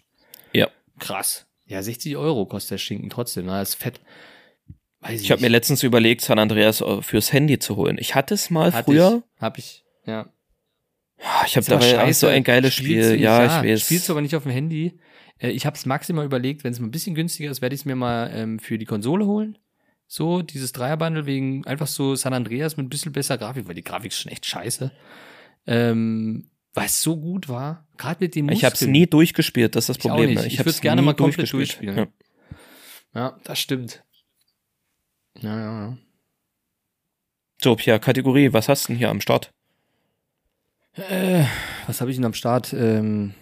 Ja. 0.53 0.69
Krass. 0.99 1.45
Ja, 1.67 1.83
60 1.83 2.17
Euro 2.17 2.45
kostet 2.47 2.71
der 2.71 2.77
Schinken 2.79 3.09
trotzdem, 3.11 3.45
na, 3.45 3.61
ist 3.61 3.75
fett. 3.75 3.99
Weiß 5.01 5.21
Ich 5.21 5.31
habe 5.31 5.41
mir 5.41 5.49
letztens 5.49 5.83
überlegt, 5.83 6.21
San 6.21 6.39
Andreas 6.39 6.81
äh, 6.81 7.01
fürs 7.03 7.31
Handy 7.31 7.59
zu 7.59 7.75
holen. 7.75 7.97
Ich 7.99 8.15
hatte 8.15 8.33
es 8.33 8.49
mal 8.49 8.73
Hatte 8.73 8.85
früher. 8.85 9.23
Ich, 9.35 9.41
hab 9.41 9.57
ich, 9.57 9.83
ja. 10.05 10.27
Ah, 11.21 11.43
Ich 11.45 11.55
habe 11.57 11.65
dabei 11.67 11.99
auch 12.03 12.13
so 12.13 12.27
ein 12.27 12.43
geiles 12.43 12.73
Spiel. 12.73 13.01
du- 13.01 13.17
Ja, 13.17 13.45
ich 13.63 13.69
weiß. 13.71 13.81
Spielst 13.81 14.07
du 14.09 14.13
aber 14.13 14.21
nicht 14.21 14.35
auf 14.35 14.43
dem 14.43 14.51
Handy. 14.51 14.99
Äh, 15.37 15.49
Ich 15.51 15.65
habe 15.65 15.75
es 15.75 15.85
maximal 15.85 16.25
überlegt, 16.25 16.63
wenn 16.63 16.71
es 16.71 16.79
mal 16.79 16.87
ein 16.87 16.91
bisschen 16.91 17.15
günstiger 17.15 17.51
ist, 17.51 17.61
werde 17.61 17.75
ich 17.75 17.81
es 17.81 17.85
mir 17.85 17.95
mal 17.95 18.29
ähm, 18.33 18.59
für 18.59 18.77
die 18.77 18.85
Konsole 18.85 19.25
holen. 19.25 19.57
So, 20.07 20.41
dieses 20.41 20.71
Dreierbundle 20.71 21.25
wegen 21.25 21.65
einfach 21.67 21.87
so 21.87 22.15
San 22.15 22.33
Andreas 22.33 22.77
mit 22.77 22.85
ein 22.85 22.89
bisschen 22.89 23.11
besser 23.11 23.37
Grafik, 23.37 23.67
weil 23.67 23.75
die 23.75 23.83
Grafik 23.83 24.11
ist 24.11 24.19
schon 24.21 24.31
echt 24.31 24.45
scheiße. 24.45 24.91
Ähm, 25.67 26.49
weil 26.73 26.85
es 26.85 27.01
so 27.01 27.17
gut 27.19 27.47
war, 27.49 27.87
gerade 27.97 28.23
mit 28.23 28.33
dem 28.35 28.49
ich 28.49 28.63
habe 28.63 28.73
es 28.75 28.81
nie 28.81 29.05
durchgespielt, 29.07 29.75
das 29.75 29.83
ist 29.83 29.89
das 29.89 29.97
Ich 29.97 30.05
auch 30.05 30.15
Problem. 30.15 30.29
nicht. 30.31 30.41
ne? 30.41 30.47
Ich 30.47 30.57
hab's 30.59 30.65
würd's 30.67 30.81
gerne 30.81 31.01
nie 31.01 31.05
mal 31.07 31.13
komplett 31.13 31.51
durchgespielt. 31.51 31.91
durchspielen. 31.91 32.11
Ja. 33.13 33.21
Ja, 33.21 33.37
das 33.43 33.59
stimmt. 33.59 34.03
Ja, 35.41 35.57
ja, 35.57 35.81
ja. 35.89 35.97
So, 37.61 37.75
Pia, 37.75 37.99
Kategorie, 37.99 38.53
was 38.53 38.69
hast 38.69 38.85
du 38.85 38.87
denn 38.93 38.97
hier 38.97 39.09
am 39.09 39.19
Start? 39.21 39.51
Äh, 40.93 41.45
was 41.87 42.01
habe 42.01 42.11
ich 42.11 42.17
denn 42.17 42.25
am 42.25 42.33
Start? 42.33 42.73
Ähm, 42.73 43.33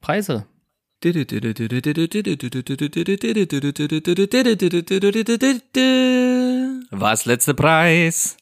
Preise. 0.00 0.46
Was 6.90 7.24
letzte 7.26 7.54
Preis? 7.54 8.36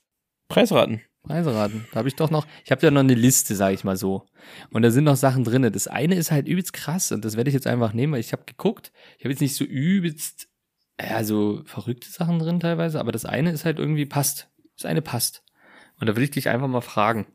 Preisraten. 0.49 1.03
Preise 1.27 1.55
raten. 1.55 1.87
Da 1.93 1.99
habe 1.99 2.09
ich 2.09 2.15
doch 2.15 2.31
noch, 2.31 2.47
ich 2.65 2.71
habe 2.71 2.83
ja 2.83 2.91
noch 2.91 3.01
eine 3.01 3.15
Liste, 3.15 3.55
sage 3.57 3.75
ich 3.75 3.85
mal 3.85 3.97
so. 3.97 4.27
Und 4.71 4.83
da 4.83 4.91
sind 4.91 5.05
noch 5.05 5.17
Sachen 5.17 5.45
drinne. 5.45 5.71
Das 5.71 5.89
eine 5.89 6.15
ist 6.15 6.31
halt 6.31 6.47
übelst 6.47 6.73
krass 6.73 7.13
und 7.13 7.25
das 7.25 7.37
werde 7.37 7.51
ich 7.51 7.55
jetzt 7.55 7.67
einfach 7.67 7.93
nehmen, 7.93 8.13
weil 8.13 8.21
ich 8.21 8.33
habe 8.33 8.45
geguckt. 8.47 8.93
Ich 9.19 9.25
habe 9.25 9.33
jetzt 9.33 9.41
nicht 9.41 9.57
so 9.57 9.65
übelst, 9.65 10.49
ja, 11.01 11.25
so 11.25 11.63
verrückte 11.65 12.09
Sachen 12.11 12.39
drin 12.39 12.61
teilweise, 12.61 13.01
aber 13.01 13.13
das 13.13 13.25
eine 13.25 13.51
ist 13.51 13.65
halt 13.65 13.79
irgendwie 13.79 14.07
passt. 14.07 14.49
Das 14.77 14.87
eine 14.87 15.03
passt. 15.03 15.43
Und 15.99 16.07
da 16.07 16.17
will 16.17 16.23
ich 16.23 16.31
dich 16.31 16.49
einfach 16.49 16.69
mal 16.69 16.81
fragen. 16.81 17.27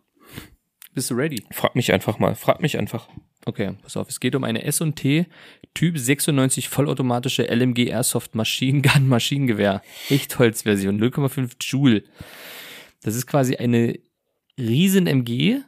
Bist 0.93 1.09
du 1.09 1.15
ready? 1.15 1.43
Frag 1.51 1.75
mich 1.75 1.93
einfach 1.93 2.19
mal. 2.19 2.35
Frag 2.35 2.61
mich 2.61 2.77
einfach. 2.77 3.07
Okay, 3.45 3.73
pass 3.81 3.97
auf. 3.97 4.09
Es 4.09 4.19
geht 4.19 4.35
um 4.35 4.43
eine 4.43 4.63
S&T 4.63 5.25
Typ 5.73 5.97
96 5.97 6.67
vollautomatische 6.67 7.43
LMG 7.43 7.87
Airsoft 7.87 8.35
Machine 8.35 8.81
Gun 8.83 9.07
Maschinengewehr. 9.07 9.81
Echtholzversion, 10.09 11.01
0,5 11.01 11.51
Joule. 11.61 12.03
Das 13.03 13.15
ist 13.15 13.25
quasi 13.25 13.55
eine 13.55 13.99
riesen 14.59 15.07
MG 15.07 15.61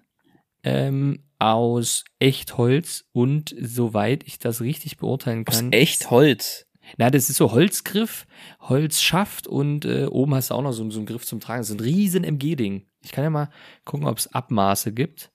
ähm, 0.64 1.24
aus 1.40 2.04
Echtholz 2.20 3.06
und 3.12 3.56
soweit 3.60 4.24
ich 4.26 4.40
das 4.40 4.62
richtig 4.62 4.98
beurteilen 4.98 5.48
Aus 5.48 5.60
kann. 5.60 5.72
echt 5.72 6.12
Holz. 6.12 6.68
Na, 6.98 7.10
das 7.10 7.30
ist 7.30 7.38
so 7.38 7.54
Holzgriff, 7.54 8.28
Holzschaft 8.60 9.48
und 9.48 9.86
äh, 9.86 10.06
oben 10.06 10.36
hast 10.36 10.50
du 10.50 10.56
auch 10.56 10.62
noch 10.62 10.74
so, 10.74 10.90
so 10.92 11.00
einen 11.00 11.06
Griff 11.06 11.26
zum 11.26 11.40
Tragen. 11.40 11.62
Das 11.62 11.70
ist 11.70 11.78
ein 11.78 11.80
riesen 11.80 12.24
MG-Ding. 12.26 12.86
Ich 13.04 13.12
kann 13.12 13.24
ja 13.24 13.30
mal 13.30 13.50
gucken, 13.86 14.08
ob 14.08 14.18
es 14.18 14.34
Abmaße 14.34 14.94
gibt. 14.94 15.32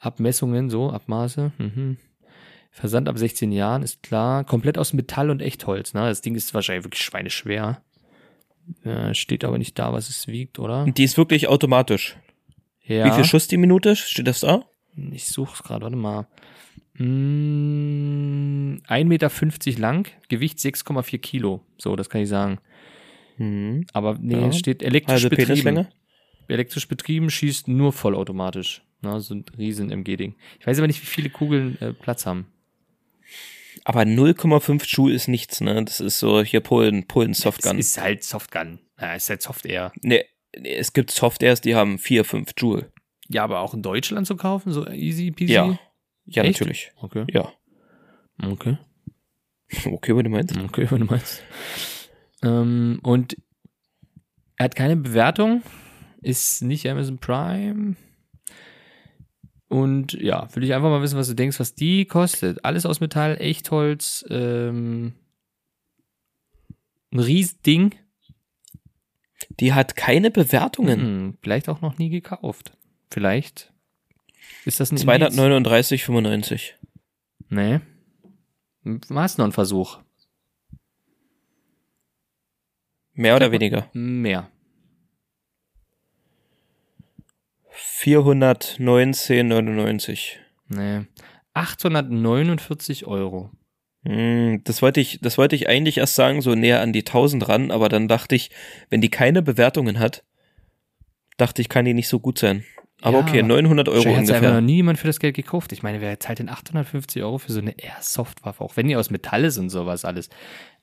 Abmessungen, 0.00 0.68
so, 0.70 0.90
Abmaße. 0.90 1.52
Mhm. 1.58 1.96
Versand 2.70 3.08
ab 3.08 3.16
16 3.18 3.52
Jahren, 3.52 3.82
ist 3.82 4.02
klar. 4.02 4.44
Komplett 4.44 4.76
aus 4.76 4.92
Metall 4.92 5.30
und 5.30 5.40
Echtholz. 5.40 5.94
Ne? 5.94 6.00
Das 6.02 6.20
Ding 6.20 6.34
ist 6.34 6.52
wahrscheinlich 6.52 6.84
wirklich 6.84 7.02
schweineschwer. 7.02 7.80
Äh, 8.84 9.14
steht 9.14 9.44
aber 9.44 9.56
nicht 9.58 9.78
da, 9.78 9.92
was 9.92 10.10
es 10.10 10.26
wiegt, 10.26 10.58
oder? 10.58 10.84
Die 10.84 11.04
ist 11.04 11.16
wirklich 11.16 11.48
automatisch. 11.48 12.16
Ja. 12.82 13.06
Wie 13.06 13.12
viel 13.12 13.24
Schuss 13.24 13.48
die 13.48 13.56
Minute? 13.56 13.96
Steht 13.96 14.26
das 14.26 14.40
da? 14.40 14.64
Ich 15.12 15.26
suche 15.26 15.54
es 15.54 15.62
gerade, 15.62 15.82
warte 15.84 15.96
mal. 15.96 16.26
Mm, 16.98 18.78
1,50 18.88 19.04
Meter 19.04 19.80
lang, 19.80 20.08
Gewicht 20.28 20.58
6,4 20.58 21.18
Kilo. 21.18 21.62
So, 21.78 21.96
das 21.96 22.08
kann 22.10 22.20
ich 22.22 22.28
sagen. 22.28 22.58
Mhm. 23.38 23.86
Aber 23.92 24.16
nee, 24.20 24.34
Ja. 24.40 24.48
es 24.48 24.58
steht 24.58 24.82
elektrisch 24.82 25.22
Halbe 25.22 25.30
betrieben. 25.30 25.48
Penislänge? 25.48 25.88
Elektrisch 26.48 26.88
betrieben, 26.88 27.30
schießt 27.30 27.68
nur 27.68 27.92
vollautomatisch. 27.92 28.82
Na, 29.02 29.20
so 29.20 29.34
ein 29.34 29.44
riesen 29.58 29.90
MG-Ding. 29.90 30.34
Ich 30.58 30.66
weiß 30.66 30.78
aber 30.78 30.86
nicht, 30.86 31.02
wie 31.02 31.06
viele 31.06 31.30
Kugeln 31.30 31.80
äh, 31.80 31.92
Platz 31.92 32.26
haben. 32.26 32.46
Aber 33.84 34.00
0,5 34.02 34.84
Joule 34.86 35.14
ist 35.14 35.28
nichts, 35.28 35.60
ne? 35.60 35.84
Das 35.84 36.00
ist 36.00 36.18
so 36.18 36.42
hier 36.42 36.60
Polen, 36.60 37.06
Polen 37.06 37.34
Softgun. 37.34 37.78
Es 37.78 37.88
ist 37.88 38.00
halt 38.00 38.24
Softgun. 38.24 38.80
Ja, 39.00 39.14
ist 39.14 39.28
halt 39.28 39.42
Soft 39.42 39.66
Air. 39.66 39.92
Nee, 40.00 40.24
nee, 40.58 40.74
es 40.74 40.92
gibt 40.92 41.10
Softairs, 41.10 41.60
die 41.60 41.74
haben 41.74 41.98
4, 41.98 42.24
5 42.24 42.52
Joule. 42.56 42.90
Ja, 43.28 43.44
aber 43.44 43.60
auch 43.60 43.74
in 43.74 43.82
Deutschland 43.82 44.26
zu 44.26 44.36
kaufen, 44.36 44.72
so 44.72 44.86
easy 44.88 45.30
peasy? 45.30 45.52
Ja. 45.52 45.78
Ja, 46.24 46.42
Echt? 46.42 46.60
natürlich. 46.60 46.92
Okay. 46.96 47.24
Ja. 47.30 47.52
Okay. 48.42 48.78
Okay, 49.84 50.16
wenn 50.16 50.22
du 50.22 50.30
meinst. 50.30 50.56
Okay, 50.56 50.86
wenn 50.90 51.00
du 51.00 51.06
meinst. 51.06 51.42
Ähm, 52.40 53.00
und 53.02 53.36
er 54.56 54.66
hat 54.66 54.76
keine 54.76 54.96
Bewertung. 54.96 55.62
Ist 56.26 56.62
nicht 56.62 56.88
Amazon 56.88 57.18
Prime. 57.18 57.96
Und 59.68 60.12
ja, 60.14 60.48
will 60.54 60.64
ich 60.64 60.74
einfach 60.74 60.90
mal 60.90 61.02
wissen, 61.02 61.18
was 61.18 61.28
du 61.28 61.34
denkst, 61.34 61.60
was 61.60 61.74
die 61.74 62.04
kostet. 62.04 62.64
Alles 62.64 62.84
aus 62.84 63.00
Metall, 63.00 63.36
Echtholz, 63.40 64.24
ähm, 64.28 65.14
ein 67.12 67.20
Riesding. 67.20 67.94
Die 69.60 69.72
hat 69.72 69.96
keine 69.96 70.30
Bewertungen. 70.30 71.00
Hm, 71.00 71.38
vielleicht 71.42 71.68
auch 71.68 71.80
noch 71.80 71.98
nie 71.98 72.10
gekauft. 72.10 72.76
Vielleicht 73.10 73.72
ist 74.64 74.80
das 74.80 74.90
ein 74.90 74.96
Indiz? 74.96 75.38
239,95. 75.38 76.72
Nee. 77.48 77.80
Hast 79.10 79.38
noch 79.38 79.44
einen 79.44 79.52
Versuch. 79.52 80.00
Mehr 83.14 83.36
oder 83.36 83.52
weniger? 83.52 83.88
Mehr. 83.92 84.50
419,99. 87.76 90.36
Nee. 90.68 91.02
849 91.54 93.06
Euro. 93.06 93.50
Hm, 94.04 94.60
Das 94.64 94.82
wollte 94.82 95.00
ich, 95.00 95.18
das 95.22 95.38
wollte 95.38 95.56
ich 95.56 95.68
eigentlich 95.68 95.98
erst 95.98 96.14
sagen, 96.14 96.42
so 96.42 96.54
näher 96.54 96.80
an 96.80 96.92
die 96.92 97.04
1000 97.04 97.48
ran, 97.48 97.70
aber 97.70 97.88
dann 97.88 98.08
dachte 98.08 98.34
ich, 98.34 98.50
wenn 98.90 99.00
die 99.00 99.10
keine 99.10 99.42
Bewertungen 99.42 99.98
hat, 99.98 100.22
dachte 101.36 101.62
ich, 101.62 101.68
kann 101.68 101.84
die 101.84 101.94
nicht 101.94 102.08
so 102.08 102.20
gut 102.20 102.38
sein. 102.38 102.64
Aber 103.02 103.18
Ja. 103.18 103.24
okay, 103.26 103.42
900 103.42 103.88
Euro 103.88 103.96
Wahrscheinlich 103.98 104.30
hat 104.30 104.36
einfach 104.36 104.42
noch 104.42 104.48
ungefähr. 104.56 104.60
nie 104.62 104.76
jemand 104.76 104.98
für 104.98 105.06
das 105.06 105.20
Geld 105.20 105.36
gekauft. 105.36 105.70
Ich 105.72 105.82
meine, 105.82 106.00
wer 106.00 106.18
zahlt 106.18 106.38
denn 106.38 106.48
850 106.48 107.22
Euro 107.22 107.36
für 107.38 107.52
so 107.52 107.60
eine 107.60 107.74
Airsoft-Waffe? 107.78 108.64
Auch 108.64 108.76
wenn 108.78 108.88
die 108.88 108.96
aus 108.96 109.10
Metall 109.10 109.44
ist 109.44 109.58
und 109.58 109.68
sowas 109.68 110.04
alles. 110.06 110.30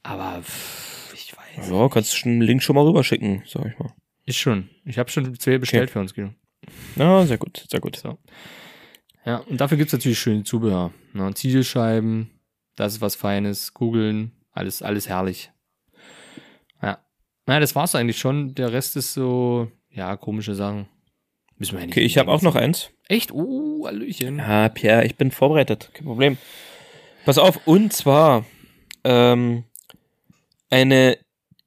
Aber 0.03 0.41
pff, 0.43 1.11
ich 1.15 1.33
weiß. 1.35 1.71
Ja, 1.71 1.89
kannst 1.89 2.23
du 2.23 2.29
einen 2.29 2.41
Link 2.41 2.61
schon 2.61 2.75
mal 2.75 2.85
rüberschicken, 2.85 3.41
sag 3.47 3.65
ich 3.65 3.79
mal. 3.79 3.91
Ist 4.25 4.37
schon. 4.37 4.69
Ich 4.85 4.99
habe 4.99 5.09
schon 5.09 5.33
zwei 5.39 5.57
bestellt 5.57 5.89
für 5.89 5.99
uns, 5.99 6.13
Guido. 6.13 6.29
Ja, 6.95 7.25
sehr 7.25 7.37
gut, 7.37 7.65
sehr 7.69 7.79
gut. 7.79 7.97
So. 7.97 8.17
Ja, 9.25 9.37
und 9.37 9.59
dafür 9.59 9.77
gibt's 9.77 9.93
natürlich 9.93 10.19
schöne 10.19 10.43
Zubehör. 10.43 10.91
Ne? 11.13 11.33
Zielscheiben, 11.33 12.29
das 12.75 12.93
ist 12.93 13.01
was 13.01 13.15
Feines, 13.15 13.73
Kugeln, 13.73 14.31
alles, 14.51 14.81
alles 14.81 15.07
herrlich. 15.07 15.51
Ja. 16.81 16.99
Naja, 17.45 17.59
das 17.59 17.75
war's 17.75 17.95
eigentlich 17.95 18.17
schon. 18.19 18.55
Der 18.55 18.71
Rest 18.73 18.95
ist 18.97 19.13
so, 19.13 19.71
ja, 19.89 20.15
komische 20.17 20.55
Sachen. 20.55 20.87
Müssen 21.57 21.73
wir 21.73 21.81
ja 21.81 21.85
nicht. 21.85 21.95
Okay, 21.95 22.05
ich 22.05 22.17
habe 22.17 22.31
auch 22.31 22.41
noch 22.41 22.55
eins. 22.55 22.89
Echt? 23.07 23.31
Oh, 23.31 23.85
Hallöchen. 23.85 24.37
Ja, 24.37 24.69
Pierre, 24.69 25.05
ich 25.05 25.15
bin 25.15 25.31
vorbereitet, 25.31 25.91
kein 25.93 26.05
Problem. 26.05 26.37
Pass 27.25 27.37
auf, 27.37 27.65
und 27.65 27.93
zwar 27.93 28.45
ähm, 29.03 29.63
eine 30.69 31.17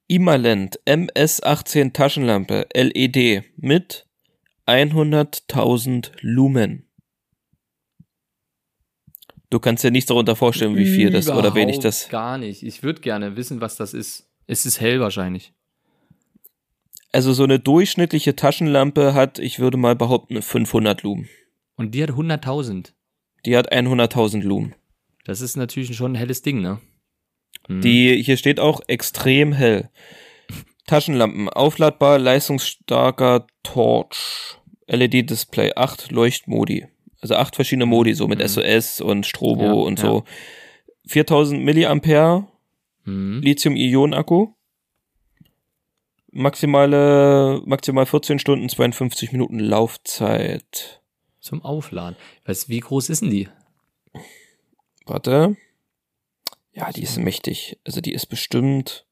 Imalent 0.07 0.79
MS18 0.85 1.93
Taschenlampe 1.93 2.67
LED 2.73 3.43
mit 3.57 4.06
100.000 4.67 6.11
Lumen. 6.21 6.87
Du 9.49 9.59
kannst 9.59 9.83
dir 9.83 9.91
nichts 9.91 10.07
darunter 10.07 10.35
vorstellen, 10.35 10.75
wie 10.75 10.85
viel 10.85 11.09
das 11.09 11.29
oder 11.29 11.55
wenig 11.55 11.77
Überhaupt 11.77 11.85
das. 11.85 12.09
Gar 12.09 12.37
nicht. 12.37 12.63
Ich 12.63 12.83
würde 12.83 12.99
gerne 12.99 13.37
wissen, 13.37 13.61
was 13.61 13.77
das 13.77 13.93
ist. 13.93 14.29
Es 14.45 14.65
ist 14.65 14.81
hell 14.81 14.99
wahrscheinlich. 14.99 15.53
Also 17.13 17.31
so 17.33 17.43
eine 17.43 17.59
durchschnittliche 17.59 18.35
Taschenlampe 18.35 19.13
hat, 19.13 19.39
ich 19.39 19.59
würde 19.59 19.77
mal 19.77 19.95
behaupten, 19.95 20.41
500 20.41 21.03
Lumen. 21.03 21.29
Und 21.75 21.95
die 21.95 22.03
hat 22.03 22.11
100.000. 22.11 22.91
Die 23.45 23.55
hat 23.55 23.71
100.000 23.71 24.41
Lumen. 24.41 24.75
Das 25.23 25.39
ist 25.41 25.55
natürlich 25.55 25.95
schon 25.95 26.13
ein 26.13 26.15
helles 26.15 26.41
Ding, 26.41 26.61
ne? 26.61 26.81
Hm. 27.67 27.81
Die, 27.81 28.21
hier 28.21 28.35
steht 28.35 28.59
auch 28.59 28.81
extrem 28.87 29.53
hell. 29.53 29.89
Taschenlampen, 30.87 31.49
aufladbar, 31.49 32.17
leistungsstarker 32.17 33.45
Torch, 33.63 34.57
LED-Display, 34.87 35.73
acht 35.75 36.11
Leuchtmodi. 36.11 36.87
Also 37.21 37.35
acht 37.35 37.55
verschiedene 37.55 37.85
Modi, 37.85 38.13
so 38.13 38.27
mit 38.27 38.39
Mhm. 38.39 38.47
SOS 38.47 39.01
und 39.01 39.25
Strobo 39.25 39.63
Ja, 39.63 39.71
und 39.73 39.99
ja. 39.99 40.05
so. 40.05 40.23
4000 41.07 41.63
Milliampere, 41.63 42.47
Hm. 43.03 43.41
Lithium-Ionen-Akku. 43.41 44.53
Maximale, 46.31 47.61
maximal 47.65 48.05
14 48.05 48.37
Stunden, 48.39 48.69
52 48.69 49.31
Minuten 49.31 49.59
Laufzeit. 49.59 51.01
Zum 51.39 51.63
Aufladen. 51.63 52.17
Weißt 52.45 52.69
wie 52.69 52.79
groß 52.81 53.09
ist 53.09 53.21
denn 53.21 53.31
die? 53.31 53.47
Warte. 55.05 55.55
Ja, 56.73 56.91
die 56.91 57.01
ist 57.03 57.17
mächtig. 57.17 57.79
Also 57.85 58.01
die 58.01 58.13
ist 58.13 58.27
bestimmt. 58.27 59.06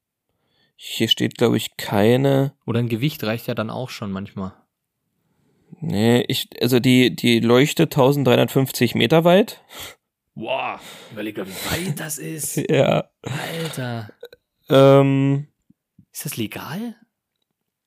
Hier 0.76 1.08
steht, 1.08 1.38
glaube 1.38 1.58
ich, 1.58 1.78
keine. 1.78 2.54
Oder 2.66 2.80
ein 2.80 2.90
Gewicht 2.90 3.24
reicht 3.24 3.48
ja 3.48 3.56
dann 3.56 3.70
auch 3.70 3.90
schon 3.90 4.12
manchmal. 4.12 4.54
Nee, 5.80 6.22
ich, 6.28 6.50
also 6.62 6.80
die, 6.80 7.16
die 7.16 7.40
leuchtet 7.40 7.94
1350 7.94 8.96
Meter 8.96 9.24
weit. 9.24 9.62
Boah, 10.36 10.80
überleg 11.12 11.38
mal, 11.38 11.48
wie 11.48 11.88
weit 11.88 12.00
das 12.00 12.18
ist. 12.18 12.58
Ja. 12.70 13.10
Alter. 13.22 14.10
Ähm, 14.70 15.48
Ist 16.12 16.26
das 16.26 16.38
legal? 16.38 16.96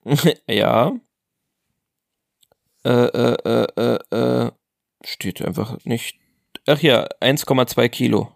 ja. 0.47 0.93
Äh, 2.83 2.89
äh, 2.89 3.37
äh, 3.45 3.97
äh, 4.11 4.45
äh, 4.45 4.51
steht 5.03 5.41
einfach 5.41 5.77
nicht. 5.83 6.17
Ach 6.65 6.81
ja, 6.81 7.07
1,2 7.21 7.89
Kilo. 7.89 8.31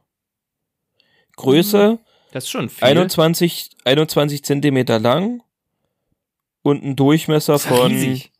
Größe 1.35 1.99
Das 2.33 2.45
ist 2.45 2.49
schon 2.49 2.67
viel. 2.67 2.83
21, 2.83 3.69
21 3.85 4.43
Zentimeter 4.43 4.97
lang 4.97 5.43
und 6.63 6.83
ein 6.83 6.95
Durchmesser 6.95 7.53
Das 7.53 7.65
von 7.67 7.91
riesig. 7.91 8.31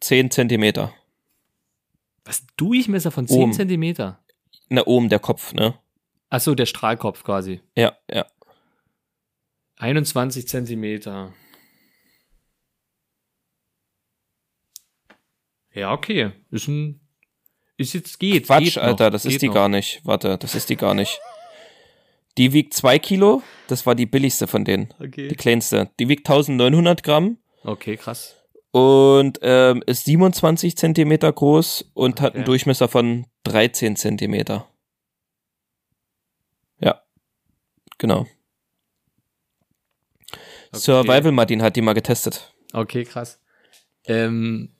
10 0.00 0.30
Zentimeter. 0.30 0.92
Was? 2.26 2.44
Durchmesser 2.58 3.10
von 3.10 3.26
10 3.26 3.42
Oben. 3.42 3.52
Zentimeter? 3.54 4.22
Na, 4.68 4.86
oben 4.86 5.08
der 5.08 5.20
Kopf, 5.20 5.54
ne? 5.54 5.78
Ach 6.28 6.40
so, 6.40 6.54
der 6.54 6.66
Strahlkopf 6.66 7.24
quasi. 7.24 7.62
Ja, 7.76 7.96
ja. 8.12 8.26
21 9.76 10.46
Zentimeter. 10.46 11.32
Ja, 15.72 15.94
okay. 15.94 16.32
Ist 16.50 16.68
ein. 16.68 17.00
Ist 17.78 17.94
jetzt 17.94 18.18
geht. 18.18 18.44
Quatsch, 18.44 18.64
geht 18.64 18.76
noch, 18.76 18.82
Alter, 18.82 19.10
das 19.10 19.22
geht 19.22 19.32
ist 19.32 19.40
die 19.42 19.46
noch. 19.46 19.54
gar 19.54 19.70
nicht. 19.70 20.02
Warte, 20.04 20.36
das 20.36 20.54
ist 20.54 20.68
die 20.68 20.76
gar 20.76 20.92
nicht. 20.92 21.18
Die 22.38 22.52
wiegt 22.52 22.74
2 22.74 22.98
Kilo. 22.98 23.42
Das 23.68 23.86
war 23.86 23.94
die 23.94 24.06
billigste 24.06 24.46
von 24.46 24.64
denen. 24.64 24.94
Die 25.00 25.04
Okay. 25.06 25.28
kleinste. 25.34 25.90
Die 25.98 26.08
wiegt 26.08 26.28
1900 26.28 27.02
Gramm 27.02 27.38
Okay, 27.64 27.96
krass. 27.96 28.36
und 28.70 29.38
ähm, 29.42 29.82
ist 29.86 30.04
27 30.04 30.76
Zentimeter 30.76 31.32
groß 31.32 31.90
und 31.94 32.20
hat 32.20 32.34
einen 32.34 32.42
Okay. 32.42 32.50
Durchmesser 32.52 32.88
von 32.88 33.26
13 33.44 33.96
Zentimeter. 33.96 34.68
Ja, 36.78 37.02
genau. 37.98 38.26
Okay. 40.72 40.78
Survival 40.78 41.32
Martin 41.32 41.62
hat 41.62 41.74
die 41.76 41.82
mal 41.82 41.94
getestet. 41.94 42.54
Okay, 42.72 43.04
krass. 43.04 43.40
Ähm, 44.04 44.70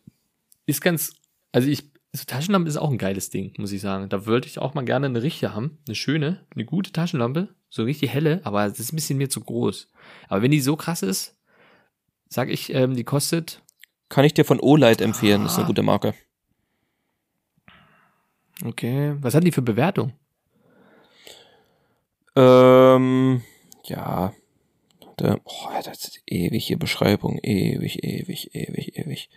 ist 0.66 0.80
ganz, 0.80 1.12
also 1.52 1.68
ich, 1.68 1.90
so 2.12 2.24
Taschenlampe 2.24 2.68
ist 2.68 2.76
auch 2.76 2.90
ein 2.90 2.98
geiles 2.98 3.30
Ding, 3.30 3.52
muss 3.58 3.72
ich 3.72 3.80
sagen. 3.80 4.08
Da 4.08 4.26
würde 4.26 4.46
ich 4.48 4.58
auch 4.58 4.74
mal 4.74 4.84
gerne 4.84 5.06
eine 5.06 5.22
richtige 5.22 5.54
haben. 5.54 5.78
Eine 5.86 5.94
schöne, 5.94 6.46
eine 6.54 6.64
gute 6.64 6.92
Taschenlampe. 6.92 7.48
So 7.68 7.84
richtig 7.84 8.10
helle, 8.10 8.40
aber 8.44 8.68
das 8.68 8.80
ist 8.80 8.92
ein 8.92 8.96
bisschen 8.96 9.18
mir 9.18 9.28
zu 9.30 9.40
groß. 9.40 9.88
Aber 10.28 10.42
wenn 10.42 10.50
die 10.50 10.60
so 10.60 10.74
krass 10.76 11.02
ist, 11.02 11.36
sag 12.28 12.48
ich, 12.48 12.74
ähm, 12.74 12.94
die 12.96 13.04
kostet, 13.04 13.62
Kann 14.08 14.24
ich 14.24 14.34
dir 14.34 14.44
von 14.44 14.58
Olight 14.60 15.00
empfehlen, 15.00 15.46
ist 15.46 15.54
eine 15.54 15.64
Ah. 15.64 15.66
gute 15.68 15.82
Marke. 15.82 16.14
okay, 18.64 19.14
was 19.20 19.34
hat 19.34 19.44
die 19.44 19.52
für 19.52 19.62
Bewertung? 19.62 20.12
Ähm, 22.36 23.42
ja. 23.84 24.32
Da, 25.16 25.36
oh, 25.44 25.68
das 25.84 26.04
ist 26.04 26.22
ewig 26.26 26.66
hier 26.66 26.78
Beschreibung. 26.78 27.38
Ewig, 27.42 28.02
ewig, 28.02 28.54
ewig, 28.54 28.96
ewig. 28.96 29.28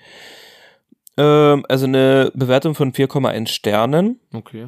Ähm, 1.17 1.65
also 1.69 1.85
eine 1.85 2.31
Bewertung 2.33 2.75
von 2.75 2.91
4,1 2.93 3.47
Sternen 3.51 4.19
Okay. 4.33 4.67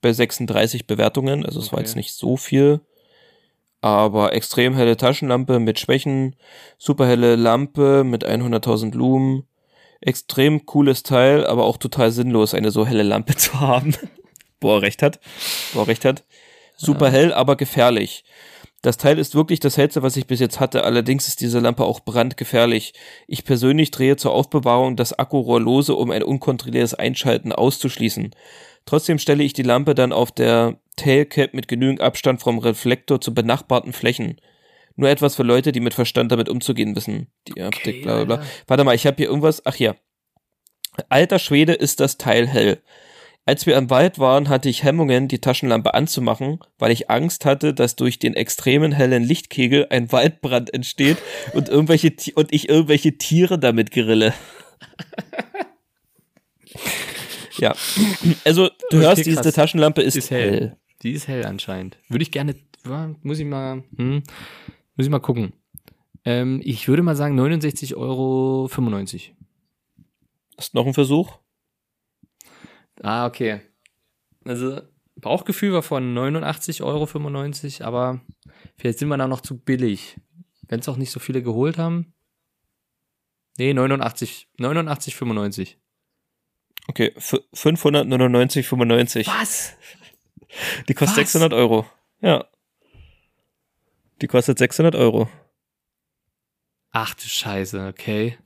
bei 0.00 0.12
36 0.12 0.86
Bewertungen. 0.86 1.44
Also 1.44 1.60
es 1.60 1.72
war 1.72 1.78
Okay. 1.78 1.86
jetzt 1.86 1.96
nicht 1.96 2.14
so 2.14 2.36
viel. 2.36 2.80
Aber 3.80 4.32
extrem 4.32 4.74
helle 4.74 4.96
Taschenlampe 4.96 5.58
mit 5.60 5.78
Schwächen. 5.78 6.36
Super 6.78 7.06
helle 7.06 7.36
Lampe 7.36 8.02
mit 8.02 8.24
100.000 8.24 8.94
Lumen. 8.94 9.46
Extrem 10.00 10.64
cooles 10.66 11.02
Teil, 11.02 11.46
aber 11.46 11.64
auch 11.64 11.76
total 11.76 12.10
sinnlos, 12.10 12.54
eine 12.54 12.70
so 12.70 12.86
helle 12.86 13.02
Lampe 13.02 13.36
zu 13.36 13.60
haben. 13.60 13.94
Boah, 14.60 14.80
recht 14.80 15.02
hat. 15.02 15.20
Boah, 15.74 15.86
recht 15.86 16.04
hat. 16.06 16.24
Super 16.76 17.06
Ja. 17.06 17.12
hell, 17.12 17.32
aber 17.34 17.56
gefährlich. 17.56 18.24
Das 18.84 18.98
Teil 18.98 19.18
ist 19.18 19.34
wirklich 19.34 19.60
das 19.60 19.78
hellste, 19.78 20.02
was 20.02 20.14
ich 20.18 20.26
bis 20.26 20.40
jetzt 20.40 20.60
hatte. 20.60 20.84
Allerdings 20.84 21.26
ist 21.26 21.40
diese 21.40 21.58
Lampe 21.58 21.84
auch 21.86 22.00
brandgefährlich. 22.00 22.92
Ich 23.26 23.46
persönlich 23.46 23.90
drehe 23.90 24.16
zur 24.16 24.32
Aufbewahrung 24.32 24.94
das 24.94 25.18
Akkurohr 25.18 25.58
lose, 25.58 25.94
um 25.94 26.10
ein 26.10 26.22
unkontrolliertes 26.22 26.92
Einschalten 26.92 27.50
auszuschließen. 27.52 28.34
Trotzdem 28.84 29.18
stelle 29.18 29.42
ich 29.42 29.54
die 29.54 29.62
Lampe 29.62 29.94
dann 29.94 30.12
auf 30.12 30.32
der 30.32 30.76
Tailcap 30.96 31.54
mit 31.54 31.66
genügend 31.66 32.02
Abstand 32.02 32.42
vom 32.42 32.58
Reflektor 32.58 33.22
zu 33.22 33.32
benachbarten 33.32 33.94
Flächen. 33.94 34.38
Nur 34.96 35.08
etwas 35.08 35.34
für 35.34 35.44
Leute, 35.44 35.72
die 35.72 35.80
mit 35.80 35.94
Verstand 35.94 36.30
damit 36.30 36.50
umzugehen 36.50 36.94
wissen. 36.94 37.28
Die 37.48 37.62
Optik, 37.62 38.02
bla 38.02 38.16
bla 38.16 38.24
bla. 38.24 38.34
Alter. 38.36 38.48
Warte 38.66 38.84
mal, 38.84 38.94
ich 38.94 39.06
habe 39.06 39.16
hier 39.16 39.28
irgendwas. 39.28 39.64
Ach 39.64 39.76
ja. 39.76 39.94
Alter 41.08 41.38
Schwede 41.38 41.72
ist 41.72 42.00
das 42.00 42.18
Teil 42.18 42.46
hell. 42.46 42.82
Als 43.46 43.66
wir 43.66 43.76
im 43.76 43.90
Wald 43.90 44.18
waren, 44.18 44.48
hatte 44.48 44.70
ich 44.70 44.84
Hemmungen, 44.84 45.28
die 45.28 45.38
Taschenlampe 45.40 45.92
anzumachen, 45.92 46.60
weil 46.78 46.92
ich 46.92 47.10
Angst 47.10 47.44
hatte, 47.44 47.74
dass 47.74 47.94
durch 47.94 48.18
den 48.18 48.32
extremen 48.34 48.90
hellen 48.90 49.22
Lichtkegel 49.22 49.88
ein 49.90 50.10
Waldbrand 50.12 50.72
entsteht 50.72 51.18
und 51.52 51.68
irgendwelche 51.68 52.14
und 52.36 52.54
ich 52.54 52.70
irgendwelche 52.70 53.18
Tiere 53.18 53.58
damit 53.58 53.90
grille. 53.90 54.32
ja, 57.58 57.74
also 58.44 58.68
du 58.90 58.96
Okay, 58.96 59.06
hörst, 59.06 59.26
diese 59.26 59.42
krass. 59.42 59.54
Taschenlampe 59.54 60.02
ist, 60.02 60.16
Ist 60.16 60.30
hell. 60.30 60.50
hell. 60.50 60.76
Die 61.02 61.12
ist 61.12 61.28
hell 61.28 61.44
anscheinend. 61.44 61.98
Würde 62.08 62.22
ich 62.22 62.30
gerne, 62.30 62.54
muss 63.22 63.38
ich 63.38 63.44
mal, 63.44 63.84
hm, 63.96 64.22
muss 64.96 65.06
ich 65.06 65.10
mal 65.10 65.18
gucken. 65.18 65.52
Ähm, 66.24 66.60
ich 66.64 66.88
würde 66.88 67.02
mal 67.02 67.16
sagen 67.16 67.38
69,95 67.38 67.96
Euro. 67.96 68.68
Hast 70.56 70.72
du 70.72 70.78
noch 70.78 70.84
einen 70.84 70.94
Versuch? 70.94 71.38
Ah, 73.04 73.26
okay. 73.26 73.60
Also, 74.44 74.80
Bauchgefühl 75.16 75.72
war 75.72 75.82
von 75.82 76.14
89,95 76.14 76.82
Euro, 77.82 77.86
aber 77.86 78.20
vielleicht 78.76 78.98
sind 78.98 79.08
wir 79.08 79.16
da 79.16 79.28
noch 79.28 79.40
zu 79.42 79.58
billig. 79.58 80.18
Wenn 80.68 80.80
es 80.80 80.88
auch 80.88 80.96
nicht 80.96 81.10
so 81.10 81.20
viele 81.20 81.42
geholt 81.42 81.76
haben. 81.78 82.14
Nee, 83.58 83.74
89, 83.74 84.48
89,95. 84.58 85.76
Okay, 86.88 87.12
f- 87.16 87.40
599,95. 87.54 89.26
Was? 89.28 89.76
Die 90.88 90.94
kostet 90.94 91.18
Was? 91.18 91.32
600 91.32 91.52
Euro. 91.52 91.86
Ja. 92.20 92.46
Die 94.22 94.26
kostet 94.26 94.58
600 94.58 94.94
Euro 94.94 95.28
Ach 96.96 97.12
du 97.14 97.22
Scheiße, 97.26 97.88
okay. 97.88 98.38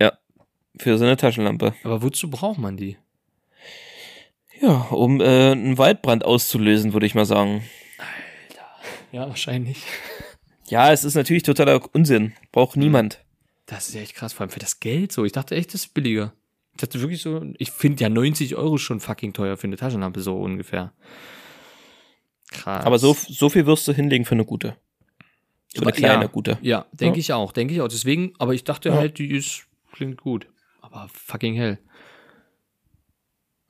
für 0.78 0.96
so 0.96 1.04
eine 1.04 1.16
Taschenlampe. 1.18 1.74
Aber 1.84 2.02
wozu 2.02 2.30
braucht 2.30 2.59
man 2.59 2.76
die? 2.78 2.96
Ja, 4.61 4.88
um 4.90 5.20
äh, 5.20 5.52
einen 5.52 5.78
Waldbrand 5.78 6.24
auszulösen, 6.24 6.92
würde 6.92 7.06
ich 7.06 7.14
mal 7.14 7.24
sagen. 7.26 7.62
Ja, 9.12 9.28
wahrscheinlich. 9.28 9.82
Ja, 10.70 10.92
es 10.92 11.02
ist 11.02 11.14
natürlich 11.14 11.44
totaler 11.44 11.80
Unsinn. 11.94 12.34
Braucht 12.52 12.76
niemand. 12.76 13.24
Das 13.64 13.88
ist 13.88 13.94
ja 13.94 14.02
echt 14.02 14.14
krass, 14.14 14.34
vor 14.34 14.42
allem 14.42 14.50
für 14.50 14.59
das 14.59 14.80
Geld 14.80 15.12
so. 15.12 15.24
Ich 15.24 15.32
dachte 15.32 15.54
echt, 15.56 15.72
das 15.72 15.84
ist 15.86 15.94
billiger. 15.94 16.34
Ich 16.72 16.76
dachte 16.82 17.00
wirklich 17.00 17.22
so, 17.22 17.42
ich 17.56 17.70
finde 17.70 18.02
ja 18.02 18.11
90 18.11 18.54
Euro 18.54 18.76
schon 18.76 19.00
fucking 19.00 19.32
teuer 19.32 19.56
für 19.56 19.66
eine 19.66 19.76
Taschenlampe, 19.76 20.20
so 20.20 20.36
ungefähr. 20.38 20.92
Krass. 22.50 22.84
Aber 22.84 22.98
so, 22.98 23.14
so 23.14 23.48
viel 23.48 23.64
wirst 23.64 23.88
du 23.88 23.94
hinlegen 23.94 24.26
für 24.26 24.32
eine 24.34 24.44
gute. 24.44 24.76
So 25.74 25.80
eine 25.80 25.92
kleine 25.92 26.24
ja, 26.24 26.28
gute. 26.28 26.59
Ja, 26.61 26.84
denke 26.92 27.16
Ja. 27.16 27.20
ich 27.20 27.32
auch, 27.32 27.52
denke 27.52 27.72
ich 27.72 27.80
auch. 27.80 27.88
Deswegen, 27.88 28.34
aber 28.38 28.52
ich 28.52 28.64
dachte 28.64 28.90
Ja. 28.90 28.96
halt, 28.96 29.16
die 29.18 29.30
ist, 29.34 29.66
klingt 29.92 30.20
gut. 30.20 30.48
Aber 30.82 31.09
fucking 31.14 31.54
hell. 31.54 31.78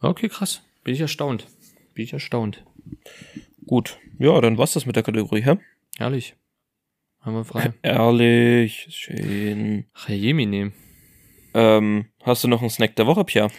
Okay, 0.01 0.29
krass. 0.29 0.63
Bin 0.89 0.95
ich 0.95 1.03
erstaunt. 1.03 1.47
Bin 1.93 2.05
ich 2.05 2.15
erstaunt. 2.15 2.65
Gut. 3.67 3.99
Ja, 4.19 4.41
dann 4.41 4.57
war's 4.57 4.73
das 4.73 4.87
mit 4.87 4.97
der 4.97 5.03
Kategorie, 5.03 5.43
hä? 5.43 5.59
Herrlich. 5.99 6.35
Haben 7.21 7.35
wir 7.35 7.45
frei. 7.45 7.75
Ehrlich, 7.83 8.87
schön. 8.89 9.85
Jemine. 10.07 10.73
Ähm, 11.53 12.07
hast 12.23 12.43
du 12.43 12.49
noch 12.49 12.63
einen 12.63 12.71
Snack 12.71 12.97
der 12.97 13.07
Woche, 13.07 13.27
Pia? 13.27 13.51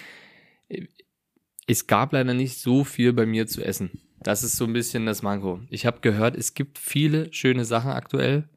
Es 1.68 1.86
gab 1.86 2.14
leider 2.14 2.34
nicht 2.34 2.58
so 2.58 2.84
viel 2.84 3.14
bei 3.14 3.28
mir 3.28 3.46
zu 3.46 3.64
essen. 3.64 3.92
Das 4.24 4.42
ist 4.42 4.56
so 4.56 4.66
ein 4.66 4.74
bisschen 4.74 5.06
das 5.06 5.22
Manko. 5.22 5.62
Ich 5.70 5.86
habe 5.86 6.00
gehört, 6.00 6.36
es 6.36 6.56
gibt 6.56 6.80
viele 6.80 7.32
schöne 7.32 7.64
Sachen 7.64 7.92
aktuell 7.92 8.50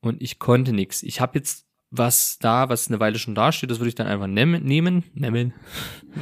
und 0.00 0.22
ich 0.22 0.38
konnte 0.38 0.72
nix. 0.72 1.02
Ich 1.02 1.20
habe 1.20 1.38
jetzt 1.38 1.66
was 1.92 2.38
da, 2.38 2.70
was 2.70 2.88
eine 2.88 2.98
Weile 3.00 3.18
schon 3.18 3.34
dasteht, 3.34 3.70
das 3.70 3.78
würde 3.78 3.90
ich 3.90 3.94
dann 3.94 4.06
einfach 4.06 4.26
nehmen, 4.26 4.64
nehmen, 4.64 5.04
nehmen. 5.12 5.52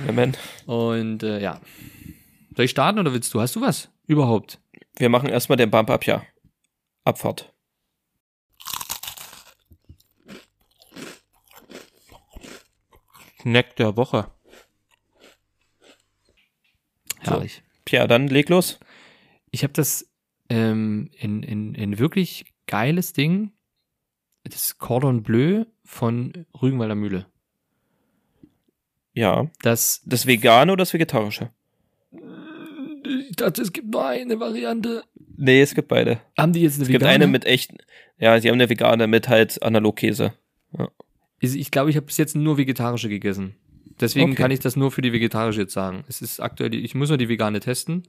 Moment. 0.04 0.36
Und 0.66 1.22
äh, 1.22 1.40
ja. 1.40 1.60
Soll 2.56 2.64
ich 2.64 2.72
starten 2.72 2.98
oder 2.98 3.12
willst 3.14 3.32
du? 3.32 3.40
Hast 3.40 3.54
du 3.54 3.60
was? 3.60 3.88
Überhaupt? 4.06 4.60
Wir 4.96 5.08
machen 5.08 5.28
erstmal 5.28 5.56
den 5.56 5.70
Bump 5.70 5.88
up, 5.88 6.04
ja. 6.04 6.22
Abfahrt. 7.04 7.54
Snack 13.40 13.76
der 13.76 13.96
Woche. 13.96 14.30
Herrlich. 17.20 17.62
Pia, 17.84 18.08
dann 18.08 18.26
leg 18.26 18.48
los. 18.48 18.80
Ich 19.52 19.62
habe 19.62 19.72
das 19.72 20.10
ähm, 20.48 21.10
in, 21.16 21.44
in, 21.44 21.74
in 21.74 21.98
wirklich 21.98 22.44
geiles 22.66 23.12
Ding. 23.12 23.52
Das 24.50 24.78
Cordon 24.78 25.22
Bleu 25.22 25.64
von 25.84 26.46
Rügenwalder 26.60 26.94
Mühle. 26.94 27.26
Ja. 29.14 29.50
Das 29.62 30.02
Das 30.04 30.26
Vegane 30.26 30.72
oder 30.72 30.82
das 30.82 30.92
Vegetarische? 30.92 31.50
Ich 33.28 33.36
dachte, 33.36 33.62
es 33.62 33.72
gibt 33.72 33.90
nur 33.92 34.06
eine 34.06 34.38
Variante. 34.38 35.02
Nee, 35.36 35.62
es 35.62 35.74
gibt 35.74 35.88
beide. 35.88 36.20
Haben 36.38 36.52
die 36.52 36.60
jetzt 36.60 36.74
eine 36.74 36.82
Es 36.84 36.88
gibt 36.88 37.04
eine 37.04 37.26
mit 37.26 37.44
echten, 37.44 37.78
ja, 38.18 38.38
sie 38.40 38.48
haben 38.48 38.54
eine 38.56 38.68
vegane 38.68 39.06
mit 39.06 39.28
halt 39.28 39.62
Analogkäse. 39.62 40.34
Ich, 41.40 41.56
ich 41.56 41.70
glaube, 41.70 41.90
ich 41.90 41.96
habe 41.96 42.06
bis 42.06 42.18
jetzt 42.18 42.36
nur 42.36 42.58
vegetarische 42.58 43.08
gegessen. 43.08 43.56
Deswegen 43.98 44.32
Okay. 44.32 44.42
kann 44.42 44.50
ich 44.50 44.60
das 44.60 44.76
nur 44.76 44.90
für 44.90 45.02
die 45.02 45.12
vegetarische 45.12 45.62
jetzt 45.62 45.72
sagen. 45.72 46.04
Es 46.08 46.20
ist 46.20 46.40
aktuell, 46.40 46.74
ich 46.74 46.94
muss 46.94 47.08
nur 47.08 47.18
die 47.18 47.28
vegane 47.28 47.60
testen. 47.60 48.02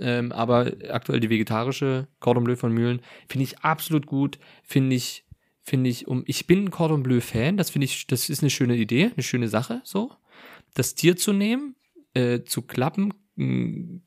Ähm, 0.00 0.32
aber 0.32 0.72
aktuell 0.90 1.20
die 1.20 1.30
vegetarische 1.30 2.08
Cordon 2.20 2.44
Bleu 2.44 2.56
von 2.56 2.72
Mühlen 2.72 3.00
finde 3.28 3.44
ich 3.44 3.58
absolut 3.60 4.06
gut. 4.06 4.38
Finde 4.64 4.96
ich, 4.96 5.24
finde 5.62 5.90
ich, 5.90 6.06
um, 6.08 6.22
ich 6.26 6.46
bin 6.46 6.64
ein 6.64 6.70
Cordon 6.70 7.02
Bleu 7.02 7.20
Fan. 7.20 7.56
Das 7.56 7.70
finde 7.70 7.84
ich, 7.86 8.06
das 8.06 8.28
ist 8.28 8.42
eine 8.42 8.50
schöne 8.50 8.76
Idee, 8.76 9.10
eine 9.14 9.22
schöne 9.22 9.48
Sache, 9.48 9.80
so. 9.84 10.12
Das 10.74 10.94
Tier 10.94 11.16
zu 11.16 11.32
nehmen, 11.32 11.74
äh, 12.14 12.40
zu 12.44 12.62
klappen, 12.62 13.12
mh, 13.36 14.00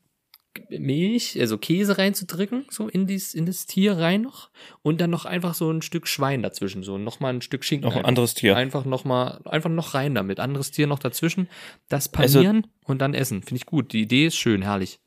Milch, 0.70 1.36
also 1.40 1.58
Käse 1.58 1.98
reinzudrücken, 1.98 2.66
so 2.70 2.88
in, 2.88 3.08
dies, 3.08 3.34
in 3.34 3.44
das 3.44 3.66
Tier 3.66 3.98
rein 3.98 4.22
noch. 4.22 4.50
Und 4.82 5.00
dann 5.00 5.10
noch 5.10 5.24
einfach 5.24 5.52
so 5.54 5.68
ein 5.70 5.82
Stück 5.82 6.06
Schwein 6.06 6.42
dazwischen, 6.42 6.84
so 6.84 6.96
nochmal 6.96 7.34
ein 7.34 7.42
Stück 7.42 7.64
Schinken. 7.64 7.84
Noch 7.86 7.92
ein 7.94 7.98
einfach. 7.98 8.08
anderes 8.08 8.34
Tier. 8.34 8.56
Einfach 8.56 8.84
noch 8.84 9.04
mal, 9.04 9.40
einfach 9.46 9.68
noch 9.70 9.94
rein 9.94 10.14
damit. 10.14 10.38
Anderes 10.38 10.70
Tier 10.70 10.86
noch 10.86 11.00
dazwischen. 11.00 11.48
Das 11.88 12.12
Also- 12.14 12.38
panieren 12.38 12.66
und 12.84 13.00
dann 13.00 13.14
essen. 13.14 13.42
Finde 13.42 13.56
ich 13.56 13.66
gut. 13.66 13.92
Die 13.92 14.02
Idee 14.02 14.26
ist 14.26 14.36
schön, 14.36 14.62
herrlich. 14.62 15.00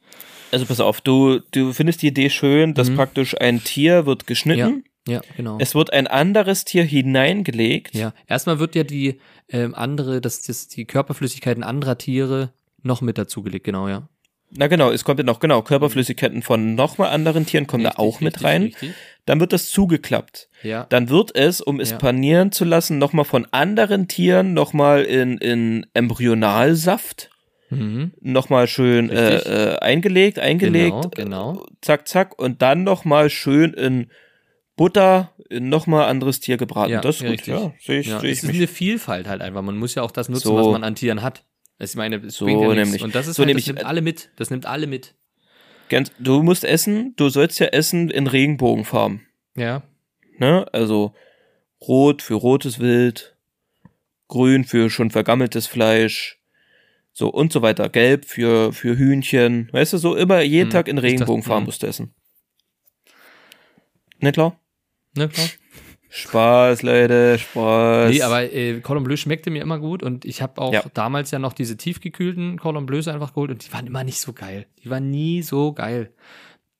Also 0.52 0.66
pass 0.66 0.80
auf, 0.82 1.00
du, 1.02 1.40
du 1.52 1.72
findest 1.74 2.02
die 2.02 2.08
Idee 2.08 2.30
schön, 2.30 2.74
dass 2.74 2.90
Mhm. 2.90 2.96
praktisch 2.96 3.40
ein 3.40 3.64
Tier 3.64 4.06
wird 4.06 4.28
geschnitten, 4.28 4.84
Ja, 5.08 5.22
genau. 5.36 5.58
es 5.60 5.74
wird 5.74 5.94
ein 5.94 6.08
anderes 6.08 6.66
Tier 6.66 6.84
hineingelegt. 6.84 7.96
ja, 7.96 8.14
erstmal 8.28 8.60
wird 8.60 8.76
ja 8.76 8.84
die 8.84 9.20
ähm, 9.50 9.74
andere, 9.74 10.22
das, 10.22 10.42
das, 10.42 10.68
die 10.68 10.86
Körperflüssigkeiten 10.86 11.64
anderer 11.64 11.98
Tiere 11.98 12.52
noch 12.84 13.02
mit 13.02 13.18
dazugelegt, 13.18 13.66
genau, 13.66 13.88
ja. 13.88 14.08
Na 14.52 14.68
genau, 14.68 14.92
es 14.92 15.04
kommt 15.04 15.20
ja 15.20 15.26
noch, 15.26 15.40
genau, 15.40 15.62
Körperflüssigkeiten 15.62 16.42
von 16.42 16.76
nochmal 16.76 17.10
anderen 17.10 17.46
Tieren 17.46 17.68
kommen 17.68 17.84
da 17.84 17.90
Richtig, 17.90 18.06
auch 18.06 18.22
mit 18.22 18.36
richtig, 18.36 18.46
rein. 18.46 18.64
Richtig. 18.64 18.94
Dann 19.26 19.42
wird 19.42 19.52
das 19.52 19.70
zugeklappt. 19.70 20.48
Ja, 20.64 20.86
Dann 20.88 21.10
wird 21.10 21.36
es, 21.36 21.60
um 21.60 21.82
es 21.82 21.92
Ja. 21.92 21.98
panieren 21.98 22.54
zu 22.54 22.64
lassen, 22.64 22.98
nochmal 22.98 23.26
von 23.26 23.46
anderen 23.52 24.08
Tieren 24.08 24.54
nochmal 24.54 25.04
in, 25.04 25.38
in 25.38 25.86
Embryonalsaft 25.94 27.30
mhm. 27.70 28.14
nochmal 28.22 28.68
schön 28.68 29.10
äh, 29.10 29.38
äh, 29.38 29.80
eingelegt, 29.80 30.40
eingelegt. 30.40 31.16
Genau, 31.16 31.54
genau. 31.54 31.66
äh, 31.66 31.72
Zack, 31.82 32.08
zack. 32.08 32.40
Und 32.40 32.62
dann 32.62 32.84
nochmal 32.84 33.30
schön 33.30 33.74
in 33.74 34.08
Butter 34.78 35.34
in 35.50 35.68
nochmal 35.70 36.06
anderes 36.08 36.40
Tier 36.40 36.56
gebraten. 36.56 36.92
Ja, 36.94 37.02
das 37.02 37.18
ist 37.18 37.22
gut, 37.24 37.32
richtig. 37.32 37.54
ja. 37.54 37.74
Sehe 37.80 38.00
ich, 38.00 38.08
ja. 38.08 38.20
sehe 38.22 38.32
Es 38.32 38.38
ich 38.38 38.44
ist 38.44 38.48
mich. 38.48 38.56
eine 38.58 38.68
Vielfalt 38.68 39.28
halt 39.28 39.42
einfach. 39.42 39.62
Man 39.62 39.78
muss 39.78 39.94
ja 39.96 40.04
auch 40.04 40.12
das 40.12 40.30
nutzen, 40.30 40.48
So. 40.48 40.56
was 40.56 40.68
man 40.68 40.84
an 40.86 40.96
Tieren 40.96 41.22
hat. 41.22 41.44
Ich 41.80 41.96
meine, 41.96 42.16
es 42.18 42.36
So 42.36 42.48
ja 42.48 42.74
nämlich. 42.74 43.04
Und 43.04 43.14
das 43.14 43.28
ist 43.28 43.36
So 43.36 43.42
halt, 43.42 43.48
nämlich, 43.48 43.66
das 43.66 43.74
nimmt 43.76 43.84
äh, 43.84 43.88
alle 43.90 44.02
mit. 44.02 44.30
Das 44.38 44.50
nimmt 44.50 44.66
alle 44.66 44.88
mit. 44.88 45.16
Ganz, 45.90 46.12
du 46.20 46.42
musst 46.44 46.64
essen, 46.64 47.14
du 47.18 47.30
sollst 47.30 47.60
ja 47.60 47.68
essen 47.68 48.10
in 48.10 48.28
Regenbogenfarben. 48.28 49.26
Ja. 49.56 49.84
Ne? 50.38 50.66
Also 50.74 51.14
rot 51.82 52.22
für 52.22 52.34
rotes 52.36 52.80
Wild, 52.80 53.36
grün 54.28 54.64
für 54.64 54.90
schon 54.90 55.12
vergammeltes 55.12 55.66
Fleisch, 55.68 56.40
so 57.14 57.30
und 57.30 57.52
so 57.54 57.62
weiter. 57.62 57.90
Gelb 57.90 58.26
für, 58.26 58.74
für 58.74 58.98
Hühnchen. 58.98 59.70
Weißt 59.72 59.94
du, 59.94 59.98
so 59.98 60.16
immer 60.16 60.42
jeden 60.42 60.66
Hm, 60.68 60.72
Tag 60.72 60.88
in 60.88 60.98
das- 60.98 61.04
Regenbogenfarben 61.04 61.66
musst 61.66 61.84
du 61.84 61.88
essen. 61.88 62.14
Ne, 64.20 64.32
klar? 64.32 64.60
Ne, 65.18 65.28
klar. 65.30 65.48
Spaß, 66.10 66.84
Leute, 66.84 67.38
Spaß. 67.38 68.12
Nee, 68.12 68.22
aber 68.22 68.52
äh, 68.54 68.80
Cordon 68.80 69.04
Bleu 69.04 69.18
schmeckte 69.18 69.50
mir 69.50 69.62
immer 69.62 69.78
gut 69.80 70.04
und 70.04 70.24
ich 70.26 70.42
habe 70.42 70.62
auch 70.62 70.74
Ja. 70.74 70.84
damals 70.94 71.32
ja 71.32 71.40
noch 71.40 71.54
diese 71.54 71.76
tiefgekühlten 71.76 72.58
Cordon 72.58 72.86
Bleus 72.86 73.08
einfach 73.08 73.34
geholt 73.34 73.52
und 73.52 73.68
die 73.68 73.74
waren 73.74 73.86
immer 73.88 74.04
nicht 74.04 74.20
so 74.22 74.32
geil. 74.34 74.68
Die 74.84 74.90
waren 74.90 75.10
nie 75.12 75.42
so 75.42 75.74
geil. 75.74 76.14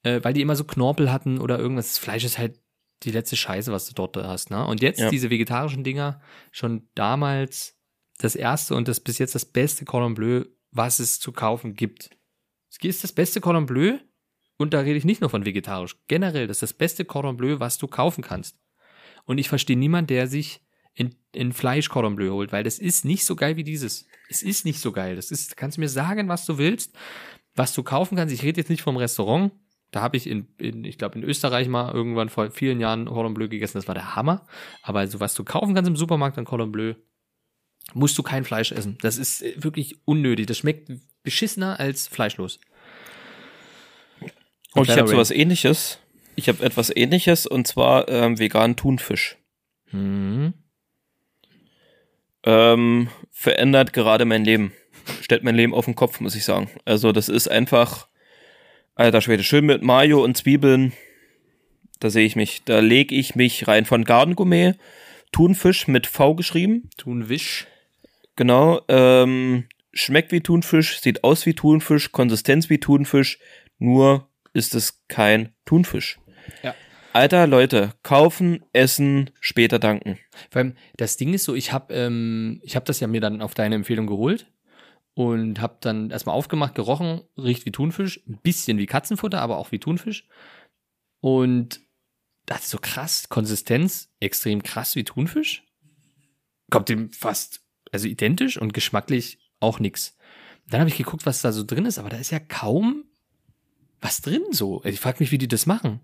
Äh, 0.04 0.22
weil 0.24 0.34
die 0.34 0.42
immer 0.42 0.56
so 0.56 0.64
Knorpel 0.64 1.12
hatten 1.12 1.40
oder 1.40 1.60
irgendwas. 1.60 1.88
Das 1.88 1.98
Fleisch 1.98 2.24
ist 2.24 2.38
halt 2.38 2.60
die 3.04 3.12
letzte 3.12 3.36
Scheiße, 3.36 3.72
was 3.72 3.86
du 3.88 3.94
dort 3.94 4.16
hast. 4.18 4.50
Ne? 4.50 4.66
Und 4.66 4.82
jetzt 4.82 5.00
Ja. 5.00 5.10
diese 5.10 5.30
vegetarischen 5.30 5.84
Dinger, 5.84 6.22
schon 6.52 6.88
damals 6.96 7.76
das 8.20 8.36
erste 8.36 8.76
und 8.76 8.88
das 8.88 9.02
bis 9.02 9.18
jetzt 9.20 9.36
das 9.36 9.46
beste 9.46 9.84
Cordon 9.86 10.14
Bleu, 10.16 10.46
was 10.72 11.00
es 11.00 11.20
zu 11.20 11.32
kaufen 11.34 11.74
gibt. 11.76 12.12
Es 12.72 12.78
ist 12.82 13.04
das 13.04 13.12
beste 13.12 13.42
Cordon 13.42 13.66
Bleu 13.66 13.98
und 14.58 14.74
da 14.74 14.80
rede 14.80 14.98
ich 14.98 15.06
nicht 15.06 15.22
nur 15.22 15.30
von 15.30 15.46
vegetarisch. 15.46 15.96
Generell, 16.08 16.48
das 16.48 16.58
ist 16.58 16.72
das 16.72 16.74
beste 16.74 17.06
Cordon 17.06 17.38
Bleu, 17.38 17.60
was 17.60 17.78
du 17.78 17.88
kaufen 17.88 18.24
kannst. 18.24 18.58
Und 19.26 19.38
ich 19.38 19.50
verstehe 19.50 19.78
niemand, 19.78 20.10
der 20.10 20.28
sich 20.28 20.62
in, 20.94 21.16
in 21.32 21.54
Fleisch 21.54 21.90
Cordon 21.90 22.16
Bleu 22.16 22.32
holt, 22.32 22.52
weil 22.52 22.64
das 22.64 22.80
ist 22.80 23.06
nicht 23.06 23.26
so 23.26 23.36
geil 23.36 23.56
wie 23.56 23.64
dieses. 23.64 24.08
Es 24.30 24.42
ist 24.42 24.66
nicht 24.66 24.80
so 24.80 24.92
geil. 24.92 25.16
Das 25.16 25.32
ist, 25.32 25.56
kannst 25.56 25.78
du 25.78 25.82
mir 25.82 25.90
sagen, 25.90 26.28
was 26.28 26.46
du 26.46 26.58
willst, 26.58 26.96
was 27.56 27.74
du 27.74 27.84
kaufen 27.84 28.16
kannst. 28.16 28.34
Ich 28.34 28.44
rede 28.44 28.60
jetzt 28.60 28.70
nicht 28.70 28.82
vom 28.82 28.98
Restaurant. 28.98 29.52
Da 29.92 30.02
habe 30.02 30.18
ich 30.18 30.28
in, 30.28 30.48
in 30.58 30.84
ich 30.84 30.98
glaube, 30.98 31.18
in 31.18 31.24
Österreich 31.24 31.68
mal 31.68 31.94
irgendwann 31.94 32.30
vor 32.30 32.52
vielen 32.52 32.80
Jahren 32.80 33.06
Cordon 33.06 33.36
Bleu 33.36 33.48
gegessen. 33.48 33.78
Das 33.78 33.88
war 33.88 33.96
der 33.96 34.16
Hammer. 34.16 34.48
Aber 34.82 35.00
also, 35.00 35.20
was 35.20 35.36
du 35.36 35.44
kaufen 35.44 35.76
kannst 35.76 35.88
im 35.88 35.96
Supermarkt 35.96 36.38
an 36.38 36.46
Cordon 36.46 36.72
Bleu, 36.72 36.96
musst 37.94 38.18
du 38.18 38.24
kein 38.24 38.44
Fleisch 38.44 38.72
essen. 38.72 38.98
Das 39.02 39.18
ist 39.18 39.44
äh, 39.44 39.64
wirklich 39.64 40.00
unnötig. 40.06 40.48
Das 40.48 40.58
schmeckt 40.58 40.92
beschissener 41.24 41.80
als 41.80 42.08
fleischlos. 42.08 42.60
Und 44.78 44.84
ich 44.84 44.88
kleiner 44.88 45.02
habe 45.02 45.12
sowas 45.12 45.32
ähnliches. 45.32 46.00
Ich 46.36 46.50
habe 46.50 46.64
etwas 46.64 46.96
ähnliches 46.96 47.48
und 47.48 47.68
zwar 47.68 48.08
ähm, 48.10 48.40
veganen 48.40 48.76
Thunfisch. 48.76 49.38
Mhm. 49.92 50.54
Ähm, 52.44 53.10
verändert 53.32 53.94
gerade 53.94 54.26
mein 54.26 54.46
Leben. 54.46 54.74
Stellt 55.22 55.44
mein 55.44 55.56
Leben 55.56 55.74
auf 55.74 55.86
den 55.86 55.96
Kopf, 55.96 56.20
muss 56.20 56.36
ich 56.36 56.44
sagen. 56.44 56.70
Also 56.86 57.12
das 57.12 57.30
ist 57.30 57.48
einfach, 57.48 58.08
alter 58.96 59.22
Schwede, 59.22 59.44
schön 59.44 59.66
mit 59.66 59.82
Mayo 59.82 60.24
und 60.24 60.38
Zwiebeln. 60.38 60.94
Da 62.00 62.10
sehe 62.10 62.26
ich 62.26 62.36
mich. 62.36 62.64
Da 62.66 62.80
lege 62.80 63.16
ich 63.16 63.36
mich 63.36 63.68
rein. 63.68 63.86
Von 63.86 64.04
Garden 64.04 64.36
Gourmet, 64.36 64.76
Thunfisch 65.32 65.88
mit 65.88 66.08
V 66.08 66.36
geschrieben. 66.36 66.90
Thunfisch. 66.98 67.68
Genau. 68.36 68.82
Ähm, 68.88 69.66
schmeckt 69.94 70.32
wie 70.32 70.42
Thunfisch, 70.42 71.00
sieht 71.02 71.24
aus 71.24 71.46
wie 71.46 71.54
Thunfisch, 71.54 72.12
Konsistenz 72.12 72.70
wie 72.70 72.80
Thunfisch, 72.80 73.40
nur 73.80 74.30
ist 74.54 74.76
es 74.76 75.04
kein 75.08 75.54
Thunfisch. 75.66 76.20
Ja. 76.64 76.76
Alter 77.14 77.48
Leute, 77.48 77.94
kaufen, 78.04 78.64
essen, 78.74 79.32
später 79.40 79.80
danken. 79.80 80.20
Vor 80.52 80.60
allem, 80.60 80.76
das 80.98 81.18
Ding 81.18 81.34
ist 81.34 81.46
so, 81.46 81.56
ich 81.56 81.72
habe 81.72 81.94
ähm, 81.94 82.60
ich 82.64 82.76
hab 82.76 82.86
das 82.86 83.00
ja 83.00 83.08
mir 83.08 83.22
dann 83.22 83.42
auf 83.42 83.56
deine 83.56 83.76
Empfehlung 83.76 84.06
geholt 84.06 84.52
und 85.16 85.60
habe 85.60 85.78
dann 85.82 86.12
erstmal 86.12 86.36
aufgemacht, 86.36 86.76
gerochen, 86.76 87.22
riecht 87.36 87.66
wie 87.66 87.72
Thunfisch, 87.72 88.22
ein 88.28 88.40
bisschen 88.44 88.78
wie 88.78 88.86
Katzenfutter, 88.86 89.42
aber 89.42 89.58
auch 89.58 89.72
wie 89.72 89.80
Thunfisch. 89.80 90.28
Und 91.20 91.82
das 92.46 92.66
ist 92.66 92.70
so 92.70 92.78
krass, 92.80 93.28
Konsistenz, 93.30 94.14
extrem 94.20 94.62
krass 94.62 94.96
wie 94.96 95.04
Thunfisch. 95.04 95.66
Kommt 96.70 96.90
dem 96.90 97.12
fast, 97.12 97.62
also 97.92 98.08
identisch 98.08 98.62
und 98.62 98.74
geschmacklich 98.74 99.40
auch 99.60 99.80
nix. 99.80 100.18
Dann 100.70 100.82
habe 100.82 100.90
ich 100.92 100.98
geguckt, 100.98 101.26
was 101.26 101.42
da 101.42 101.52
so 101.52 101.64
drin 101.64 101.86
ist, 101.86 101.98
aber 101.98 102.10
da 102.10 102.18
ist 102.18 102.30
ja 102.32 102.40
kaum 102.40 103.06
was 104.02 104.22
drin 104.22 104.44
so. 104.52 104.82
Ich 104.86 105.00
frage 105.00 105.18
mich, 105.20 105.32
wie 105.32 105.38
die 105.38 105.48
das 105.48 105.66
machen. 105.66 106.00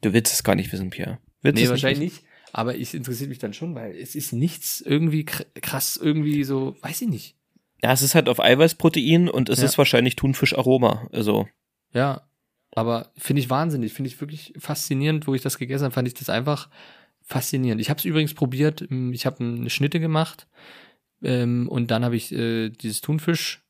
Du 0.00 0.12
willst 0.12 0.32
es 0.32 0.42
gar 0.42 0.54
nicht 0.54 0.72
wissen, 0.72 0.90
Pierre. 0.90 1.18
Willst 1.42 1.56
Nee, 1.58 1.64
es 1.64 1.70
wahrscheinlich 1.70 1.98
nicht. 2.00 2.22
nicht. 2.22 2.26
Aber 2.52 2.78
es 2.78 2.92
interessiert 2.92 3.30
mich 3.30 3.38
dann 3.38 3.54
schon, 3.54 3.74
weil 3.74 3.96
es 3.96 4.14
ist 4.14 4.32
nichts 4.32 4.80
irgendwie 4.80 5.22
kr- 5.22 5.46
krass, 5.60 5.96
irgendwie 6.00 6.44
so, 6.44 6.76
weiß 6.82 7.02
ich 7.02 7.08
nicht. 7.08 7.36
Ja, 7.82 7.92
es 7.92 8.02
ist 8.02 8.14
halt 8.14 8.28
auf 8.28 8.40
Eiweißprotein 8.40 9.28
und 9.28 9.48
es 9.48 9.60
Ja. 9.60 9.64
ist 9.64 9.78
wahrscheinlich 9.78 10.16
Thunfischaroma. 10.16 11.08
Also, 11.12 11.48
Ja, 11.94 12.28
aber 12.74 13.10
finde 13.16 13.40
ich 13.40 13.50
wahnsinnig, 13.50 13.92
finde 13.92 14.08
ich 14.08 14.20
wirklich 14.20 14.52
faszinierend, 14.58 15.26
wo 15.26 15.34
ich 15.34 15.42
das 15.42 15.58
gegessen 15.58 15.84
habe, 15.84 15.94
fand 15.94 16.08
ich 16.08 16.14
das 16.14 16.28
einfach 16.28 16.68
faszinierend. 17.22 17.80
Ich 17.80 17.88
habe 17.90 17.98
es 17.98 18.04
übrigens 18.04 18.34
probiert, 18.34 18.82
ähm, 18.90 19.12
ich 19.12 19.24
habe 19.26 19.42
eine 19.44 19.70
Schnitte 19.70 19.98
gemacht 20.00 20.46
ähm, 21.22 21.68
und 21.68 21.90
dann 21.90 22.04
habe 22.04 22.16
ich 22.16 22.32
äh, 22.32 22.68
dieses 22.70 23.00
Thunfisch, 23.00 23.62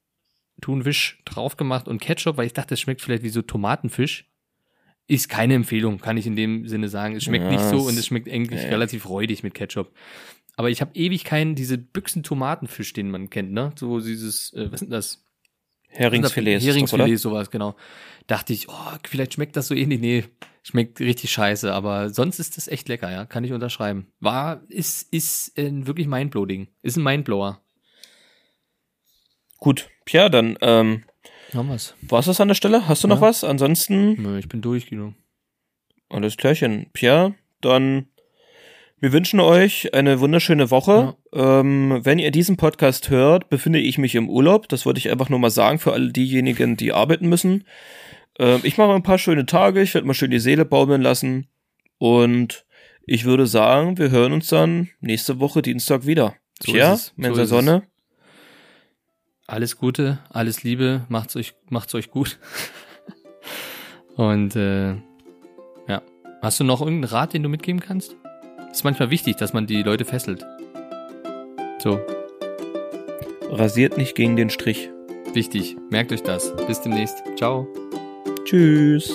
Thunfisch 0.61 1.21
drauf 1.25 1.57
gemacht 1.57 1.89
und 1.89 2.01
Ketchup, 2.01 2.37
weil 2.37 2.47
ich 2.47 2.53
dachte, 2.53 2.75
es 2.75 2.81
schmeckt 2.81 3.01
vielleicht 3.01 3.23
wie 3.23 3.29
so 3.29 3.43
Tomatenfisch. 3.43 4.29
Ist 5.09 5.29
keine 5.29 5.55
Empfehlung, 5.55 5.99
kann 5.99 6.17
ich 6.17 6.27
in 6.27 6.37
dem 6.37 6.69
Sinne 6.69 6.89
sagen. 6.89 7.17
Es 7.17 7.25
schmeckt 7.25 7.45
Ja, 7.45 7.51
nicht 7.51 7.65
so 7.65 7.79
und 7.79 7.99
es 7.99 8.07
schmeckt 8.07 8.29
eigentlich 8.29 8.63
nee. 8.63 8.69
relativ 8.69 9.09
räudig 9.09 9.43
mit 9.43 9.55
Ketchup. 9.55 9.93
Aber 10.57 10.71
ich 10.71 10.81
habe 10.81 10.95
ewig 10.95 11.25
keinen, 11.25 11.55
diese 11.55 11.79
Büchsen-Tomatenfisch, 11.79 12.93
den 12.93 13.11
man 13.11 13.31
kennt, 13.31 13.53
ne? 13.53 13.73
So 13.77 14.01
dieses, 14.01 14.53
äh, 14.53 14.71
was 14.71 14.81
sind 14.81 14.91
das? 14.91 15.25
Heringsfilet 15.89 16.57
ist 16.57 16.67
das, 16.67 16.75
Heringsfilet, 16.75 17.07
oder? 17.09 17.19
sowas, 17.19 17.51
genau. 17.51 17.77
Dachte 18.27 18.53
ich, 18.53 18.69
oh, 18.69 18.97
vielleicht 19.07 19.35
schmeckt 19.35 19.57
das 19.57 19.67
so 19.67 19.75
ähnlich. 19.75 20.01
Nee, 20.01 20.25
schmeckt 20.63 21.01
richtig 21.01 21.31
scheiße, 21.33 21.73
aber 21.73 22.11
sonst 22.11 22.39
ist 22.39 22.57
das 22.57 22.69
echt 22.69 22.89
lecker, 22.89 23.11
ja. 23.11 23.27
Kann 23.27 23.45
ich 23.45 23.53
unterschreiben. 23.53 24.07
War, 24.21 24.63
ist, 24.69 25.13
ist 25.13 25.59
äh, 25.59 25.71
wirklich 25.87 26.07
Mindblowing. 26.07 26.69
Ist 26.83 26.97
ein 26.97 27.03
Mindblower. 27.03 27.61
Gut, 29.63 29.91
Pierre, 30.05 30.29
dann 30.29 30.59
ähm, 30.61 31.05
Haben 31.55 31.69
wir's. 31.69 31.95
war's 32.03 32.27
das 32.27 32.41
an 32.41 32.49
der 32.49 32.57
Stelle. 32.57 32.89
Hast 32.89 33.05
du 33.05 33.09
noch 33.09 33.21
Ja. 33.21 33.29
was? 33.29 33.45
Ansonsten 33.45 34.21
Nö, 34.21 34.37
ich 34.37 34.49
bin 34.49 34.61
durch, 34.61 34.89
Guido. 34.91 35.15
Alles 36.09 36.37
klärchen. 36.37 36.87
Pierre, 36.93 37.37
dann 37.61 38.09
wir 38.99 39.13
wünschen 39.13 39.39
euch 39.39 39.95
eine 39.95 40.19
wunderschöne 40.19 40.73
Woche. 40.73 41.17
Ähm, 41.33 42.01
wenn 42.03 42.19
ihr 42.19 42.33
diesen 42.33 42.57
Podcast 42.57 43.09
hört, 43.09 43.51
befinde 43.51 43.79
ich 43.79 43.99
mich 43.99 44.17
im 44.17 44.29
Urlaub. 44.29 44.69
Das 44.69 44.85
wollte 44.85 44.99
ich 44.99 45.11
einfach 45.11 45.29
nur 45.29 45.39
mal 45.39 45.51
sagen 45.51 45.79
für 45.79 45.93
alle 45.93 46.11
diejenigen, 46.11 46.77
die 46.77 46.93
arbeiten 46.93 47.29
müssen. 47.29 47.65
Ähm, 48.41 48.63
ich 48.65 48.79
mache 48.79 48.93
ein 48.95 49.05
paar 49.05 49.19
schöne 49.19 49.47
Tage. 49.47 49.81
Ich 49.81 49.95
werde 49.95 50.09
mal 50.09 50.15
schön 50.15 50.33
die 50.33 50.41
Seele 50.41 50.65
baumeln 50.65 51.03
lassen. 51.03 51.47
Und 51.99 52.67
ich 53.07 53.25
würde 53.25 53.47
sagen, 53.47 53.97
wir 53.97 54.11
hören 54.11 54.33
uns 54.33 54.49
dann 54.49 54.89
nächste 55.01 55.39
Woche 55.39 55.63
Dienstag 55.63 56.05
wieder. 56.05 56.35
So. 56.61 56.73
So 56.73 57.11
Mensa 57.17 57.43
es. 57.43 57.49
Sonne. 57.49 57.83
Alles 59.53 59.77
Gute, 59.77 60.19
alles 60.31 60.63
Liebe, 60.63 61.03
macht's 61.11 61.37
euch, 61.37 61.53
macht's 61.69 61.95
euch 61.95 62.11
gut. 62.11 62.39
Und 64.17 64.57
äh, 64.57 64.93
ja. 65.87 66.01
Hast 66.41 66.59
du 66.59 66.65
noch 66.65 66.81
irgendeinen 66.81 67.13
Rat, 67.13 67.35
den 67.35 67.43
du 67.43 67.51
mitgeben 67.51 67.79
kannst? 67.79 68.17
Ist 68.71 68.83
manchmal 68.83 69.11
wichtig, 69.11 69.37
dass 69.37 69.53
man 69.53 69.67
die 69.67 69.83
Leute 69.83 70.07
fesselt. 70.07 70.43
So, 71.83 72.01
Rasiert 73.51 73.99
nicht 73.99 74.15
gegen 74.15 74.37
den 74.37 74.49
Strich. 74.49 74.89
wichtig. 75.35 75.77
Merkt 75.91 76.13
euch 76.13 76.23
das. 76.23 76.57
Bis 76.67 76.81
demnächst. 76.81 77.23
Ciao. 77.37 77.69
Tschüss. 78.47 79.13